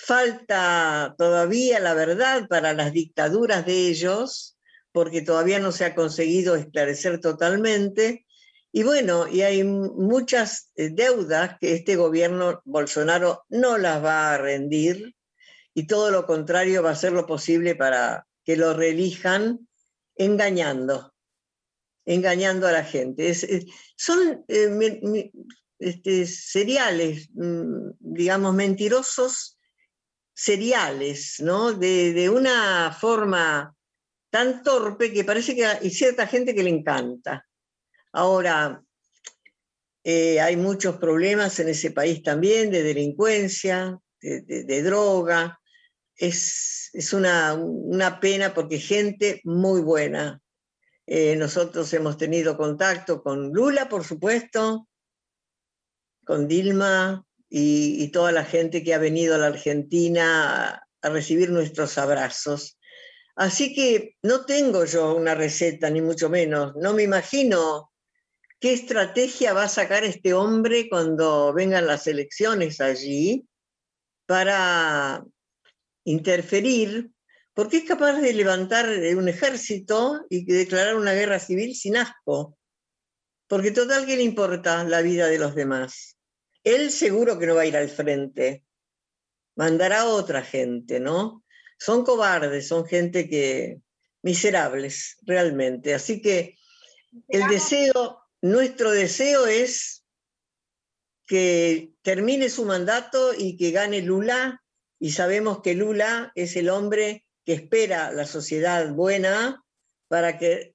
Falta 0.00 1.16
todavía 1.18 1.80
la 1.80 1.92
verdad 1.92 2.46
para 2.46 2.72
las 2.72 2.92
dictaduras 2.92 3.66
de 3.66 3.88
ellos, 3.88 4.56
porque 4.92 5.22
todavía 5.22 5.58
no 5.58 5.72
se 5.72 5.86
ha 5.86 5.96
conseguido 5.96 6.54
esclarecer 6.54 7.20
totalmente. 7.20 8.24
Y 8.70 8.84
bueno, 8.84 9.26
y 9.26 9.42
hay 9.42 9.64
muchas 9.64 10.70
eh, 10.76 10.90
deudas 10.90 11.56
que 11.58 11.72
este 11.74 11.96
gobierno 11.96 12.62
Bolsonaro 12.64 13.44
no 13.48 13.76
las 13.76 14.02
va 14.04 14.34
a 14.34 14.38
rendir 14.38 15.16
y 15.74 15.88
todo 15.88 16.12
lo 16.12 16.26
contrario 16.26 16.84
va 16.84 16.90
a 16.90 16.94
ser 16.94 17.10
lo 17.10 17.26
posible 17.26 17.74
para 17.74 18.24
que 18.44 18.56
lo 18.56 18.74
reelijan 18.74 19.68
engañando, 20.14 21.12
engañando 22.08 22.66
a 22.66 22.72
la 22.72 22.84
gente. 22.84 23.34
son 23.96 24.44
eh, 24.48 25.30
este, 25.78 26.26
seriales, 26.26 27.28
mm, 27.34 27.90
digamos, 28.00 28.54
mentirosos 28.54 29.58
seriales, 30.34 31.36
¿no? 31.40 31.72
De, 31.74 32.30
una 32.30 32.96
forma 32.98 33.74
tan 34.30 34.62
torpe 34.62 35.12
que 35.12 35.24
parece 35.24 35.54
que 35.54 35.66
hay 35.66 35.90
cierta 35.90 36.26
gente 36.26 36.54
que 36.54 36.62
le 36.62 36.70
encanta. 36.70 37.46
Ahora, 38.12 38.82
eh, 40.02 40.40
hay 40.40 40.56
muchos 40.56 40.96
problemas 40.96 41.58
en 41.60 41.68
ese 41.68 41.90
país 41.90 42.22
también 42.22 42.70
de 42.70 42.82
delincuencia, 42.82 43.98
de, 44.20 44.82
droga. 44.82 45.60
Es, 46.16 47.12
una, 47.12 47.54
una, 47.54 48.18
pena 48.18 48.54
porque 48.54 48.78
gente 48.78 49.40
muy 49.44 49.80
buena, 49.82 50.40
eh, 51.10 51.36
nosotros 51.36 51.90
hemos 51.94 52.18
tenido 52.18 52.58
contacto 52.58 53.22
con 53.22 53.50
Lula, 53.50 53.88
por 53.88 54.04
supuesto, 54.04 54.86
con 56.26 56.46
Dilma 56.46 57.24
y, 57.48 58.08
toda 58.08 58.30
la 58.30 58.44
gente 58.44 58.84
que 58.84 58.92
ha 58.92 58.98
venido 58.98 59.34
a 59.34 59.38
la 59.38 59.46
Argentina 59.46 60.82
a, 61.00 61.08
recibir 61.08 61.48
nuestros 61.48 61.96
abrazos. 61.96 62.78
Así 63.36 63.74
que 63.74 64.16
no 64.20 64.44
tengo 64.44 64.84
yo 64.84 65.14
una 65.14 65.34
receta, 65.34 65.88
ni 65.88 66.02
mucho 66.02 66.28
menos. 66.28 66.76
No 66.76 66.92
me 66.92 67.04
imagino 67.04 67.90
qué 68.60 68.74
estrategia 68.74 69.54
va 69.54 69.62
a 69.62 69.68
sacar 69.70 70.04
este 70.04 70.34
hombre 70.34 70.90
cuando 70.90 71.54
vengan 71.54 71.86
las 71.86 72.06
elecciones 72.06 72.82
allí 72.82 73.46
para 74.26 75.24
interferir 76.04 77.10
porque 77.58 77.78
es 77.78 77.84
capaz 77.86 78.20
de 78.20 78.32
levantar 78.34 78.88
eh, 78.88 79.16
un 79.16 79.28
ejército 79.28 80.24
y 80.30 80.44
declarar 80.44 80.94
una 80.94 81.12
guerra 81.12 81.40
civil 81.40 81.74
sin 81.74 81.96
asco. 81.96 82.56
Porque 83.48 83.72
total 83.72 84.06
que 84.06 84.16
le 84.16 84.22
importa 84.22 84.84
la 84.84 85.02
vida 85.02 85.26
de 85.26 85.40
los 85.40 85.56
demás. 85.56 86.16
Él 86.62 86.92
seguro 86.92 87.36
que 87.36 87.48
no 87.48 87.56
va 87.56 87.62
a 87.62 87.66
ir 87.66 87.76
al 87.76 87.88
frente. 87.88 88.64
Mandará 89.56 90.02
a 90.02 90.06
otra 90.06 90.42
gente, 90.42 91.00
¿no? 91.00 91.42
Son 91.80 92.04
cobardes, 92.04 92.68
son 92.68 92.86
gente 92.86 93.28
que 93.28 93.80
miserables, 94.22 95.16
realmente. 95.22 95.94
Así 95.94 96.22
que 96.22 96.56
el 97.26 97.48
deseo, 97.48 98.20
nuestro 98.40 98.92
deseo 98.92 99.48
es 99.48 100.04
que 101.26 101.90
termine 102.02 102.50
su 102.50 102.64
mandato 102.64 103.34
y 103.36 103.56
que 103.56 103.72
gane 103.72 104.00
Lula. 104.00 104.62
Y 105.00 105.10
sabemos 105.10 105.60
que 105.60 105.74
Lula 105.74 106.30
es 106.36 106.54
el 106.54 106.68
hombre 106.68 107.24
que 107.48 107.54
espera 107.54 108.12
la 108.12 108.26
sociedad 108.26 108.92
buena 108.92 109.64
para 110.06 110.36
que 110.36 110.74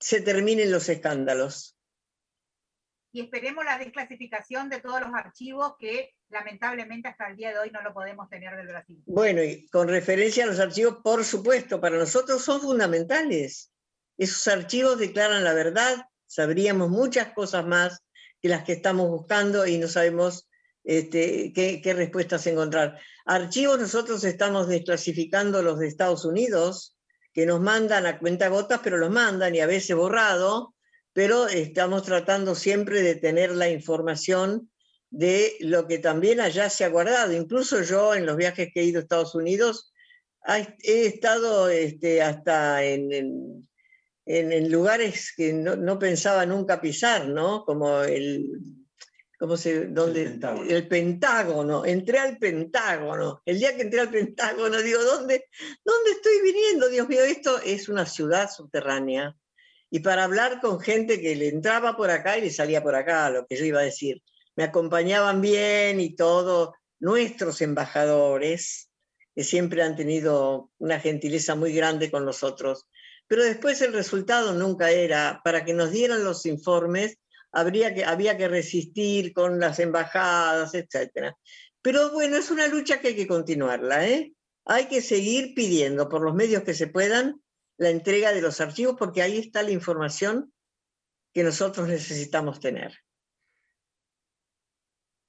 se 0.00 0.22
terminen 0.22 0.72
los 0.72 0.88
escándalos. 0.88 1.76
Y 3.12 3.20
esperemos 3.20 3.66
la 3.66 3.76
desclasificación 3.76 4.70
de 4.70 4.80
todos 4.80 5.02
los 5.02 5.10
archivos 5.12 5.74
que 5.78 6.14
lamentablemente 6.30 7.08
hasta 7.08 7.26
el 7.28 7.36
día 7.36 7.50
de 7.50 7.58
hoy 7.58 7.70
no 7.70 7.82
lo 7.82 7.92
podemos 7.92 8.30
tener 8.30 8.56
del 8.56 8.68
Brasil. 8.68 9.02
Bueno, 9.04 9.42
y 9.42 9.68
con 9.68 9.88
referencia 9.88 10.44
a 10.44 10.46
los 10.46 10.58
archivos, 10.58 11.00
por 11.04 11.22
supuesto, 11.22 11.82
para 11.82 11.98
nosotros 11.98 12.42
son 12.42 12.62
fundamentales. 12.62 13.70
Esos 14.16 14.48
archivos 14.48 14.98
declaran 14.98 15.44
la 15.44 15.52
verdad, 15.52 16.06
sabríamos 16.24 16.88
muchas 16.88 17.34
cosas 17.34 17.66
más 17.66 18.02
que 18.40 18.48
las 18.48 18.64
que 18.64 18.72
estamos 18.72 19.10
buscando 19.10 19.66
y 19.66 19.76
no 19.76 19.88
sabemos 19.88 20.48
este, 20.84 21.52
qué, 21.54 21.94
respuestas 21.94 22.46
encontrar. 22.46 23.00
Archivos 23.24 23.80
nosotros 23.80 24.22
estamos 24.24 24.68
desclasificando 24.68 25.62
los 25.62 25.78
de 25.78 25.88
Estados 25.88 26.24
Unidos, 26.24 26.96
que 27.32 27.46
nos 27.46 27.60
mandan 27.60 28.06
a 28.06 28.18
cuenta 28.18 28.48
gotas, 28.48 28.80
pero 28.84 28.98
los 28.98 29.10
mandan 29.10 29.54
y 29.54 29.60
a 29.60 29.66
veces 29.66 29.96
borrado, 29.96 30.74
pero 31.12 31.48
estamos 31.48 32.02
tratando 32.02 32.54
siempre 32.54 33.02
de 33.02 33.16
tener 33.16 33.52
la 33.52 33.68
información 33.68 34.70
de 35.10 35.56
lo 35.60 35.86
que 35.86 35.98
también 35.98 36.40
allá 36.40 36.68
se 36.68 36.84
ha 36.84 36.88
guardado. 36.88 37.32
Incluso 37.32 37.82
yo 37.82 38.14
en 38.14 38.26
los 38.26 38.36
viajes 38.36 38.68
que 38.72 38.80
he 38.80 38.84
ido 38.84 38.98
a 38.98 39.02
Estados 39.02 39.34
Unidos 39.34 39.92
he 40.82 41.06
estado 41.06 41.68
este, 41.68 42.22
hasta 42.22 42.84
en, 42.84 43.64
lugares 44.70 45.32
que 45.36 45.52
no, 45.52 45.76
no, 45.76 45.98
pensaba 45.98 46.44
nunca 46.46 46.80
pisar, 46.80 47.28
¿no? 47.28 47.64
Como 47.64 48.02
el 48.02 48.83
¿cómo 49.38 49.56
se, 49.56 49.86
dónde, 49.86 50.22
el, 50.68 50.88
Pentágono. 50.88 51.84
Entré 51.84 52.18
al 52.18 52.38
Pentágono. 52.38 53.42
El 53.44 53.58
día 53.58 53.76
que 53.76 53.82
entré 53.82 54.00
al 54.00 54.10
Pentágono, 54.10 54.80
digo, 54.80 55.02
¿dónde, 55.02 55.46
¿dónde 55.84 56.10
estoy 56.10 56.40
viniendo? 56.42 56.88
Dios 56.88 57.08
mío, 57.08 57.22
esto 57.22 57.60
es 57.60 57.88
una 57.88 58.06
ciudad 58.06 58.50
subterránea. 58.50 59.36
Y 59.90 60.00
para 60.00 60.24
hablar 60.24 60.60
con 60.60 60.80
gente 60.80 61.20
que 61.20 61.36
le 61.36 61.48
entraba 61.48 61.96
por 61.96 62.10
acá 62.10 62.38
y 62.38 62.42
le 62.42 62.50
salía 62.50 62.82
por 62.82 62.94
acá, 62.94 63.30
lo 63.30 63.46
que 63.46 63.56
yo 63.56 63.64
iba 63.64 63.80
a 63.80 63.84
decir. 63.84 64.22
Me 64.56 64.64
acompañaban 64.64 65.40
bien 65.40 66.00
y 66.00 66.14
todo. 66.14 66.74
Nuestros 67.00 67.60
embajadores, 67.60 68.88
que 69.34 69.44
siempre 69.44 69.82
han 69.82 69.96
tenido 69.96 70.70
una 70.78 71.00
gentileza 71.00 71.54
muy 71.54 71.72
grande 71.72 72.10
con 72.10 72.24
nosotros. 72.24 72.86
Pero 73.26 73.42
después 73.42 73.80
el 73.82 73.92
resultado 73.92 74.54
nunca 74.54 74.90
era 74.90 75.40
para 75.44 75.64
que 75.64 75.72
nos 75.74 75.90
dieran 75.90 76.24
los 76.24 76.46
informes 76.46 77.18
habría 77.54 77.94
que, 77.94 78.04
había 78.04 78.36
que 78.36 78.48
resistir 78.48 79.32
con 79.32 79.58
las 79.58 79.78
embajadas, 79.78 80.74
etc. 80.74 81.34
Pero 81.80 82.10
bueno, 82.10 82.36
es 82.36 82.50
una 82.50 82.66
lucha 82.66 83.00
que 83.00 83.08
hay 83.08 83.16
que 83.16 83.26
continuarla. 83.26 84.06
¿eh? 84.06 84.32
Hay 84.64 84.86
que 84.86 85.00
seguir 85.00 85.54
pidiendo 85.54 86.08
por 86.08 86.22
los 86.22 86.34
medios 86.34 86.62
que 86.62 86.74
se 86.74 86.88
puedan 86.88 87.40
la 87.76 87.90
entrega 87.90 88.32
de 88.32 88.42
los 88.42 88.60
archivos 88.60 88.96
porque 88.98 89.22
ahí 89.22 89.38
está 89.38 89.62
la 89.62 89.70
información 89.70 90.52
que 91.32 91.42
nosotros 91.42 91.88
necesitamos 91.88 92.60
tener. 92.60 92.96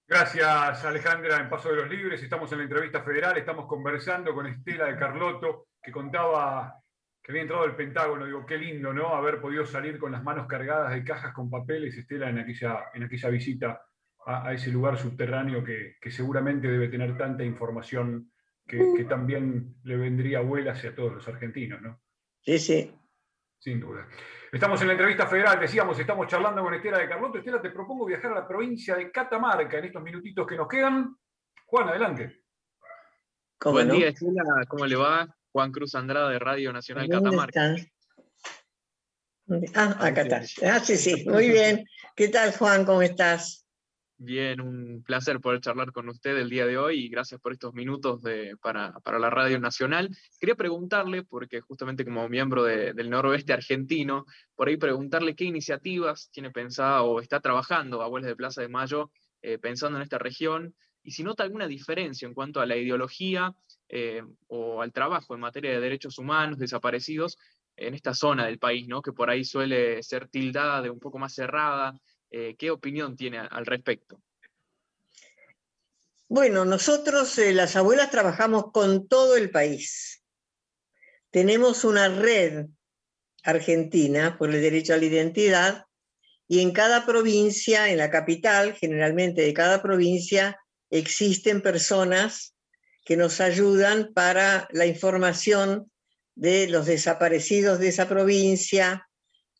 Gracias 0.07 0.85
Alejandra 0.85 1.37
en 1.37 1.49
Paso 1.49 1.69
de 1.69 1.77
los 1.77 1.89
Libres. 1.89 2.21
Estamos 2.21 2.51
en 2.51 2.59
la 2.59 2.63
entrevista 2.65 3.03
federal, 3.03 3.37
estamos 3.37 3.65
conversando 3.65 4.35
con 4.35 4.45
Estela 4.45 4.85
de 4.85 4.99
Carlotto, 4.99 5.69
que 5.81 5.91
contaba 5.91 6.79
que 7.25 7.31
había 7.31 7.41
entrado 7.41 7.63
al 7.63 7.75
Pentágono, 7.75 8.27
digo, 8.27 8.45
qué 8.45 8.55
lindo, 8.55 8.93
¿no? 8.93 9.15
Haber 9.15 9.41
podido 9.41 9.65
salir 9.65 9.97
con 9.97 10.11
las 10.11 10.23
manos 10.23 10.45
cargadas 10.45 10.93
de 10.93 11.03
cajas 11.03 11.33
con 11.33 11.49
papeles, 11.49 11.97
Estela, 11.97 12.29
en 12.29 12.37
aquella, 12.37 12.91
en 12.93 13.01
aquella 13.01 13.29
visita 13.29 13.81
a, 14.27 14.53
ese 14.53 14.69
lugar 14.69 14.95
subterráneo 14.95 15.63
que, 15.63 15.95
seguramente 16.11 16.67
debe 16.67 16.87
tener 16.87 17.17
tanta 17.17 17.43
información 17.43 18.31
que, 18.67 19.05
también 19.09 19.73
le 19.83 19.97
vendría 19.97 20.37
abuela 20.37 20.73
hacia 20.73 20.93
todos 20.93 21.13
los 21.15 21.27
argentinos, 21.27 21.81
¿no? 21.81 21.99
Sí, 22.41 22.59
sí. 22.59 22.95
Sin 23.57 23.79
duda. 23.79 24.07
Estamos 24.51 24.79
en 24.81 24.87
la 24.89 24.93
entrevista 24.93 25.25
federal, 25.25 25.59
decíamos, 25.59 25.97
estamos 25.97 26.27
charlando 26.27 26.61
con 26.61 26.75
Estela 26.75 26.99
de 26.99 27.09
Carlotto. 27.09 27.39
Estela, 27.39 27.59
te 27.59 27.71
propongo 27.71 28.05
viajar 28.05 28.33
a 28.33 28.41
la 28.41 28.47
provincia 28.47 28.95
de 28.95 29.11
Catamarca 29.11 29.79
en 29.79 29.85
estos 29.85 30.03
minutitos 30.03 30.45
que 30.45 30.57
nos 30.57 30.67
quedan. 30.67 31.17
Juan, 31.65 31.89
adelante. 31.89 32.43
Buen 33.63 33.89
día, 33.89 34.09
Estela, 34.09 34.43
¿cómo 34.67 34.85
le 34.85 34.95
va? 34.95 35.35
Juan 35.55 35.71
Cruz 35.71 35.95
Andrade 35.95 36.33
de 36.33 36.39
Radio 36.39 36.73
Nacional 36.73 37.07
Catamarca. 37.07 37.77
Ah, 39.73 39.95
acá 40.01 40.23
estás. 40.23 40.55
Ah, 40.61 40.81
sí, 40.81 40.97
sí, 40.97 41.23
muy 41.29 41.47
bien. 41.47 41.85
¿Qué 42.13 42.27
tal, 42.27 42.51
Juan? 42.51 42.83
¿Cómo 42.83 43.01
estás? 43.01 43.65
Bien, 44.17 44.59
un 44.59 45.01
placer 45.01 45.39
poder 45.39 45.61
charlar 45.61 45.93
con 45.93 46.09
usted 46.09 46.35
el 46.35 46.49
día 46.49 46.65
de 46.65 46.77
hoy 46.77 47.05
y 47.05 47.07
gracias 47.07 47.39
por 47.39 47.53
estos 47.53 47.73
minutos 47.73 48.21
de, 48.21 48.57
para, 48.61 48.99
la 49.17 49.29
Radio 49.29 49.57
Nacional. 49.57 50.09
Quería 50.41 50.55
preguntarle, 50.55 51.23
porque 51.23 51.61
justamente 51.61 52.03
como 52.03 52.27
miembro 52.27 52.65
del 52.65 53.09
noroeste 53.09 53.53
argentino, 53.53 54.25
por 54.55 54.67
ahí 54.67 54.75
preguntarle 54.75 55.37
qué 55.37 55.45
iniciativas 55.45 56.29
tiene 56.33 56.51
pensada 56.51 57.03
o 57.03 57.21
está 57.21 57.39
trabajando 57.39 58.01
Abuelos 58.01 58.27
de 58.27 58.35
Plaza 58.35 58.59
de 58.59 58.67
Mayo 58.67 59.09
eh, 59.41 59.57
pensando 59.57 59.97
en 59.99 60.03
esta 60.03 60.17
región 60.17 60.75
y 61.01 61.11
si 61.11 61.23
nota 61.23 61.43
alguna 61.43 61.67
diferencia 61.67 62.27
en 62.27 62.33
cuanto 62.33 62.59
a 62.59 62.65
la 62.65 62.75
ideología 62.75 63.55
eh, 63.89 64.23
o 64.47 64.81
al 64.81 64.91
trabajo 64.91 65.33
en 65.35 65.41
materia 65.41 65.71
de 65.71 65.79
derechos 65.79 66.17
humanos, 66.17 66.59
desaparecidos, 66.59 67.37
en 67.77 67.93
esta 67.93 68.13
zona 68.13 68.45
del 68.45 68.59
país, 68.59 68.87
¿no? 68.87 69.01
que 69.01 69.11
por 69.11 69.29
ahí 69.29 69.43
suele 69.43 70.01
ser 70.01 70.27
tildada 70.27 70.81
de 70.81 70.89
un 70.89 70.99
poco 70.99 71.17
más 71.17 71.33
cerrada. 71.33 71.99
Eh, 72.31 72.55
¿Qué 72.57 72.71
opinión 72.71 73.15
tiene 73.15 73.39
al 73.39 73.65
respecto? 73.65 74.21
Bueno, 76.27 76.65
nosotros 76.65 77.37
eh, 77.37 77.53
las 77.53 77.75
abuelas 77.75 78.09
trabajamos 78.09 78.71
con 78.71 79.07
todo 79.07 79.35
el 79.37 79.51
país. 79.51 80.23
Tenemos 81.29 81.83
una 81.83 82.07
red 82.09 82.67
argentina 83.43 84.37
por 84.37 84.49
el 84.49 84.61
derecho 84.61 84.93
a 84.93 84.97
la 84.97 85.05
identidad 85.05 85.85
y 86.47 86.61
en 86.61 86.71
cada 86.71 87.05
provincia, 87.05 87.89
en 87.89 87.97
la 87.97 88.09
capital, 88.09 88.73
generalmente 88.73 89.41
de 89.41 89.53
cada 89.53 89.81
provincia, 89.81 90.59
existen 90.89 91.61
personas 91.61 92.54
que 93.05 93.15
nos 93.15 93.39
ayudan 93.39 94.11
para 94.13 94.67
la 94.71 94.85
información 94.85 95.89
de 96.33 96.67
los 96.67 96.87
desaparecidos 96.87 97.79
de 97.79 97.87
esa 97.89 98.09
provincia, 98.09 99.07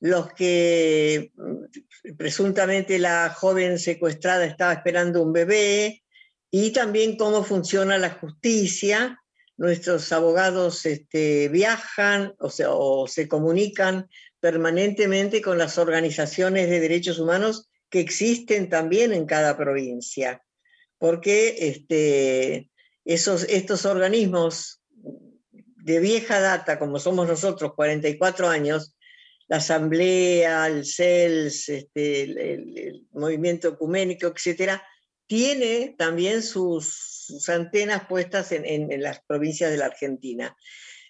los 0.01 0.33
que 0.33 1.31
mm, 1.35 2.15
presuntamente 2.17 2.99
la 2.99 3.29
joven 3.29 3.79
secuestrada 3.79 4.45
estaba 4.45 4.73
esperando 4.73 5.23
un 5.23 5.31
bebé, 5.31 6.03
y 6.51 6.71
también 6.71 7.17
cómo 7.17 7.43
funciona 7.43 7.97
la 7.97 8.11
justicia. 8.11 9.21
Nuestros 9.57 10.11
abogados 10.11 10.85
este, 10.85 11.49
viajan 11.49 12.33
o, 12.39 12.49
o 12.69 13.07
se 13.07 13.27
comunican 13.27 14.09
permanentemente 14.39 15.41
con 15.41 15.57
las 15.57 15.77
organizaciones 15.77 16.69
de 16.69 16.79
derechos 16.79 17.19
humanos 17.19 17.69
que 17.89 17.99
existen 17.99 18.69
también 18.69 19.13
en 19.13 19.25
cada 19.25 19.57
provincia, 19.57 20.43
porque 20.97 21.55
este, 21.59 22.69
esos, 23.06 23.43
estos 23.43 23.86
organismos 23.86 24.82
de 25.86 25.99
vieja 25.99 26.39
data, 26.39 26.80
como 26.80 26.99
somos 26.99 27.28
nosotros, 27.28 27.74
44 27.76 28.49
años, 28.49 28.95
la 29.47 29.58
Asamblea, 29.58 30.66
el 30.68 30.86
CELS, 30.86 31.70
este, 31.70 32.24
el, 32.24 33.06
Movimiento 33.12 33.70
Ecuménico, 33.70 34.28
etcétera, 34.28 34.84
tiene 35.28 35.95
también 35.97 36.41
sus, 36.41 37.47
antenas 37.47 38.08
puestas 38.08 38.51
en, 38.51 38.66
en, 38.66 39.01
las 39.01 39.20
provincias 39.26 39.72
de 39.72 39.78
la 39.78 39.86
Argentina. 39.86 40.56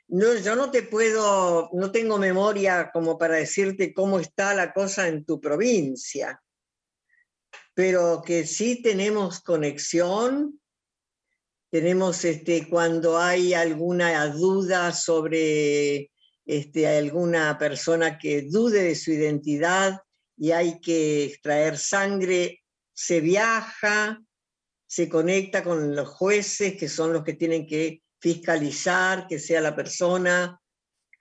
No, 0.07 0.35
yo 0.35 0.55
no 0.55 0.71
te 0.71 0.83
puedo, 0.83 1.69
no 1.73 1.91
tengo 1.91 2.17
memoria 2.17 2.91
como 2.93 3.17
para 3.17 3.35
decirte 3.35 3.93
cómo 3.93 4.19
está 4.19 4.53
la 4.53 4.71
cosa 4.71 5.07
en 5.07 5.25
tu 5.25 5.41
provincia, 5.41 6.41
pero 7.73 8.21
que 8.25 8.45
sí 8.45 8.81
tenemos 8.81 9.41
conexión, 9.41 10.59
tenemos 11.75 12.23
este, 12.23 12.69
cuando 12.69 13.17
hay 13.17 13.53
alguna 13.53 14.27
duda 14.27 14.93
sobre 14.93 16.09
este, 16.45 16.87
alguna 16.87 17.57
persona 17.57 18.17
que 18.17 18.43
dude 18.43 18.81
de 18.81 18.95
su 18.95 19.11
identidad 19.11 19.99
y 20.37 20.51
hay 20.51 20.79
que 20.79 21.25
extraer 21.25 21.77
sangre, 21.77 22.63
se 22.93 23.19
viaja, 23.19 24.23
se 24.87 25.09
conecta 25.09 25.65
con 25.65 25.93
los 25.93 26.07
jueces, 26.07 26.77
que 26.77 26.87
son 26.87 27.11
los 27.11 27.25
que 27.25 27.33
tienen 27.33 27.67
que 27.67 28.03
fiscalizar 28.21 29.27
que 29.27 29.37
sea 29.37 29.59
la 29.59 29.75
persona 29.75 30.57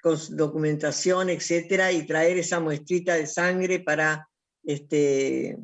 con 0.00 0.16
documentación, 0.36 1.30
etcétera, 1.30 1.90
y 1.90 2.06
traer 2.06 2.38
esa 2.38 2.60
muestrita 2.60 3.14
de 3.16 3.26
sangre 3.26 3.80
para 3.80 4.28
este, 4.62 5.58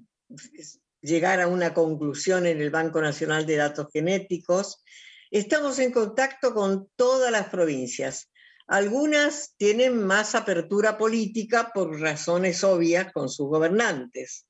llegar 1.03 1.40
a 1.40 1.48
una 1.48 1.74
conclusión 1.74 2.46
en 2.46 2.61
el 2.61 2.70
Banco 2.70 3.01
Nacional 3.01 3.46
de 3.46 3.57
Datos 3.57 3.88
Genéticos. 3.92 4.82
Estamos 5.30 5.78
en 5.78 5.92
contacto 5.92 6.53
con 6.55 6.88
todas 6.96 7.30
las 7.30 7.48
provincias. 7.48 8.30
Algunas 8.66 9.55
tienen 9.57 10.03
más 10.03 10.34
apertura 10.34 10.96
política 10.96 11.70
por 11.74 12.01
razones 12.01 12.62
obvias 12.62 13.12
con 13.12 13.28
sus 13.28 13.48
gobernantes. 13.48 14.46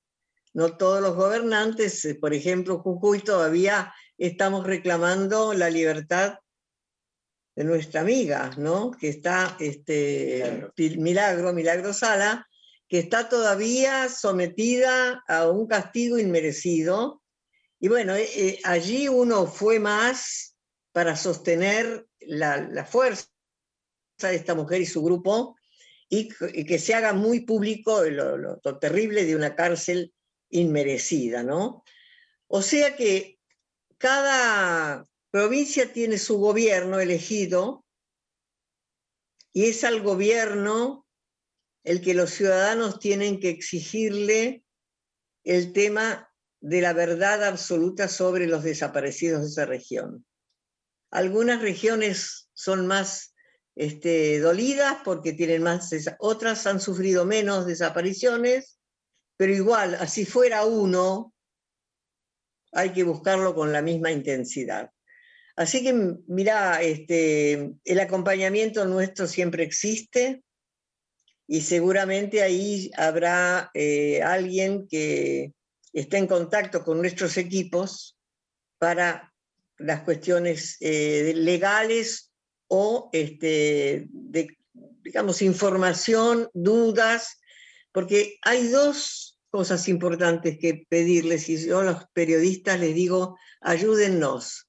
No 0.53 0.77
todos 0.77 1.01
los 1.01 1.15
gobernantes, 1.15 2.05
eh, 2.05 2.17
por 2.17 2.35
ejemplo, 2.35 2.81
Jujuy, 2.81 3.21
todavía 3.21 3.95
estamos 4.19 4.67
reclamando 4.67 5.55
la 5.55 5.71
libertad 5.71 6.39
de 7.55 7.65
nuestra 7.65 8.01
amiga, 8.01 8.51
¿no? 8.59 8.91
Que 8.91 9.09
está, 9.09 9.57
este, 9.61 10.71
Milagro, 10.77 11.53
Milagro 11.53 11.93
Sala, 11.93 12.47
que 12.91 12.99
está 12.99 13.31
todavía 13.31 14.11
sometida 14.11 15.25
a 15.27 15.49
un 15.49 15.67
castigo 15.67 16.19
inmerecido. 16.19 17.23
Y 17.79 17.89
bueno, 17.89 18.15
eh, 18.15 18.29
eh, 18.35 18.61
allí 18.65 19.09
uno 19.09 19.47
fue 19.47 19.79
más 19.79 20.57
para 20.93 21.17
sostener 21.17 22.07
la, 22.21 22.61
la 22.61 22.85
fuerza 22.85 23.27
de 24.19 24.35
esta 24.35 24.55
mujer 24.55 24.83
y 24.83 24.87
su 24.87 25.03
grupo 25.03 25.57
y, 26.11 26.29
que 26.65 26.79
se 26.79 26.95
haga 26.95 27.13
muy 27.13 27.41
público 27.41 28.03
lo, 28.03 28.59
terrible 28.81 29.25
de 29.25 29.37
una 29.37 29.55
cárcel 29.55 30.13
inmerecida, 30.51 31.45
¿no? 31.45 31.85
O 32.49 32.61
sea 32.61 32.97
que 32.97 33.39
cada 33.97 35.07
provincia 35.31 35.93
tiene 35.93 36.19
su 36.19 36.39
gobierno 36.39 36.99
elegido 36.99 37.85
y 39.53 39.67
es 39.67 39.85
al 39.85 40.03
gobierno 40.03 41.07
el 41.85 42.01
que 42.01 42.15
los 42.15 42.31
ciudadanos 42.31 42.99
tienen 42.99 43.41
que 43.41 43.49
exigirle 43.49 44.65
el 45.45 45.73
tema 45.73 46.31
de 46.61 46.83
la 46.83 46.93
verdad 46.93 47.45
absoluta 47.45 48.09
sobre 48.09 48.47
los 48.47 48.63
desaparecidos 48.63 49.43
de 49.43 49.49
esa 49.49 49.65
región. 49.65 50.27
Algunas 51.11 51.63
regiones 51.63 52.51
son 52.53 52.87
más 52.87 53.35
este, 53.75 54.41
dolidas 54.41 54.99
porque 55.05 55.33
tienen 55.33 55.63
más, 55.63 55.91
otras 56.19 56.67
han 56.67 56.81
sufrido 56.81 57.25
menos 57.25 57.67
desapariciones, 57.67 58.79
pero 59.37 59.55
igual, 59.55 59.95
así 59.95 60.27
fuera 60.27 60.67
uno, 60.67 61.33
hay 62.73 62.93
que 62.93 63.05
buscarlo 63.05 63.55
con 63.55 63.73
la 63.73 63.83
misma 63.83 64.13
intensidad. 64.13 64.91
Así 65.57 65.83
que, 65.83 65.93
mira, 66.27 66.83
este, 66.83 67.73
el 67.85 68.01
acompañamiento 68.01 68.85
nuestro 68.85 69.27
siempre 69.27 69.65
existe 69.65 70.43
y 71.53 71.63
seguramente 71.63 72.43
ahí 72.43 72.93
habrá 72.97 73.73
eh, 73.75 74.23
alguien 74.23 74.87
que 74.87 75.53
esté 75.93 76.19
en 76.19 76.29
contacto 76.29 76.85
con 76.85 77.01
nuestros 77.01 77.37
equipos 77.39 78.17
para 78.79 79.35
las 79.77 80.03
cuestiones 80.03 80.77
eh, 80.79 81.33
legales 81.35 82.31
o 82.69 83.11
este, 83.13 84.07
de, 84.13 84.59
digamos, 85.03 85.43
información, 85.43 86.49
dudas, 86.55 87.41
porque 87.91 88.39
hay 88.43 88.69
dos 88.69 89.41
cosas 89.51 89.89
importantes 89.89 90.57
que 90.57 90.87
pedirles 90.89 91.49
y 91.49 91.67
yo 91.67 91.81
a 91.81 91.85
los 91.85 92.05
periodistas 92.13 92.79
les 92.79 92.95
digo, 92.95 93.37
ayúdennos. 93.61 94.69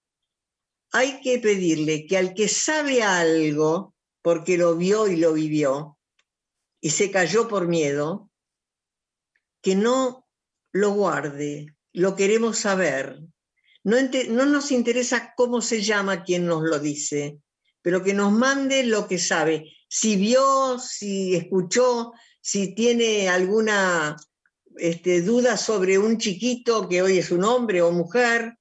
Hay 0.93 1.21
que 1.21 1.38
pedirle 1.38 2.07
que 2.07 2.17
al 2.17 2.34
que 2.34 2.47
sabe 2.47 3.03
algo, 3.03 3.93
porque 4.23 4.57
lo 4.57 4.75
vio 4.75 5.07
y 5.07 5.17
lo 5.17 5.34
vivió, 5.34 5.99
y 6.82 6.89
se 6.89 7.11
cayó 7.11 7.47
por 7.47 7.67
miedo, 7.67 8.29
que 9.61 9.75
no 9.75 10.27
lo 10.73 10.91
guarde, 10.91 11.75
lo 11.93 12.15
queremos 12.15 12.57
saber. 12.57 13.21
No, 13.84 13.97
no, 14.29 14.45
nos 14.45 14.71
interesa 14.71 15.34
cómo 15.36 15.61
se 15.61 15.82
llama 15.82 16.23
quien 16.23 16.47
nos 16.47 16.63
lo 16.63 16.79
dice, 16.79 17.39
pero 17.82 18.03
que 18.03 18.13
nos 18.13 18.32
mande 18.32 18.84
lo 18.84 19.07
que 19.07 19.19
sabe. 19.19 19.71
Si 19.88 20.15
vio, 20.15 20.79
si 20.79 21.36
escuchó, 21.36 22.13
si 22.41 22.73
tiene 22.73 23.29
alguna 23.29 24.17
este, 24.77 25.21
duda 25.21 25.57
sobre 25.57 25.99
un 25.99 26.17
chiquito 26.17 26.89
que 26.89 27.01
hoy 27.01 27.19
es 27.19 27.32
un 27.32 27.43
hombre 27.43 27.82
o 27.82 27.91
mujer, 27.91 28.57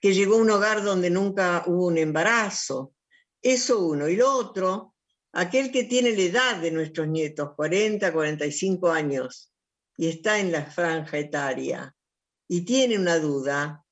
que 0.00 0.14
llegó 0.14 0.36
a 0.36 0.42
un 0.42 0.50
hogar 0.50 0.82
donde 0.82 1.10
nunca 1.10 1.64
hubo 1.66 1.86
un 1.86 1.98
embarazo. 1.98 2.94
Eso 3.42 3.80
uno. 3.80 4.08
Y 4.08 4.16
lo 4.16 4.32
otro, 4.32 4.94
aquel 5.32 5.70
que 5.70 5.84
tiene 5.84 6.12
la 6.12 6.22
edad 6.22 6.56
de 6.56 6.70
nuestros 6.70 7.08
nietos, 7.08 7.50
40, 7.56 8.12
45 8.12 8.90
años, 8.90 9.52
y 9.96 10.08
está 10.08 10.38
en 10.38 10.52
la 10.52 10.64
franja 10.64 11.18
etaria, 11.18 11.94
y 12.48 12.62
tiene 12.62 12.98
una 12.98 13.18
duda, 13.18 13.84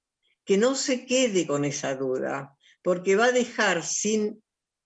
que 0.44 0.56
no 0.56 0.74
se 0.74 1.04
quede 1.04 1.46
con 1.46 1.64
esa 1.64 1.94
duda, 1.94 2.56
porque 2.82 3.16
va 3.16 3.26
a 3.26 3.32
dejar 3.32 3.84
sin 3.84 4.42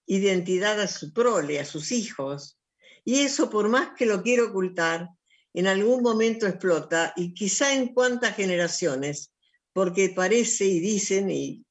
identidad 0.06 0.80
a 0.80 0.88
su 0.88 1.12
prole, 1.12 1.60
a 1.60 1.64
sus 1.64 1.92
hijos. 1.92 2.58
Y 3.04 3.20
eso, 3.20 3.48
por 3.48 3.68
más 3.68 3.90
que 3.96 4.06
lo 4.06 4.22
quiero 4.22 4.48
ocultar, 4.48 5.08
en 5.54 5.66
algún 5.66 6.02
momento 6.02 6.46
explota 6.46 7.12
y 7.16 7.34
quizá 7.34 7.74
en 7.74 7.94
cuántas 7.94 8.34
generaciones, 8.34 9.32
porque 9.72 10.10
parece 10.10 10.64
y 10.64 10.80
dicen, 10.80 11.30
y 11.30 11.64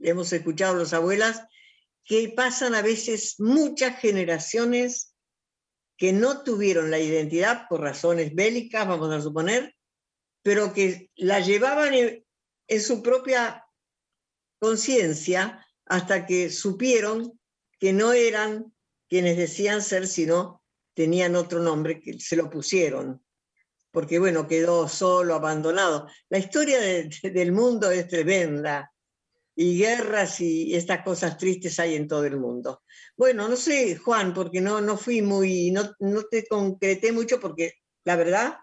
hemos 0.00 0.32
escuchado 0.32 0.76
a 0.76 0.80
las 0.80 0.92
abuelas, 0.92 1.42
que 2.10 2.28
pasan 2.28 2.74
a 2.74 2.82
veces 2.82 3.36
muchas 3.38 4.00
generaciones 4.00 5.14
que 5.96 6.12
no 6.12 6.42
tuvieron 6.42 6.90
la 6.90 6.98
identidad 6.98 7.66
por 7.68 7.82
razones 7.82 8.34
bélicas, 8.34 8.88
vamos 8.88 9.12
a 9.12 9.20
suponer, 9.20 9.76
pero 10.42 10.72
que 10.72 11.12
la 11.14 11.38
llevaban 11.38 11.94
en, 11.94 12.82
su 12.82 13.00
propia 13.00 13.64
conciencia 14.58 15.64
hasta 15.86 16.26
que 16.26 16.50
supieron 16.50 17.38
que 17.78 17.92
no 17.92 18.12
eran 18.12 18.74
quienes 19.08 19.36
decían 19.36 19.80
ser, 19.80 20.08
sino 20.08 20.64
tenían 20.94 21.36
otro 21.36 21.60
nombre 21.60 22.00
que 22.00 22.18
se 22.18 22.34
lo 22.34 22.50
pusieron, 22.50 23.24
porque 23.92 24.18
bueno, 24.18 24.48
quedó 24.48 24.88
solo, 24.88 25.36
abandonado. 25.36 26.08
La 26.28 26.38
historia 26.38 26.80
del 26.80 27.52
mundo 27.52 27.88
es 27.92 28.08
tremenda 28.08 28.92
y 29.54 29.78
guerras 29.78 30.40
y 30.40 30.74
estas 30.74 31.02
cosas 31.02 31.36
tristes 31.36 31.78
hay 31.78 31.94
en 31.94 32.08
todo 32.08 32.24
el 32.24 32.38
mundo. 32.38 32.82
Bueno, 33.16 33.48
no 33.48 33.56
sé, 33.56 33.96
Juan, 33.96 34.32
porque 34.32 34.60
no, 34.60 34.80
no 34.80 34.96
fui 34.96 35.22
muy, 35.22 35.70
no, 35.70 35.92
no 35.98 36.22
te 36.24 36.46
concreté 36.46 37.12
mucho 37.12 37.40
porque 37.40 37.74
la 38.04 38.16
verdad, 38.16 38.58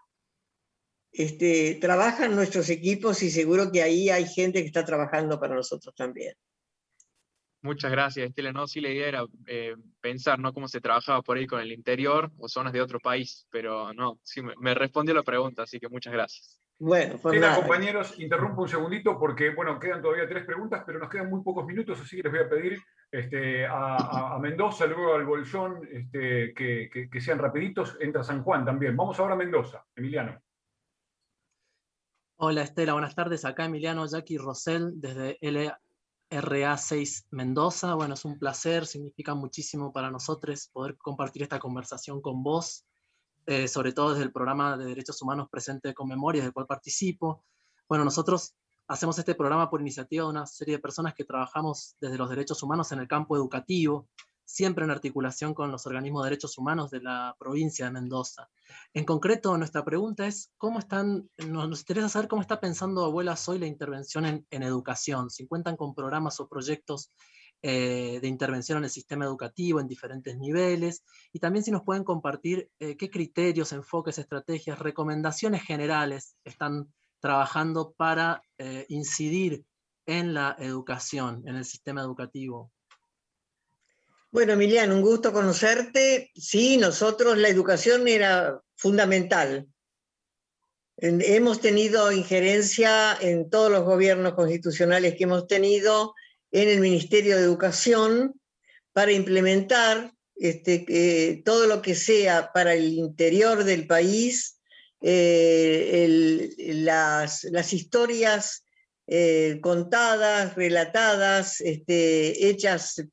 este, 1.12 1.78
trabajan 1.82 2.36
nuestros 2.36 2.70
equipos 2.70 3.22
y 3.24 3.32
seguro 3.32 3.72
que 3.72 3.82
ahí 3.82 4.10
hay 4.10 4.28
gente 4.28 4.62
que 4.62 4.68
está 4.68 4.86
trabajando 4.86 5.40
para 5.40 5.56
nosotros 5.56 5.94
también. 5.96 6.34
Muchas 7.62 7.92
gracias, 7.92 8.30
Estela. 8.30 8.54
No, 8.54 8.68
sí, 8.68 8.80
la 8.82 8.90
idea 8.90 9.08
era 9.08 9.26
eh, 9.48 9.76
pensar 10.00 10.40
¿no? 10.40 10.54
cómo 10.54 10.68
se 10.68 10.80
trabajaba 10.80 11.22
por 11.22 11.38
ahí 11.38 11.48
con 11.48 11.60
el 11.60 11.72
interior 11.72 12.32
o 12.38 12.48
zonas 12.48 12.72
de 12.72 12.82
otro 12.82 13.00
país, 13.00 13.48
pero 13.50 13.94
no, 13.94 14.20
sí, 14.24 14.42
me, 14.42 14.74
respondió 14.74 15.14
la 15.16 15.24
pregunta, 15.24 15.64
así 15.64 15.80
que 15.80 15.90
muchas 15.90 16.14
gracias. 16.14 16.62
Bueno, 16.80 17.18
pues 17.20 17.40
quedan, 17.40 17.56
compañeros, 17.56 18.20
interrumpo 18.20 18.62
un 18.62 18.70
segundito 18.70 19.18
porque, 19.18 19.50
bueno, 19.50 19.80
quedan 19.80 20.00
todavía 20.00 20.30
tres 20.30 20.46
preguntas, 20.46 20.84
pero 20.86 21.00
nos 21.00 21.10
quedan 21.10 21.30
muy 21.30 21.42
pocos 21.42 21.66
minutos, 21.66 22.00
así 22.00 22.18
que 22.18 22.24
les 22.24 22.32
voy 22.32 22.42
a 22.42 22.50
pedir 22.50 22.80
este, 23.12 23.66
a, 23.66 24.38
Mendoza, 24.40 24.86
luego 24.86 25.16
al 25.16 25.26
Bolsón, 25.26 25.88
este, 25.92 26.54
que, 26.54 27.20
sean 27.20 27.40
rapiditos. 27.40 27.98
Entra 28.00 28.24
San 28.24 28.44
Juan 28.44 28.64
también. 28.64 28.96
Vamos 28.96 29.20
ahora 29.20 29.34
a 29.34 29.38
Mendoza, 29.38 29.84
Emiliano. 29.96 30.40
Hola 32.40 32.62
Estela, 32.62 32.94
buenas 32.94 33.16
tardes. 33.16 33.44
Acá 33.46 33.66
Emiliano 33.66 34.06
Jackie 34.06 34.38
Rosell 34.38 34.92
desde 35.02 35.40
LRA 35.42 36.78
6 36.78 37.30
Mendoza. 37.32 37.96
Bueno, 37.96 38.14
es 38.14 38.24
un 38.24 38.38
placer, 38.38 38.86
significa 38.86 39.34
muchísimo 39.34 39.92
para 39.92 40.12
nosotros 40.12 40.70
poder 40.72 40.96
compartir 40.98 41.42
esta 41.42 41.58
conversación 41.58 42.22
con 42.22 42.44
vos 42.44 42.86
eh, 43.48 43.70
sobre 43.70 43.94
todo 43.94 44.10
desde 44.12 44.26
el 44.26 44.34
programa 44.34 44.76
de 44.76 44.86
derechos 44.86 45.22
humanos 45.22 45.48
presente 45.50 45.94
con 45.94 46.10
memoria, 46.10 46.44
del 46.44 46.52
cual 46.52 46.68
participo. 46.68 47.46
Bueno, 47.88 48.04
nosotros 48.04 48.56
hacemos 48.90 49.18
este 49.20 49.36
programa 49.36 49.70
por 49.70 49.80
iniciativa 49.80 50.26
de 50.26 50.30
una 50.30 50.46
serie 50.46 50.76
de 50.76 50.82
personas 50.82 51.14
que 51.14 51.24
trabajamos 51.24 51.96
desde 52.02 52.18
los 52.18 52.30
derechos 52.30 52.62
humanos 52.62 52.92
en 52.92 53.00
el 53.00 53.08
campo 53.08 53.38
educativo, 53.38 54.10
siempre 54.44 54.84
en 54.84 54.92
articulación 54.92 55.54
con 55.54 55.72
los 55.72 55.86
organismos 55.86 56.24
de 56.24 56.30
derechos 56.30 56.58
humanos 56.58 56.92
de 56.92 57.00
la 57.00 57.38
provincia 57.40 57.86
de 57.86 57.92
Mendoza. 57.92 58.50
En 58.94 59.06
concreto, 59.06 59.58
nuestra 59.58 59.86
pregunta 59.86 60.28
es, 60.28 60.52
¿cómo 60.58 60.80
están, 60.80 61.30
nos, 61.38 61.80
interesa 61.80 62.10
saber 62.10 62.28
cómo 62.28 62.42
está 62.42 62.60
pensando 62.60 63.06
Abuela 63.06 63.38
Soy 63.38 63.60
la 63.60 63.68
intervención 63.68 64.26
en, 64.26 64.46
en 64.50 64.64
educación, 64.64 65.30
si 65.30 65.48
cuentan 65.48 65.78
con 65.78 65.96
programas 65.96 66.42
o 66.42 66.50
proyectos 66.50 67.12
eh, 67.64 68.20
de 68.22 68.28
intervención 68.28 68.78
en 68.78 68.84
el 68.84 68.90
sistema 68.92 69.26
educativo 69.26 69.80
en 69.80 69.88
diferentes 69.88 70.38
niveles 70.38 71.04
y 71.34 71.40
también 71.40 71.66
si 71.66 71.72
nos 71.72 71.84
pueden 71.84 72.04
compartir 72.04 72.70
eh, 72.80 72.96
qué 72.96 73.10
criterios, 73.10 73.72
enfoques, 73.72 74.20
estrategias, 74.20 74.78
recomendaciones 74.78 75.64
generales 75.64 76.36
están 76.44 76.94
trabajando 77.20 77.94
para 77.98 78.44
eh, 78.60 78.86
incidir 78.90 79.66
en 80.06 80.36
la 80.36 80.56
educación, 80.60 81.44
en 81.48 81.56
el 81.56 81.66
sistema 81.66 82.02
educativo. 82.02 82.72
Bueno, 84.30 84.54
Emiliano, 84.54 84.94
un 84.94 85.02
gusto 85.02 85.34
conocerte. 85.34 86.30
Sí, 86.36 86.78
nosotros 86.78 87.40
la 87.40 87.50
educación 87.50 88.08
era 88.08 88.62
fundamental. 88.76 89.68
Hemos 90.98 91.60
tenido 91.60 92.12
injerencia 92.12 93.18
en 93.20 93.50
todos 93.50 93.72
los 93.72 93.84
gobiernos 93.84 94.34
constitucionales 94.34 95.16
que 95.16 95.24
hemos 95.24 95.48
tenido 95.48 96.14
en 96.52 96.70
el 96.70 96.80
Ministerio 96.80 97.38
de 97.38 97.44
Educación 97.44 98.34
para 98.94 99.12
implementar 99.12 100.12
este, 100.36 101.42
todo 101.44 101.68
lo 101.68 101.82
que 101.82 101.96
sea 101.96 102.52
para 102.54 102.74
el 102.74 102.94
interior 102.94 103.64
del 103.64 103.88
país, 103.88 104.60
eh, 105.02 106.50
las, 106.58 107.74
historias 107.74 108.64
eh, 109.08 109.60
contadas, 109.62 110.56
relatadas, 110.56 111.62
este, 111.62 112.50
hechas, 112.50 113.04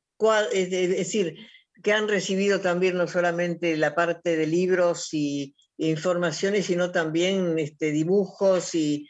es 0.53 0.69
decir, 0.69 1.35
que 1.83 1.93
han 1.93 2.07
recibido 2.07 2.61
también 2.61 2.97
no 2.97 3.07
solamente 3.07 3.77
la 3.77 3.93
parte 3.93 4.37
de 4.37 4.47
libros 4.47 5.09
y, 5.13 5.55
informaciones, 5.77 6.67
sino 6.67 6.93
también 6.93 7.59
este, 7.59 7.91
dibujos 7.91 8.73
y 8.73 9.09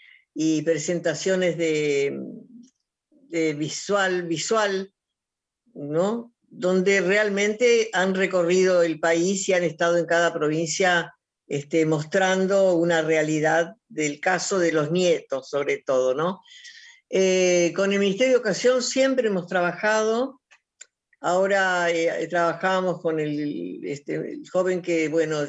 presentaciones 0.63 1.57
de, 1.57 2.19
visual, 3.29 4.23
visual, 4.23 4.93
¿no? 5.73 6.33
Donde 6.41 7.01
realmente 7.01 7.89
han 7.93 8.15
recorrido 8.15 8.81
el 8.81 8.99
país 8.99 9.47
y 9.49 9.53
han 9.53 9.63
estado 9.63 9.97
en 9.97 10.05
cada 10.05 10.33
provincia 10.33 11.15
este, 11.47 11.85
mostrando 11.85 12.73
una 12.73 13.01
realidad 13.01 13.75
del 13.87 14.19
caso 14.19 14.57
de 14.57 14.71
los 14.71 14.91
nietos, 14.91 15.49
sobre 15.49 15.77
todo, 15.77 16.15
¿no? 16.15 16.41
Eh, 17.09 17.71
con 17.75 17.93
el 17.93 17.99
Ministerio 17.99 18.33
de 18.33 18.37
Educación 18.37 18.81
siempre 18.81 19.27
hemos 19.27 19.45
trabajado. 19.45 20.41
Ahora 21.21 21.91
eh, 21.91 22.27
trabajábamos 22.29 22.99
con 23.01 23.19
este, 23.19 24.15
el, 24.15 24.49
joven 24.51 24.81
que, 24.81 25.07
bueno, 25.07 25.41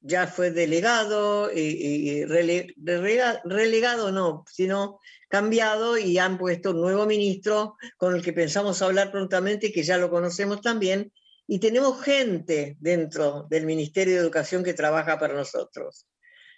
ya 0.00 0.28
fue 0.28 0.52
delegado, 0.52 1.50
y, 1.52 2.24
relegado 2.24 4.12
no, 4.12 4.44
sino 4.48 5.00
cambiado 5.28 5.96
y 5.98 6.18
han 6.18 6.38
puesto 6.38 6.70
un 6.70 6.80
nuevo 6.80 7.06
ministro 7.06 7.76
con 7.96 8.14
el 8.14 8.22
que 8.22 8.32
pensamos 8.32 8.82
hablar 8.82 9.12
prontamente, 9.12 9.72
que 9.72 9.82
ya 9.82 9.98
lo 9.98 10.10
conocemos 10.10 10.60
también, 10.60 11.12
y 11.46 11.60
tenemos 11.60 12.02
gente 12.02 12.76
dentro 12.80 13.46
del 13.48 13.64
Ministerio 13.64 14.14
de 14.14 14.20
Educación 14.20 14.64
que 14.64 14.74
trabaja 14.74 15.18
para 15.18 15.34
nosotros. 15.34 16.06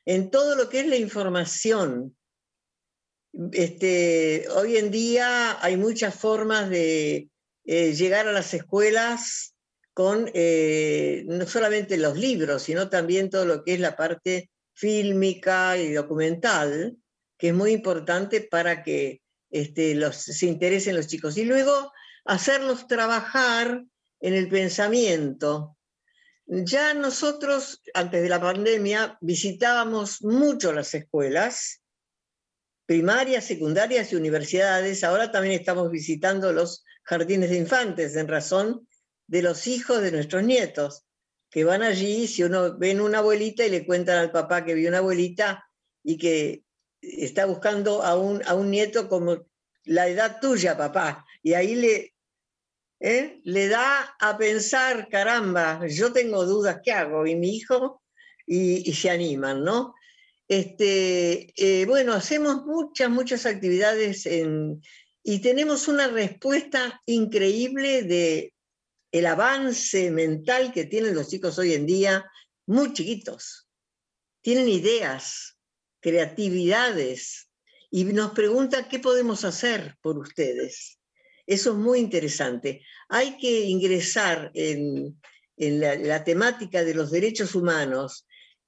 En 0.05 0.31
todo 0.31 0.57
lo 0.57 0.69
que 0.69 0.81
es 0.81 0.87
la 0.87 0.97
información, 0.97 2.17
este, 3.53 4.47
hoy 4.57 4.77
en 4.77 4.91
día 4.91 5.63
hay 5.63 5.77
muchas 5.77 6.15
formas 6.15 6.69
de 6.71 7.29
eh, 7.65 7.93
llegar 7.93 8.27
a 8.27 8.33
las 8.33 8.53
escuelas 8.55 9.55
con 9.95 10.31
eh, 10.35 11.25
no 11.27 11.47
solamente 11.47 11.97
los 11.97 12.17
libros, 12.17 12.63
sino 12.63 12.89
también 12.89 13.31
todo 13.31 13.45
lo 13.45 13.63
que 13.63 13.75
es 13.75 13.81
la 13.81 13.97
parte 13.97 14.51
fílmica 14.73 15.77
y 15.77 15.93
documental, 15.93 16.97
que 17.41 17.49
es 17.49 17.55
muy 17.55 17.73
importante 17.73 18.43
para 18.43 18.83
que 18.83 19.23
este, 19.51 19.95
los, 19.95 20.17
se 20.17 20.47
interesen 20.47 20.95
los 20.95 21.07
chicos. 21.07 21.39
Y 21.39 21.45
luego 21.45 21.91
hacerlos 22.27 22.87
trabajar 22.87 23.83
en 24.21 24.35
el 24.35 24.49
pensamiento. 24.49 25.79
Ya 26.47 26.93
nosotros, 26.93 27.83
antes 27.95 28.23
de 28.23 28.29
la 28.29 28.41
pandemia, 28.41 29.17
visitábamos 29.23 30.23
mucho 30.23 30.73
las 30.73 30.93
escuelas, 30.95 31.81
primarias, 32.85 33.47
secundarias 33.47 34.13
y 34.13 34.17
universidades. 34.17 35.03
Ahora 35.03 35.33
también 35.33 35.59
estamos 35.59 35.91
visitando 35.91 36.53
los 36.53 36.85
jardines 37.05 37.51
de 37.51 37.57
infantes 37.57 38.17
en 38.17 38.29
razón 38.29 38.87
de 39.27 39.43
los 39.43 39.67
hijos 39.67 40.03
de 40.03 40.13
nuestros 40.13 40.43
nietos, 40.43 41.05
que 41.51 41.65
van 41.65 41.83
allí, 41.83 42.27
si 42.27 42.43
uno 42.43 42.77
ven 42.77 43.01
una 43.01 43.19
abuelita 43.19 43.65
y 43.65 43.71
le 43.71 43.87
cuentan 43.87 44.19
al 44.19 44.31
papá 44.31 44.65
que 44.65 44.75
vio 44.75 44.89
una 44.89 44.99
abuelita 44.99 45.65
y 46.03 46.19
que 46.19 46.65
está 47.01 47.47
buscando 47.47 48.03
a 48.03 48.17
un, 48.17 48.43
a 48.47 48.55
un 48.55 48.71
nieto 48.71 49.09
como 49.09 49.47
la 49.85 50.09
edad 50.09 50.41
tuya, 50.41 50.77
papá, 50.77 51.25
y 51.43 51.55
ahí 51.55 51.75
le, 51.75 52.15
¿eh? 53.01 53.41
le 53.45 53.69
da 53.69 54.17
a 54.21 54.37
pensar, 54.37 55.09
caramba, 55.09 55.87
yo 55.87 56.13
tengo 56.13 56.45
dudas, 56.45 56.81
¿qué 56.85 56.93
hago? 56.93 57.27
Y 57.27 57.35
mi 57.35 57.57
hijo, 57.57 58.03
y, 58.47 58.93
se 58.93 59.11
animan, 59.11 59.65
¿no? 59.65 59.95
Este, 60.49 61.53
eh, 61.57 61.87
bueno, 61.87 62.13
hacemos 62.13 62.67
muchas, 62.67 63.09
muchas 63.09 63.47
actividades 63.47 64.27
y 65.23 65.39
tenemos 65.41 65.87
una 65.87 66.09
respuesta 66.09 67.01
increíble 67.07 68.03
de 68.03 68.55
el 69.13 69.27
avance 69.27 70.11
mental 70.11 70.73
que 70.73 70.85
tienen 70.87 71.15
los 71.15 71.29
chicos 71.29 71.59
hoy 71.59 71.75
en 71.75 71.87
día, 71.87 72.25
muy 72.67 72.93
chiquitos. 72.93 73.69
Tienen 74.43 74.69
ideas, 74.69 75.59
creatividades 76.01 77.51
y 77.91 78.05
nos 78.05 78.33
preguntan 78.33 78.89
qué 78.89 78.99
podemos 78.99 79.45
hacer 79.45 79.97
por 80.01 80.19
ustedes. 80.19 80.99
Eso 81.47 81.73
es 81.73 81.77
muy 81.77 81.99
interesante. 81.99 82.83
Hay 83.09 83.37
que 83.37 83.65
ingresar 83.65 84.51
en, 84.55 85.21
la, 85.57 85.97
la 85.97 86.25
temática 86.25 86.85
de 86.85 86.95
los 86.95 87.11
derechos 87.11 87.55
humanos 87.55 88.27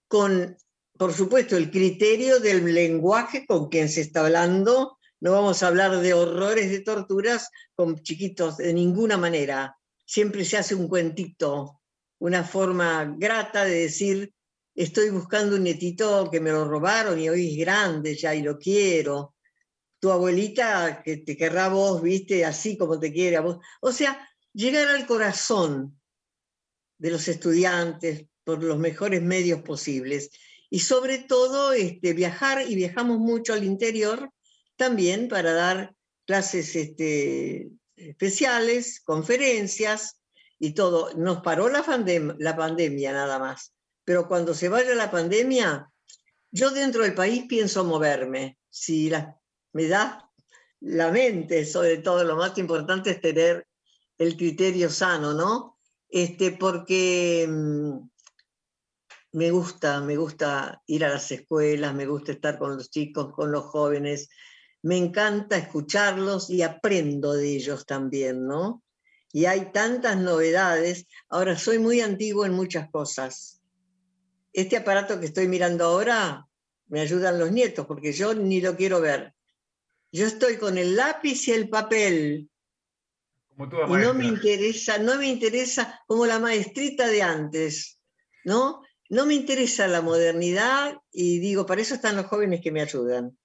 con, 0.09 0.57
por 0.99 1.13
supuesto, 1.13 1.57
el 1.57 1.71
criterio 1.71 2.41
del 2.41 2.65
lenguaje 2.75 3.47
con 3.47 3.69
quien 3.69 3.89
se 3.89 4.01
está 4.01 4.25
hablando. 4.25 4.99
No 5.21 5.33
vamos 5.33 5.63
a 5.63 5.69
hablar 5.69 6.01
de 6.01 6.15
horrores, 6.15 6.71
de 6.71 6.81
torturas 6.81 7.49
con 7.75 8.03
chiquitos 8.03 8.57
de 8.57 8.75
ninguna 8.75 9.17
manera 9.17 9.77
siempre 10.13 10.45
se 10.45 10.59
hace 10.59 10.75
un 10.75 10.89
cuentito, 10.89 11.81
una 12.19 12.45
forma 12.45 13.15
grata 13.17 13.65
de 13.65 13.85
decir, 13.85 14.35
estoy 14.75 15.11
buscando 15.11 15.57
un 15.57 15.65
nietito 15.65 16.31
que 16.31 16.41
me 16.41 16.51
lo 16.51 16.67
robaron 16.67 17.19
y 17.19 17.29
hoy 17.29 17.53
es 17.53 17.59
grande 17.59 18.15
ya 18.17 18.35
y 18.35 18.43
lo 18.43 18.59
quiero. 18.59 19.35
Tu 20.01 20.11
abuelita 20.11 21.03
que 21.05 21.19
te 21.19 21.37
querrá 21.37 21.69
vos, 21.69 22.03
viste, 22.03 22.45
así 22.45 22.77
como 22.77 22.99
te 22.99 23.13
quiere 23.13 23.37
a 23.37 23.41
vos. 23.41 23.59
O 23.81 23.93
sea, 23.93 24.29
llegar 24.53 24.89
al 24.89 25.07
corazón 25.07 26.01
de 26.99 27.11
los 27.11 27.29
estudiantes 27.29 28.27
por 28.45 28.63
los 28.63 28.79
mejores 28.79 29.23
medios 29.23 29.63
posibles. 29.63 30.31
Y 30.71 30.81
sobre 30.81 31.19
todo 31.19 31.73
este, 31.73 32.15
viajar, 32.15 32.65
y 32.69 32.75
viajamos 32.75 33.19
mucho 33.19 33.53
al 33.53 33.65
interior 33.65 34.31
también 34.77 35.29
para 35.29 35.53
dar 35.53 35.95
clases 36.27 36.75
este, 36.75 37.71
especiales, 37.95 39.01
conferencias 39.01 40.19
y 40.59 40.73
todo. 40.73 41.13
Nos 41.15 41.43
paró 41.43 41.69
la 41.69 41.85
pandemia 41.85 43.13
nada 43.13 43.39
más, 43.39 43.73
pero 44.05 44.29
cuando 44.29 44.55
se 44.55 44.69
vaya 44.69 44.95
la 44.95 45.11
pandemia, 45.11 45.91
yo 46.51 46.71
dentro 46.71 47.03
del 47.03 47.15
país 47.15 47.45
pienso 47.49 47.85
moverme. 47.85 48.59
Si 48.69 49.11
me 49.73 49.87
da 49.87 50.31
la 50.81 51.11
mente, 51.11 51.65
sobre 51.65 51.99
todo, 51.99 52.25
lo 52.25 52.37
más 52.37 52.57
importante 52.59 53.11
es 53.11 53.21
tener 53.21 53.67
el 54.19 54.37
criterio 54.37 54.91
sano, 54.91 55.33
¿no? 55.33 55.79
Este, 56.09 56.53
porque 56.53 57.47
mm, 57.49 57.99
me 59.33 59.51
gusta, 59.51 60.01
me 60.01 60.17
gusta 60.17 60.83
ir 60.87 61.05
a 61.05 61.09
las 61.09 61.31
escuelas, 61.33 61.95
me 61.95 62.07
gusta 62.07 62.33
estar 62.33 62.59
con 62.59 62.77
los 62.77 62.91
chicos, 62.91 63.33
con 63.33 63.51
los 63.51 63.65
jóvenes, 63.65 64.29
me 64.83 64.97
encanta 64.99 65.57
escucharlos 65.57 66.51
y 66.51 66.63
aprendo 66.63 67.33
de 67.33 67.57
ellos 67.57 67.87
también, 67.87 68.47
¿no? 68.47 68.83
Y 69.33 69.47
hay 69.47 69.73
tantas 69.73 70.19
novedades. 70.19 71.07
Ahora, 71.31 71.57
soy 71.57 71.79
muy 71.79 72.03
antiguo 72.03 72.45
en 72.45 72.53
muchas 72.53 72.91
cosas. 72.91 73.62
Este 74.53 74.77
aparato 74.77 75.19
que 75.19 75.27
estoy 75.27 75.49
mirando 75.49 75.85
ahora 75.85 76.47
me 76.89 77.01
ayudan 77.01 77.39
los 77.39 77.51
nietos, 77.51 77.87
porque 77.87 78.13
yo 78.13 78.35
ni 78.35 78.61
lo 78.61 78.77
quiero 78.77 79.01
ver. 79.01 79.35
Yo 80.11 80.27
estoy 80.27 80.57
con 80.57 80.77
el 80.77 80.95
lápiz 80.95 81.49
y 81.49 81.53
el 81.53 81.69
papel. 81.69 82.51
y 83.59 83.93
no 83.93 84.15
me 84.15 84.27
interesa, 84.27 84.99
no 84.99 85.17
me 85.17 85.27
interesa 85.27 86.01
como 86.07 86.27
la 86.27 86.39
maestrita 86.39 87.07
de 87.07 87.23
antes, 87.23 87.99
¿no? 88.45 88.83
No 89.09 89.27
me 89.27 89.35
interesa 89.35 89.89
la 89.89 90.03
modernidad 90.03 90.99
y 91.11 91.39
digo, 91.39 91.65
para 91.65 91.81
eso 91.81 91.95
están 91.95 92.17
los 92.17 92.27
jóvenes 92.27 92.61
que 92.61 92.73
me 92.73 92.83
ayudan. 92.83 93.37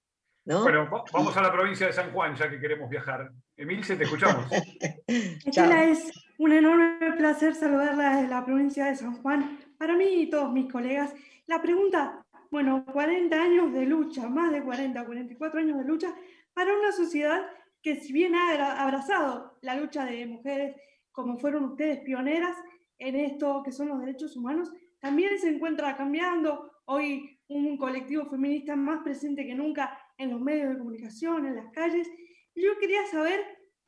Bueno, 0.44 0.90
vamos 1.12 1.36
a 1.36 1.42
la 1.42 1.52
provincia 1.52 1.88
de 1.88 1.94
San 1.94 2.12
Juan, 2.14 2.34
ya 2.36 2.50
que 2.50 2.60
queremos 2.60 2.90
viajar. 2.90 3.30
Emilce, 3.58 3.98
te 3.98 4.06
escuchamos. 4.06 4.50
Estela, 5.46 5.84
es 5.86 6.10
un 6.38 6.54
enorme 6.54 7.12
placer 7.18 7.54
saludarla 7.54 8.16
desde 8.16 8.30
la 8.30 8.46
provincia 8.46 8.86
de 8.86 8.96
San 8.96 9.22
Juan. 9.22 9.60
Para 9.78 9.96
mí 9.96 10.06
y 10.06 10.30
todos 10.30 10.52
mis 10.52 10.72
colegas, 10.72 11.14
la 11.46 11.62
pregunta, 11.62 12.26
bueno, 12.50 12.86
40 12.86 13.42
años 13.42 13.74
de 13.74 13.86
lucha, 13.86 14.28
más 14.28 14.52
de 14.52 14.64
40, 14.64 15.06
44 15.06 15.60
años 15.60 15.78
de 15.78 15.86
lucha, 15.86 16.16
para 16.54 16.78
una 16.78 16.92
sociedad 16.92 17.48
que 17.82 17.98
si 17.98 18.12
bien 18.12 18.36
ha 18.36 18.82
abrazado 18.82 19.58
la 19.62 19.76
lucha 19.76 20.06
de 20.06 20.26
mujeres, 20.26 20.76
como 21.12 21.38
fueron 21.38 21.66
ustedes 21.66 22.00
pioneras 22.00 22.58
en 22.98 23.16
esto 23.16 23.62
que 23.64 23.72
son 23.72 23.90
los 23.90 24.00
derechos 24.00 24.36
humanos, 24.36 24.72
también 25.00 25.38
se 25.40 25.50
encuentra 25.50 25.96
cambiando. 25.96 26.72
Hoy 26.86 27.40
un 27.48 27.78
colectivo 27.78 28.26
feminista 28.26 28.76
más 28.76 29.04
presente 29.04 29.46
que 29.46 29.56
nunca 29.56 29.98
en 30.18 30.32
los 30.32 30.42
medios 30.42 30.70
de 30.70 30.78
comunicación, 30.78 31.46
en 31.46 31.56
las 31.56 31.72
calles. 31.72 32.10
yo 32.56 32.78
quería 32.80 33.06
saber 33.08 33.40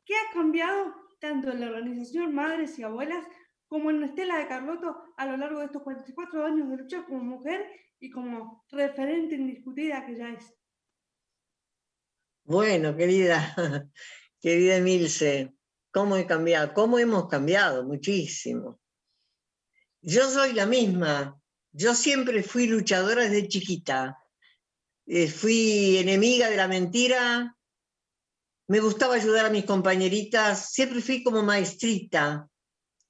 qué 0.04 0.14
ha 0.14 0.32
cambiado 0.32 0.94
tanto 1.18 1.50
en 1.50 1.60
la 1.60 1.66
organización 1.66 2.34
Madres 2.34 2.78
y 2.78 2.82
Abuelas 2.82 3.26
como 3.70 3.88
en 3.90 4.02
Estela 4.02 4.38
de 4.38 4.48
Carlotto 4.48 4.96
a 5.16 5.26
lo 5.26 5.36
largo 5.36 5.60
de 5.60 5.66
estos 5.66 5.82
44 5.82 6.44
años 6.44 6.68
de 6.68 6.76
lucha 6.76 7.04
como 7.04 7.22
mujer 7.22 7.64
y 8.00 8.10
como 8.10 8.64
referente 8.68 9.36
indiscutida 9.36 10.04
que 10.04 10.16
ya 10.16 10.30
es. 10.30 10.52
Bueno, 12.42 12.96
querida, 12.96 13.54
querida 14.40 14.76
Emilce, 14.76 15.54
¿cómo 15.92 16.16
he 16.16 16.26
cambiado? 16.26 16.74
¿Cómo 16.74 16.98
hemos 16.98 17.28
cambiado? 17.28 17.84
Muchísimo. 17.84 18.80
Yo 20.02 20.28
soy 20.28 20.52
la 20.52 20.66
misma. 20.66 21.40
Yo 21.70 21.94
siempre 21.94 22.42
fui 22.42 22.66
luchadora 22.66 23.22
desde 23.22 23.46
chiquita. 23.46 24.18
Eh, 25.06 25.28
fui 25.28 25.96
enemiga 25.98 26.50
de 26.50 26.56
la 26.56 26.66
mentira, 26.66 27.56
me 28.66 28.80
gustaba 28.80 29.14
ayudar 29.14 29.46
a 29.46 29.50
mis 29.50 29.64
compañeritas, 29.64 30.72
siempre 30.72 31.00
fui 31.00 31.22
como 31.22 31.42
maestrita, 31.42 32.49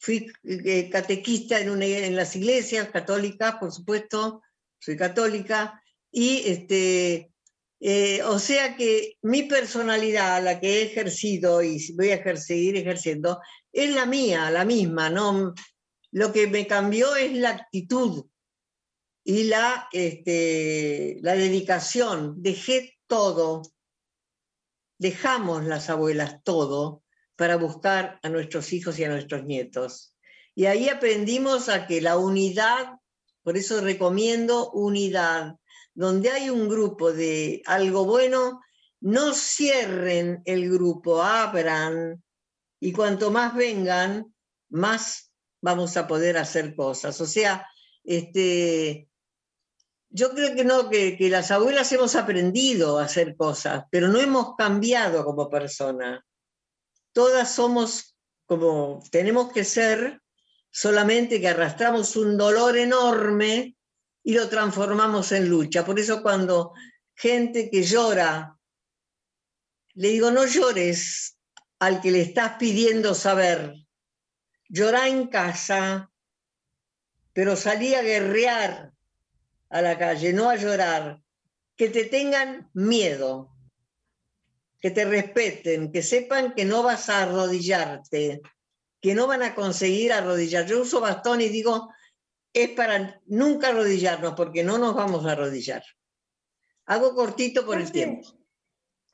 fui 0.01 0.32
eh, 0.44 0.88
catequista 0.90 1.61
en, 1.61 1.82
en, 1.82 2.16
las 2.16 2.34
iglesias 2.34 2.88
católicas, 2.88 3.57
por 3.57 3.70
supuesto, 3.70 4.42
soy 4.78 4.96
católica, 4.96 5.80
y 6.11 6.42
este, 6.46 7.32
eh, 7.80 8.22
o 8.24 8.38
sea 8.38 8.76
que 8.76 9.18
mi 9.22 9.42
personalidad, 9.42 10.42
la 10.42 10.59
que 10.59 10.78
he 10.78 10.82
ejercido 10.82 11.62
y 11.62 11.92
voy 11.94 12.11
a 12.11 12.36
seguir 12.36 12.76
ejerciendo, 12.76 13.40
es 13.72 13.94
la 13.94 14.07
mía, 14.07 14.51
la 14.51 14.64
misma, 14.64 15.11
¿no? 15.11 15.55
Lo 16.12 16.32
que 16.32 16.48
me 16.48 16.66
cambió 16.66 17.14
es 17.14 17.32
la 17.34 17.51
actitud, 17.51 18.24
y 19.24 19.44
la, 19.44 19.88
este, 19.92 21.18
la 21.22 21.34
dedicación. 21.34 22.42
Dejé 22.42 22.98
todo, 23.07 23.62
dejamos 24.98 25.64
las 25.64 25.90
abuelas 25.90 26.42
todo 26.42 26.99
para 27.41 27.57
buscar 27.57 28.20
a 28.22 28.28
nuestros 28.28 28.70
hijos 28.74 28.99
y 28.99 29.05
a 29.05 29.09
nuestros 29.09 29.45
nietos. 29.45 30.14
Y 30.55 30.66
ahí 30.66 30.91
aprendimos 30.91 31.70
a 31.70 31.86
que 31.86 32.03
la 32.03 32.18
unidad, 32.18 32.99
por 33.43 33.57
eso 33.57 33.80
recomiendo 33.80 34.70
unidad, 34.72 35.55
donde 35.95 36.28
hay 36.28 36.51
un 36.51 36.68
grupo 36.68 37.14
de 37.14 37.62
algo 37.64 38.05
bueno, 38.05 38.61
no 39.01 39.32
cierren 39.32 40.43
el 40.45 40.70
grupo, 40.70 41.22
abran, 41.22 42.22
y 42.78 42.93
cuanto 42.93 43.30
más 43.30 43.55
vengan, 43.55 44.34
más 44.68 45.32
vamos 45.62 45.97
a 45.97 46.07
poder 46.07 46.36
hacer 46.36 46.76
cosas. 46.76 47.18
O 47.22 47.26
sea, 47.26 47.66
este, 48.05 49.09
yo 50.11 50.34
creo 50.34 50.55
que 50.55 50.64
no, 50.64 50.91
que, 50.91 51.16
las 51.30 51.51
abuelas 51.51 51.91
hemos 51.93 52.16
aprendido 52.16 52.99
a 52.99 53.05
hacer 53.05 53.34
cosas, 53.34 53.84
pero 53.91 54.09
no 54.09 54.20
hemos 54.20 54.57
cambiado 54.57 55.24
como 55.24 55.49
persona. 55.49 56.22
Todas 57.12 57.54
somos 57.54 58.16
como 58.46 59.00
tenemos 59.12 59.52
que 59.52 59.64
ser, 59.64 60.20
solamente 60.70 61.40
que 61.40 61.48
arrastramos 61.48 62.16
un 62.16 62.36
dolor 62.36 62.76
enorme 62.76 63.76
y 64.24 64.34
lo 64.34 64.48
transformamos 64.48 65.30
en 65.32 65.48
lucha. 65.48 65.84
Por 65.84 66.00
eso 66.00 66.20
cuando 66.20 66.72
gente 67.14 67.70
que 67.70 67.84
llora, 67.84 68.56
le 69.94 70.08
digo, 70.08 70.30
no 70.30 70.46
llores 70.46 71.36
al 71.78 72.00
que 72.00 72.11
le 72.11 72.22
estás 72.22 72.56
pidiendo 72.58 73.14
saber. 73.14 73.74
Llorá 74.68 75.06
en 75.06 75.28
casa, 75.28 76.11
pero 77.32 77.56
salí 77.56 77.94
a 77.94 78.02
guerrear 78.02 78.92
a 79.68 79.82
la 79.82 79.96
calle, 79.96 80.32
no 80.32 80.50
a 80.50 80.56
llorar, 80.56 81.22
que 81.76 81.88
te 81.88 82.04
tengan 82.04 82.68
miedo, 82.74 83.50
que 84.81 84.91
te 84.91 85.05
respeten, 85.05 85.93
que 85.93 86.03
sepan 86.03 86.55
que 86.55 86.64
no 86.64 86.83
vas 86.83 87.09
a 87.09 87.22
arrodillarte, 87.22 88.41
que 89.01 89.14
no 89.14 89.26
van 89.26 89.43
a 89.43 89.55
conseguir 89.55 90.12
arrodillar. 90.12 90.66
Yo 90.66 90.83
uso 90.83 91.01
bastón 91.01 91.41
y 91.41 91.49
digo, 91.49 91.93
es 92.53 92.70
para 92.70 93.20
nunca 93.26 93.68
arrodillarnos, 93.68 94.35
porque 94.35 94.64
no 94.64 94.78
nos 94.78 94.95
vamos 94.95 95.26
a 95.26 95.33
arrodillar. 95.33 95.83
Hago 96.87 97.14
cortito 97.14 97.64
por 97.64 97.78
el 97.78 97.93
tiempo. 97.93 98.28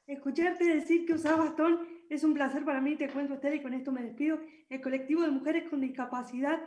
Escucharte 0.07 0.65
decir 0.65 1.05
que 1.05 1.15
usas 1.15 1.37
bastón 1.37 1.87
es 2.09 2.23
un 2.23 2.35
placer 2.35 2.65
para 2.65 2.81
mí, 2.81 2.97
te 2.97 3.09
cuento, 3.09 3.35
Esther, 3.35 3.57
y 3.57 3.63
con 3.63 3.75
esto 3.75 3.91
me 3.91 4.03
despido. 4.03 4.39
El 4.69 4.81
colectivo 4.81 5.23
de 5.23 5.31
mujeres 5.31 5.69
con 5.69 5.81
discapacidad 5.81 6.61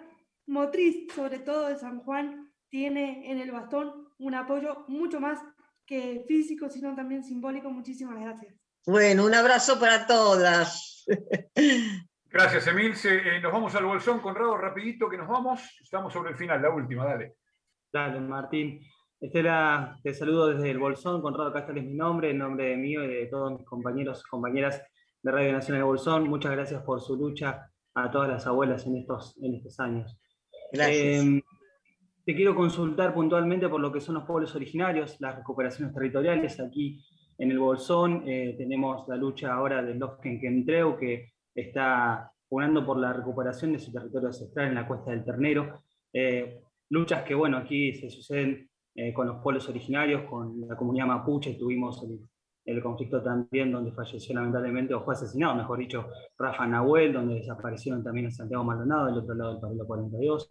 motriz, 0.45 1.08
sobre 1.14 1.39
todo 1.39 1.68
de 1.68 1.78
San 1.78 2.02
Juan, 2.02 2.52
tiene 2.70 3.32
en 3.32 3.39
el 3.39 3.52
bastón 3.52 4.10
un 4.18 4.36
apoyo 4.36 4.86
mucho 4.88 5.20
más 5.20 5.39
que 5.86 6.26
físico, 6.28 6.70
sino 6.70 6.93
también 6.95 7.24
simbólico. 7.24 7.70
Muchísimas 7.70 8.20
gracias. 8.20 8.59
Bueno, 8.86 9.25
un 9.25 9.34
abrazo 9.34 9.80
para 9.80 10.07
todas. 10.07 11.05
Gracias, 12.32 12.67
Emilce. 12.67 13.17
Eh, 13.17 13.41
nos 13.41 13.51
vamos 13.51 13.73
al 13.75 13.86
bolsón, 13.86 14.19
Conrado, 14.19 14.55
rapidito 14.57 15.09
que 15.09 15.17
nos 15.17 15.27
vamos. 15.27 15.61
Estamos 15.82 16.13
sobre 16.13 16.32
el 16.32 16.38
final, 16.38 16.61
la 16.61 16.69
última, 16.69 17.05
dale. 17.05 17.36
Dale, 17.91 18.19
Martín. 18.19 18.82
Estela, 19.19 19.99
te 20.01 20.13
saludo 20.13 20.47
desde 20.47 20.71
el 20.71 20.80
Bolsón, 20.80 21.21
Conrado 21.21 21.51
Castro 21.51 21.75
es 21.75 21.84
mi 21.84 21.93
nombre, 21.93 22.32
en 22.32 22.38
nombre 22.38 22.77
mío 22.77 23.03
y 23.03 23.07
de 23.07 23.25
todos 23.25 23.51
mis 23.51 23.65
compañeros 23.65 24.23
y 24.25 24.30
compañeras 24.30 24.82
de 25.21 25.32
Radio 25.32 25.51
Nacional 25.51 25.82
de 25.82 25.86
Bolsón. 25.86 26.30
Muchas 26.30 26.53
gracias 26.53 26.82
por 26.84 27.01
su 27.01 27.17
lucha 27.17 27.69
a 27.95 28.11
todas 28.11 28.30
las 28.30 28.47
abuelas 28.47 28.86
en 28.86 28.95
estos, 28.95 29.38
en 29.41 29.55
estos 29.55 29.77
años. 29.82 30.17
Gracias. 30.71 31.25
Eh, 31.25 31.43
te 32.25 32.36
quiero 32.36 32.55
consultar 32.55 33.13
puntualmente 33.13 33.67
por 33.67 33.82
lo 33.82 33.91
que 33.91 33.99
son 33.99 34.15
los 34.15 34.23
pueblos 34.23 34.55
originarios, 34.55 35.17
las 35.19 35.36
recuperaciones 35.36 35.93
territoriales. 35.93 36.57
Aquí 36.61 37.03
en 37.39 37.51
el 37.51 37.59
Bolsón 37.59 38.23
eh, 38.27 38.53
tenemos 38.57 39.07
la 39.07 39.15
lucha 39.15 39.53
ahora 39.53 39.81
del 39.81 39.97
Lofken 39.97 40.39
Kentreu, 40.39 40.97
que 40.97 41.31
está 41.55 42.31
jugando 42.49 42.85
por 42.85 42.97
la 42.99 43.13
recuperación 43.13 43.71
de 43.71 43.79
su 43.79 43.91
territorio 43.91 44.27
ancestral 44.27 44.67
en 44.67 44.75
la 44.75 44.85
Cuesta 44.85 45.11
del 45.11 45.23
Ternero. 45.23 45.81
Eh, 46.11 46.61
luchas 46.89 47.23
que, 47.23 47.33
bueno, 47.33 47.57
aquí 47.57 47.93
se 47.93 48.09
suceden 48.09 48.69
eh, 48.93 49.13
con 49.13 49.27
los 49.27 49.41
pueblos 49.41 49.69
originarios, 49.69 50.23
con 50.29 50.67
la 50.67 50.75
comunidad 50.75 51.05
mapuche. 51.05 51.53
Tuvimos 51.53 52.03
el, 52.03 52.19
el, 52.65 52.83
conflicto 52.83 53.23
también 53.23 53.71
donde 53.71 53.93
falleció 53.93 54.35
lamentablemente, 54.35 54.93
o 54.93 55.05
fue 55.05 55.13
asesinado, 55.13 55.55
mejor 55.55 55.79
dicho, 55.79 56.07
Rafa 56.37 56.67
Nahuel, 56.67 57.13
donde 57.13 57.35
desaparecieron 57.35 58.03
también 58.03 58.27
a 58.27 58.31
Santiago 58.31 58.65
Maldonado, 58.65 59.05
del 59.05 59.19
otro 59.19 59.35
lado 59.35 59.51
del 59.51 59.61
paralelo 59.61 59.87
42. 59.87 60.49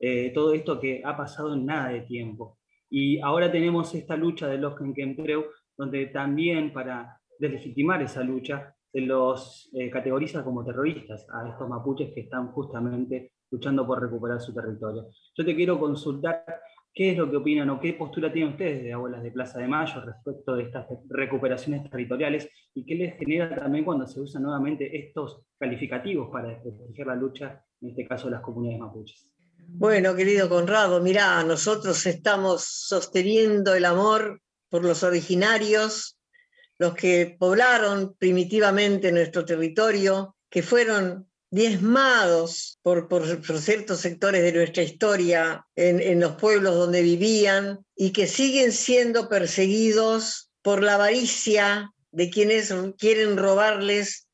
Eh, 0.00 0.32
todo 0.34 0.52
esto 0.52 0.78
que 0.78 1.00
ha 1.02 1.16
pasado 1.16 1.54
en 1.54 1.64
nada 1.64 1.88
de 1.88 2.02
tiempo. 2.02 2.58
Y 2.90 3.18
ahora 3.20 3.50
tenemos 3.50 3.94
esta 3.94 4.16
lucha 4.16 4.46
de 4.48 4.58
los 4.58 4.76
Kenkentreu, 4.76 5.46
donde 5.76 6.06
también 6.06 6.72
para 6.72 7.20
deslegitimar 7.38 8.02
esa 8.02 8.22
lucha 8.22 8.74
se 8.92 9.00
los 9.00 9.68
eh, 9.74 9.90
categoriza 9.90 10.42
como 10.42 10.64
terroristas 10.64 11.26
a 11.30 11.48
estos 11.48 11.68
mapuches 11.68 12.12
que 12.14 12.20
están 12.20 12.52
justamente 12.52 13.32
luchando 13.50 13.86
por 13.86 14.00
recuperar 14.00 14.40
su 14.40 14.54
territorio. 14.54 15.08
Yo 15.34 15.44
te 15.44 15.54
quiero 15.54 15.78
consultar 15.78 16.44
qué 16.92 17.10
es 17.10 17.18
lo 17.18 17.30
que 17.30 17.36
opinan 17.36 17.68
o 17.70 17.78
qué 17.78 17.92
postura 17.92 18.32
tienen 18.32 18.52
ustedes 18.52 18.82
de 18.82 18.92
Abuelas 18.94 19.22
de 19.22 19.30
Plaza 19.30 19.58
de 19.58 19.68
Mayo 19.68 20.00
respecto 20.00 20.56
de 20.56 20.62
estas 20.64 20.86
recuperaciones 21.10 21.88
territoriales 21.90 22.48
y 22.74 22.86
qué 22.86 22.94
les 22.94 23.18
genera 23.18 23.54
también 23.54 23.84
cuando 23.84 24.06
se 24.06 24.20
usan 24.20 24.42
nuevamente 24.42 24.96
estos 24.96 25.42
calificativos 25.58 26.30
para 26.32 26.48
desprestigiar 26.48 27.08
la 27.08 27.16
lucha, 27.16 27.62
en 27.82 27.90
este 27.90 28.06
caso 28.06 28.30
las 28.30 28.40
comunidades 28.40 28.80
mapuches. 28.80 29.28
Bueno, 29.68 30.14
querido 30.14 30.48
Conrado, 30.48 31.02
mirá, 31.02 31.42
nosotros 31.42 32.06
estamos 32.06 32.62
sosteniendo 32.64 33.74
el 33.74 33.84
amor 33.84 34.40
por 34.68 34.84
los 34.84 35.02
originarios, 35.02 36.16
los 36.78 36.94
que 36.94 37.36
poblaron 37.38 38.14
primitivamente 38.18 39.12
nuestro 39.12 39.44
territorio, 39.44 40.36
que 40.50 40.62
fueron 40.62 41.28
diezmados 41.50 42.78
por, 42.82 43.08
ciertos 43.60 44.00
sectores 44.00 44.42
de 44.42 44.52
nuestra 44.52 44.82
historia 44.82 45.66
en, 45.76 46.00
en 46.00 46.20
los 46.20 46.36
pueblos 46.36 46.74
donde 46.74 47.02
vivían 47.02 47.84
y 47.94 48.10
que 48.10 48.26
siguen 48.26 48.72
siendo 48.72 49.28
perseguidos 49.28 50.50
por 50.62 50.82
la 50.82 50.94
avaricia 50.94 51.92
de 52.10 52.30
quienes 52.30 52.74
quieren 52.98 53.36
robarles 53.36 54.25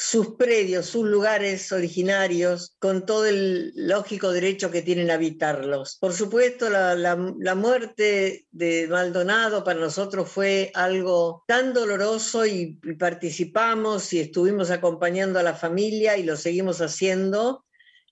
sus 0.00 0.36
predios, 0.36 0.86
sus 0.86 1.08
lugares 1.08 1.72
originarios, 1.72 2.76
con 2.78 3.04
todo 3.04 3.26
el 3.26 3.72
lógico 3.74 4.30
derecho 4.30 4.70
que 4.70 4.82
tienen 4.82 5.10
a 5.10 5.14
habitarlos. 5.14 5.96
Por 6.00 6.12
supuesto, 6.12 6.70
la, 6.70 7.16
muerte 7.56 8.46
de 8.52 8.86
Maldonado 8.86 9.64
para 9.64 9.80
nosotros 9.80 10.30
fue 10.30 10.70
algo 10.74 11.42
tan 11.48 11.72
doloroso 11.72 12.46
y, 12.46 12.78
y 12.80 12.94
participamos 12.94 14.12
y 14.12 14.20
estuvimos 14.20 14.70
acompañando 14.70 15.40
a 15.40 15.42
la 15.42 15.54
familia 15.54 16.16
y 16.16 16.22
lo 16.22 16.36
seguimos 16.36 16.80
haciendo 16.80 17.64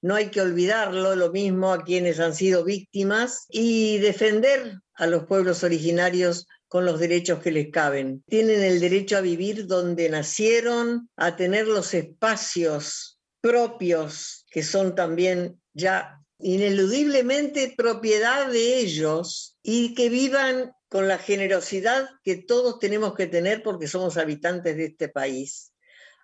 no 0.02 0.14
hay 0.14 0.30
que 0.30 0.40
olvidarlo, 0.40 1.16
lo 1.16 1.32
mismo 1.32 1.72
a 1.72 1.82
quienes 1.82 2.20
han 2.20 2.34
sido 2.34 2.64
víctimas, 2.64 3.46
y 3.48 3.98
defender 3.98 4.78
a 4.94 5.06
los 5.06 5.24
pueblos 5.24 5.64
originarios 5.64 6.46
con 6.68 6.84
los 6.84 6.98
derechos 6.98 7.40
que 7.42 7.52
les 7.52 7.70
caben. 7.70 8.22
Tienen 8.28 8.62
el 8.62 8.80
derecho 8.80 9.16
a 9.16 9.20
vivir 9.20 9.66
donde 9.66 10.08
nacieron, 10.08 11.08
a 11.16 11.36
tener 11.36 11.66
los 11.66 11.94
espacios 11.94 13.20
propios 13.40 14.44
que 14.50 14.62
son 14.62 14.94
también 14.94 15.60
ya 15.72 16.20
ineludiblemente 16.38 17.74
propiedad 17.76 18.50
de 18.50 18.78
ellos 18.78 19.56
y 19.62 19.94
que 19.94 20.08
vivan 20.08 20.72
con 20.88 21.08
la 21.08 21.18
generosidad 21.18 22.08
que 22.22 22.36
todos 22.36 22.78
tenemos 22.78 23.14
que 23.14 23.26
tener 23.26 23.62
porque 23.62 23.86
somos 23.86 24.16
habitantes 24.16 24.76
de 24.76 24.86
este 24.86 25.08
país. 25.08 25.72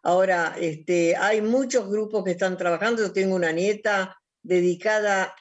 Ahora, 0.03 0.57
este, 0.61 1.16
hay 1.16 1.40
muchos 1.40 1.88
grupos 1.88 2.24
que 2.24 2.32
están 2.32 2.57
trabajando. 2.57 3.03
Yo 3.03 3.12
tengo 3.12 3.36
una 3.36 3.53
nieta 3.53 4.20
dedicada 4.43 5.34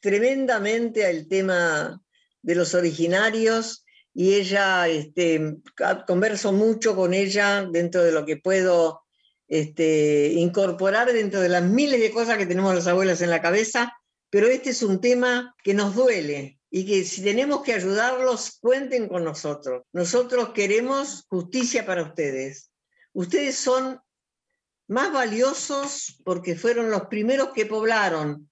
tremendamente 0.00 1.04
al 1.04 1.28
tema 1.28 2.00
de 2.42 2.54
los 2.54 2.74
originarios 2.74 3.85
y 4.18 4.32
ella, 4.36 4.88
este, 4.88 5.58
converso 6.06 6.50
mucho 6.50 6.96
con 6.96 7.12
ella 7.12 7.68
dentro 7.70 8.02
de 8.02 8.12
lo 8.12 8.24
que 8.24 8.38
puedo 8.38 9.02
este, 9.46 10.32
incorporar 10.32 11.12
dentro 11.12 11.42
de 11.42 11.50
las 11.50 11.62
miles 11.62 12.00
de 12.00 12.10
cosas 12.10 12.38
que 12.38 12.46
tenemos 12.46 12.74
las 12.74 12.86
abuelas 12.86 13.20
en 13.20 13.28
la 13.28 13.42
cabeza, 13.42 13.94
pero 14.30 14.46
este 14.46 14.70
es 14.70 14.82
un 14.82 15.02
tema 15.02 15.54
que 15.62 15.74
nos 15.74 15.94
duele 15.94 16.58
y 16.70 16.86
que 16.86 17.04
si 17.04 17.22
tenemos 17.22 17.62
que 17.62 17.74
ayudarlos, 17.74 18.56
cuenten 18.58 19.06
con 19.06 19.22
nosotros. 19.22 19.82
Nosotros 19.92 20.54
queremos 20.54 21.26
justicia 21.28 21.84
para 21.84 22.02
ustedes. 22.02 22.70
Ustedes 23.12 23.56
son 23.56 24.00
más 24.88 25.12
valiosos 25.12 26.22
porque 26.24 26.56
fueron 26.56 26.90
los 26.90 27.02
primeros 27.08 27.50
que 27.50 27.66
poblaron 27.66 28.50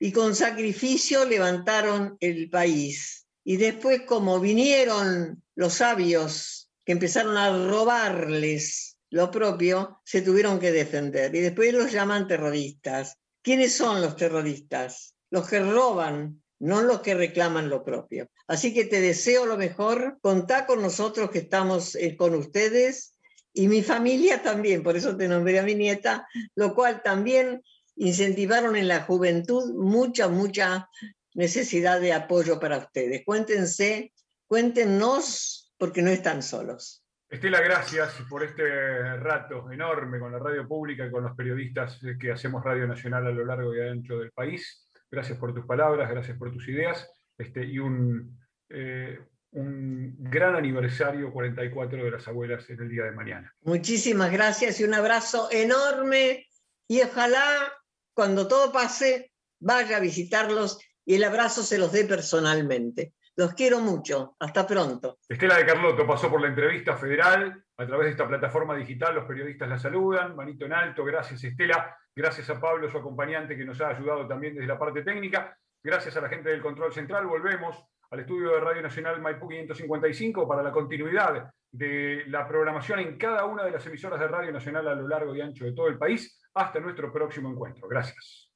y 0.00 0.10
con 0.10 0.34
sacrificio 0.34 1.24
levantaron 1.24 2.16
el 2.18 2.50
país. 2.50 3.21
Y 3.44 3.56
después, 3.56 4.02
como 4.02 4.40
vinieron 4.40 5.42
los 5.54 5.74
sabios 5.74 6.70
que 6.84 6.92
empezaron 6.92 7.36
a 7.36 7.50
robarles 7.68 8.96
lo 9.10 9.30
propio, 9.30 10.00
se 10.04 10.22
tuvieron 10.22 10.58
que 10.58 10.72
defender. 10.72 11.34
Y 11.34 11.40
después 11.40 11.72
los 11.72 11.92
llaman 11.92 12.26
terroristas. 12.26 13.18
¿Quiénes 13.42 13.74
son 13.74 14.00
los 14.00 14.16
terroristas? 14.16 15.14
Los 15.30 15.48
que 15.48 15.60
roban, 15.60 16.42
no 16.60 16.82
los 16.82 17.00
que 17.00 17.14
reclaman 17.14 17.68
lo 17.68 17.84
propio. 17.84 18.30
Así 18.46 18.72
que 18.72 18.84
te 18.84 19.00
deseo 19.00 19.46
lo 19.46 19.56
mejor. 19.56 20.18
Contá 20.22 20.64
con 20.64 20.80
nosotros 20.80 21.30
que 21.30 21.40
estamos 21.40 21.94
eh, 21.96 22.16
con 22.16 22.34
ustedes 22.34 23.12
y 23.54 23.68
mi 23.68 23.82
familia 23.82 24.42
también, 24.42 24.82
por 24.82 24.96
eso 24.96 25.16
te 25.16 25.28
nombré 25.28 25.58
a 25.58 25.62
mi 25.62 25.74
nieta, 25.74 26.26
lo 26.54 26.74
cual 26.74 27.02
también 27.02 27.62
incentivaron 27.96 28.76
en 28.76 28.88
la 28.88 29.02
juventud 29.02 29.74
mucha, 29.74 30.28
mucha 30.28 30.88
necesidad 31.34 32.00
de 32.00 32.12
apoyo 32.12 32.60
para 32.60 32.78
ustedes. 32.78 33.22
Cuéntense, 33.24 34.12
cuéntenos, 34.46 35.72
porque 35.78 36.02
no 36.02 36.10
están 36.10 36.42
solos. 36.42 37.04
Estela, 37.28 37.62
gracias 37.62 38.12
por 38.28 38.44
este 38.44 39.16
rato 39.16 39.72
enorme 39.72 40.20
con 40.20 40.32
la 40.32 40.38
radio 40.38 40.68
pública 40.68 41.06
y 41.06 41.10
con 41.10 41.24
los 41.24 41.34
periodistas 41.34 41.98
que 42.20 42.30
hacemos 42.30 42.62
Radio 42.62 42.86
Nacional 42.86 43.26
a 43.26 43.30
lo 43.30 43.44
largo 43.44 43.74
y 43.74 43.80
ancho 43.80 44.18
del 44.18 44.32
país. 44.32 44.86
Gracias 45.10 45.38
por 45.38 45.54
tus 45.54 45.64
palabras, 45.64 46.10
gracias 46.10 46.36
por 46.36 46.52
tus 46.52 46.68
ideas 46.68 47.10
este, 47.38 47.64
y 47.64 47.78
un, 47.78 48.38
eh, 48.68 49.18
un 49.52 50.14
gran 50.18 50.56
aniversario 50.56 51.32
44 51.32 52.04
de 52.04 52.10
las 52.10 52.28
abuelas 52.28 52.68
en 52.68 52.80
el 52.80 52.88
día 52.90 53.04
de 53.04 53.12
mañana. 53.12 53.54
Muchísimas 53.62 54.30
gracias 54.30 54.78
y 54.80 54.84
un 54.84 54.92
abrazo 54.92 55.48
enorme 55.50 56.46
y 56.86 57.00
ojalá 57.00 57.72
cuando 58.14 58.46
todo 58.46 58.72
pase 58.72 59.32
vaya 59.58 59.96
a 59.96 60.00
visitarlos 60.00 60.78
y 61.04 61.14
el 61.16 61.24
abrazo 61.24 61.62
se 61.62 61.78
los 61.78 61.92
dé 61.92 62.04
personalmente. 62.04 63.14
Los 63.34 63.54
quiero 63.54 63.80
mucho. 63.80 64.36
Hasta 64.38 64.66
pronto. 64.66 65.18
Estela 65.28 65.56
de 65.56 65.64
Carlotto 65.64 66.06
pasó 66.06 66.30
por 66.30 66.40
la 66.40 66.48
entrevista 66.48 66.96
federal. 66.96 67.64
A 67.78 67.86
través 67.86 68.04
de 68.06 68.10
esta 68.10 68.28
plataforma 68.28 68.76
digital 68.76 69.14
los 69.14 69.24
periodistas 69.24 69.68
la 69.68 69.78
saludan. 69.78 70.36
Manito 70.36 70.66
en 70.66 70.74
alto. 70.74 71.04
Gracias 71.04 71.42
Estela. 71.42 71.96
Gracias 72.14 72.50
a 72.50 72.60
Pablo, 72.60 72.90
su 72.90 72.98
acompañante, 72.98 73.56
que 73.56 73.64
nos 73.64 73.80
ha 73.80 73.88
ayudado 73.88 74.28
también 74.28 74.54
desde 74.54 74.66
la 74.66 74.78
parte 74.78 75.02
técnica. 75.02 75.56
Gracias 75.82 76.16
a 76.16 76.20
la 76.20 76.28
gente 76.28 76.50
del 76.50 76.60
Control 76.60 76.92
Central. 76.92 77.26
Volvemos 77.26 77.82
al 78.10 78.20
estudio 78.20 78.50
de 78.50 78.60
Radio 78.60 78.82
Nacional 78.82 79.20
Maipú 79.22 79.48
555 79.48 80.46
para 80.46 80.62
la 80.62 80.70
continuidad 80.70 81.50
de 81.70 82.24
la 82.26 82.46
programación 82.46 82.98
en 82.98 83.16
cada 83.16 83.46
una 83.46 83.64
de 83.64 83.70
las 83.70 83.86
emisoras 83.86 84.20
de 84.20 84.28
Radio 84.28 84.52
Nacional 84.52 84.86
a 84.88 84.94
lo 84.94 85.08
largo 85.08 85.34
y 85.34 85.40
ancho 85.40 85.64
de 85.64 85.72
todo 85.72 85.88
el 85.88 85.96
país. 85.96 86.38
Hasta 86.54 86.78
nuestro 86.80 87.10
próximo 87.10 87.50
encuentro. 87.50 87.88
Gracias. 87.88 88.50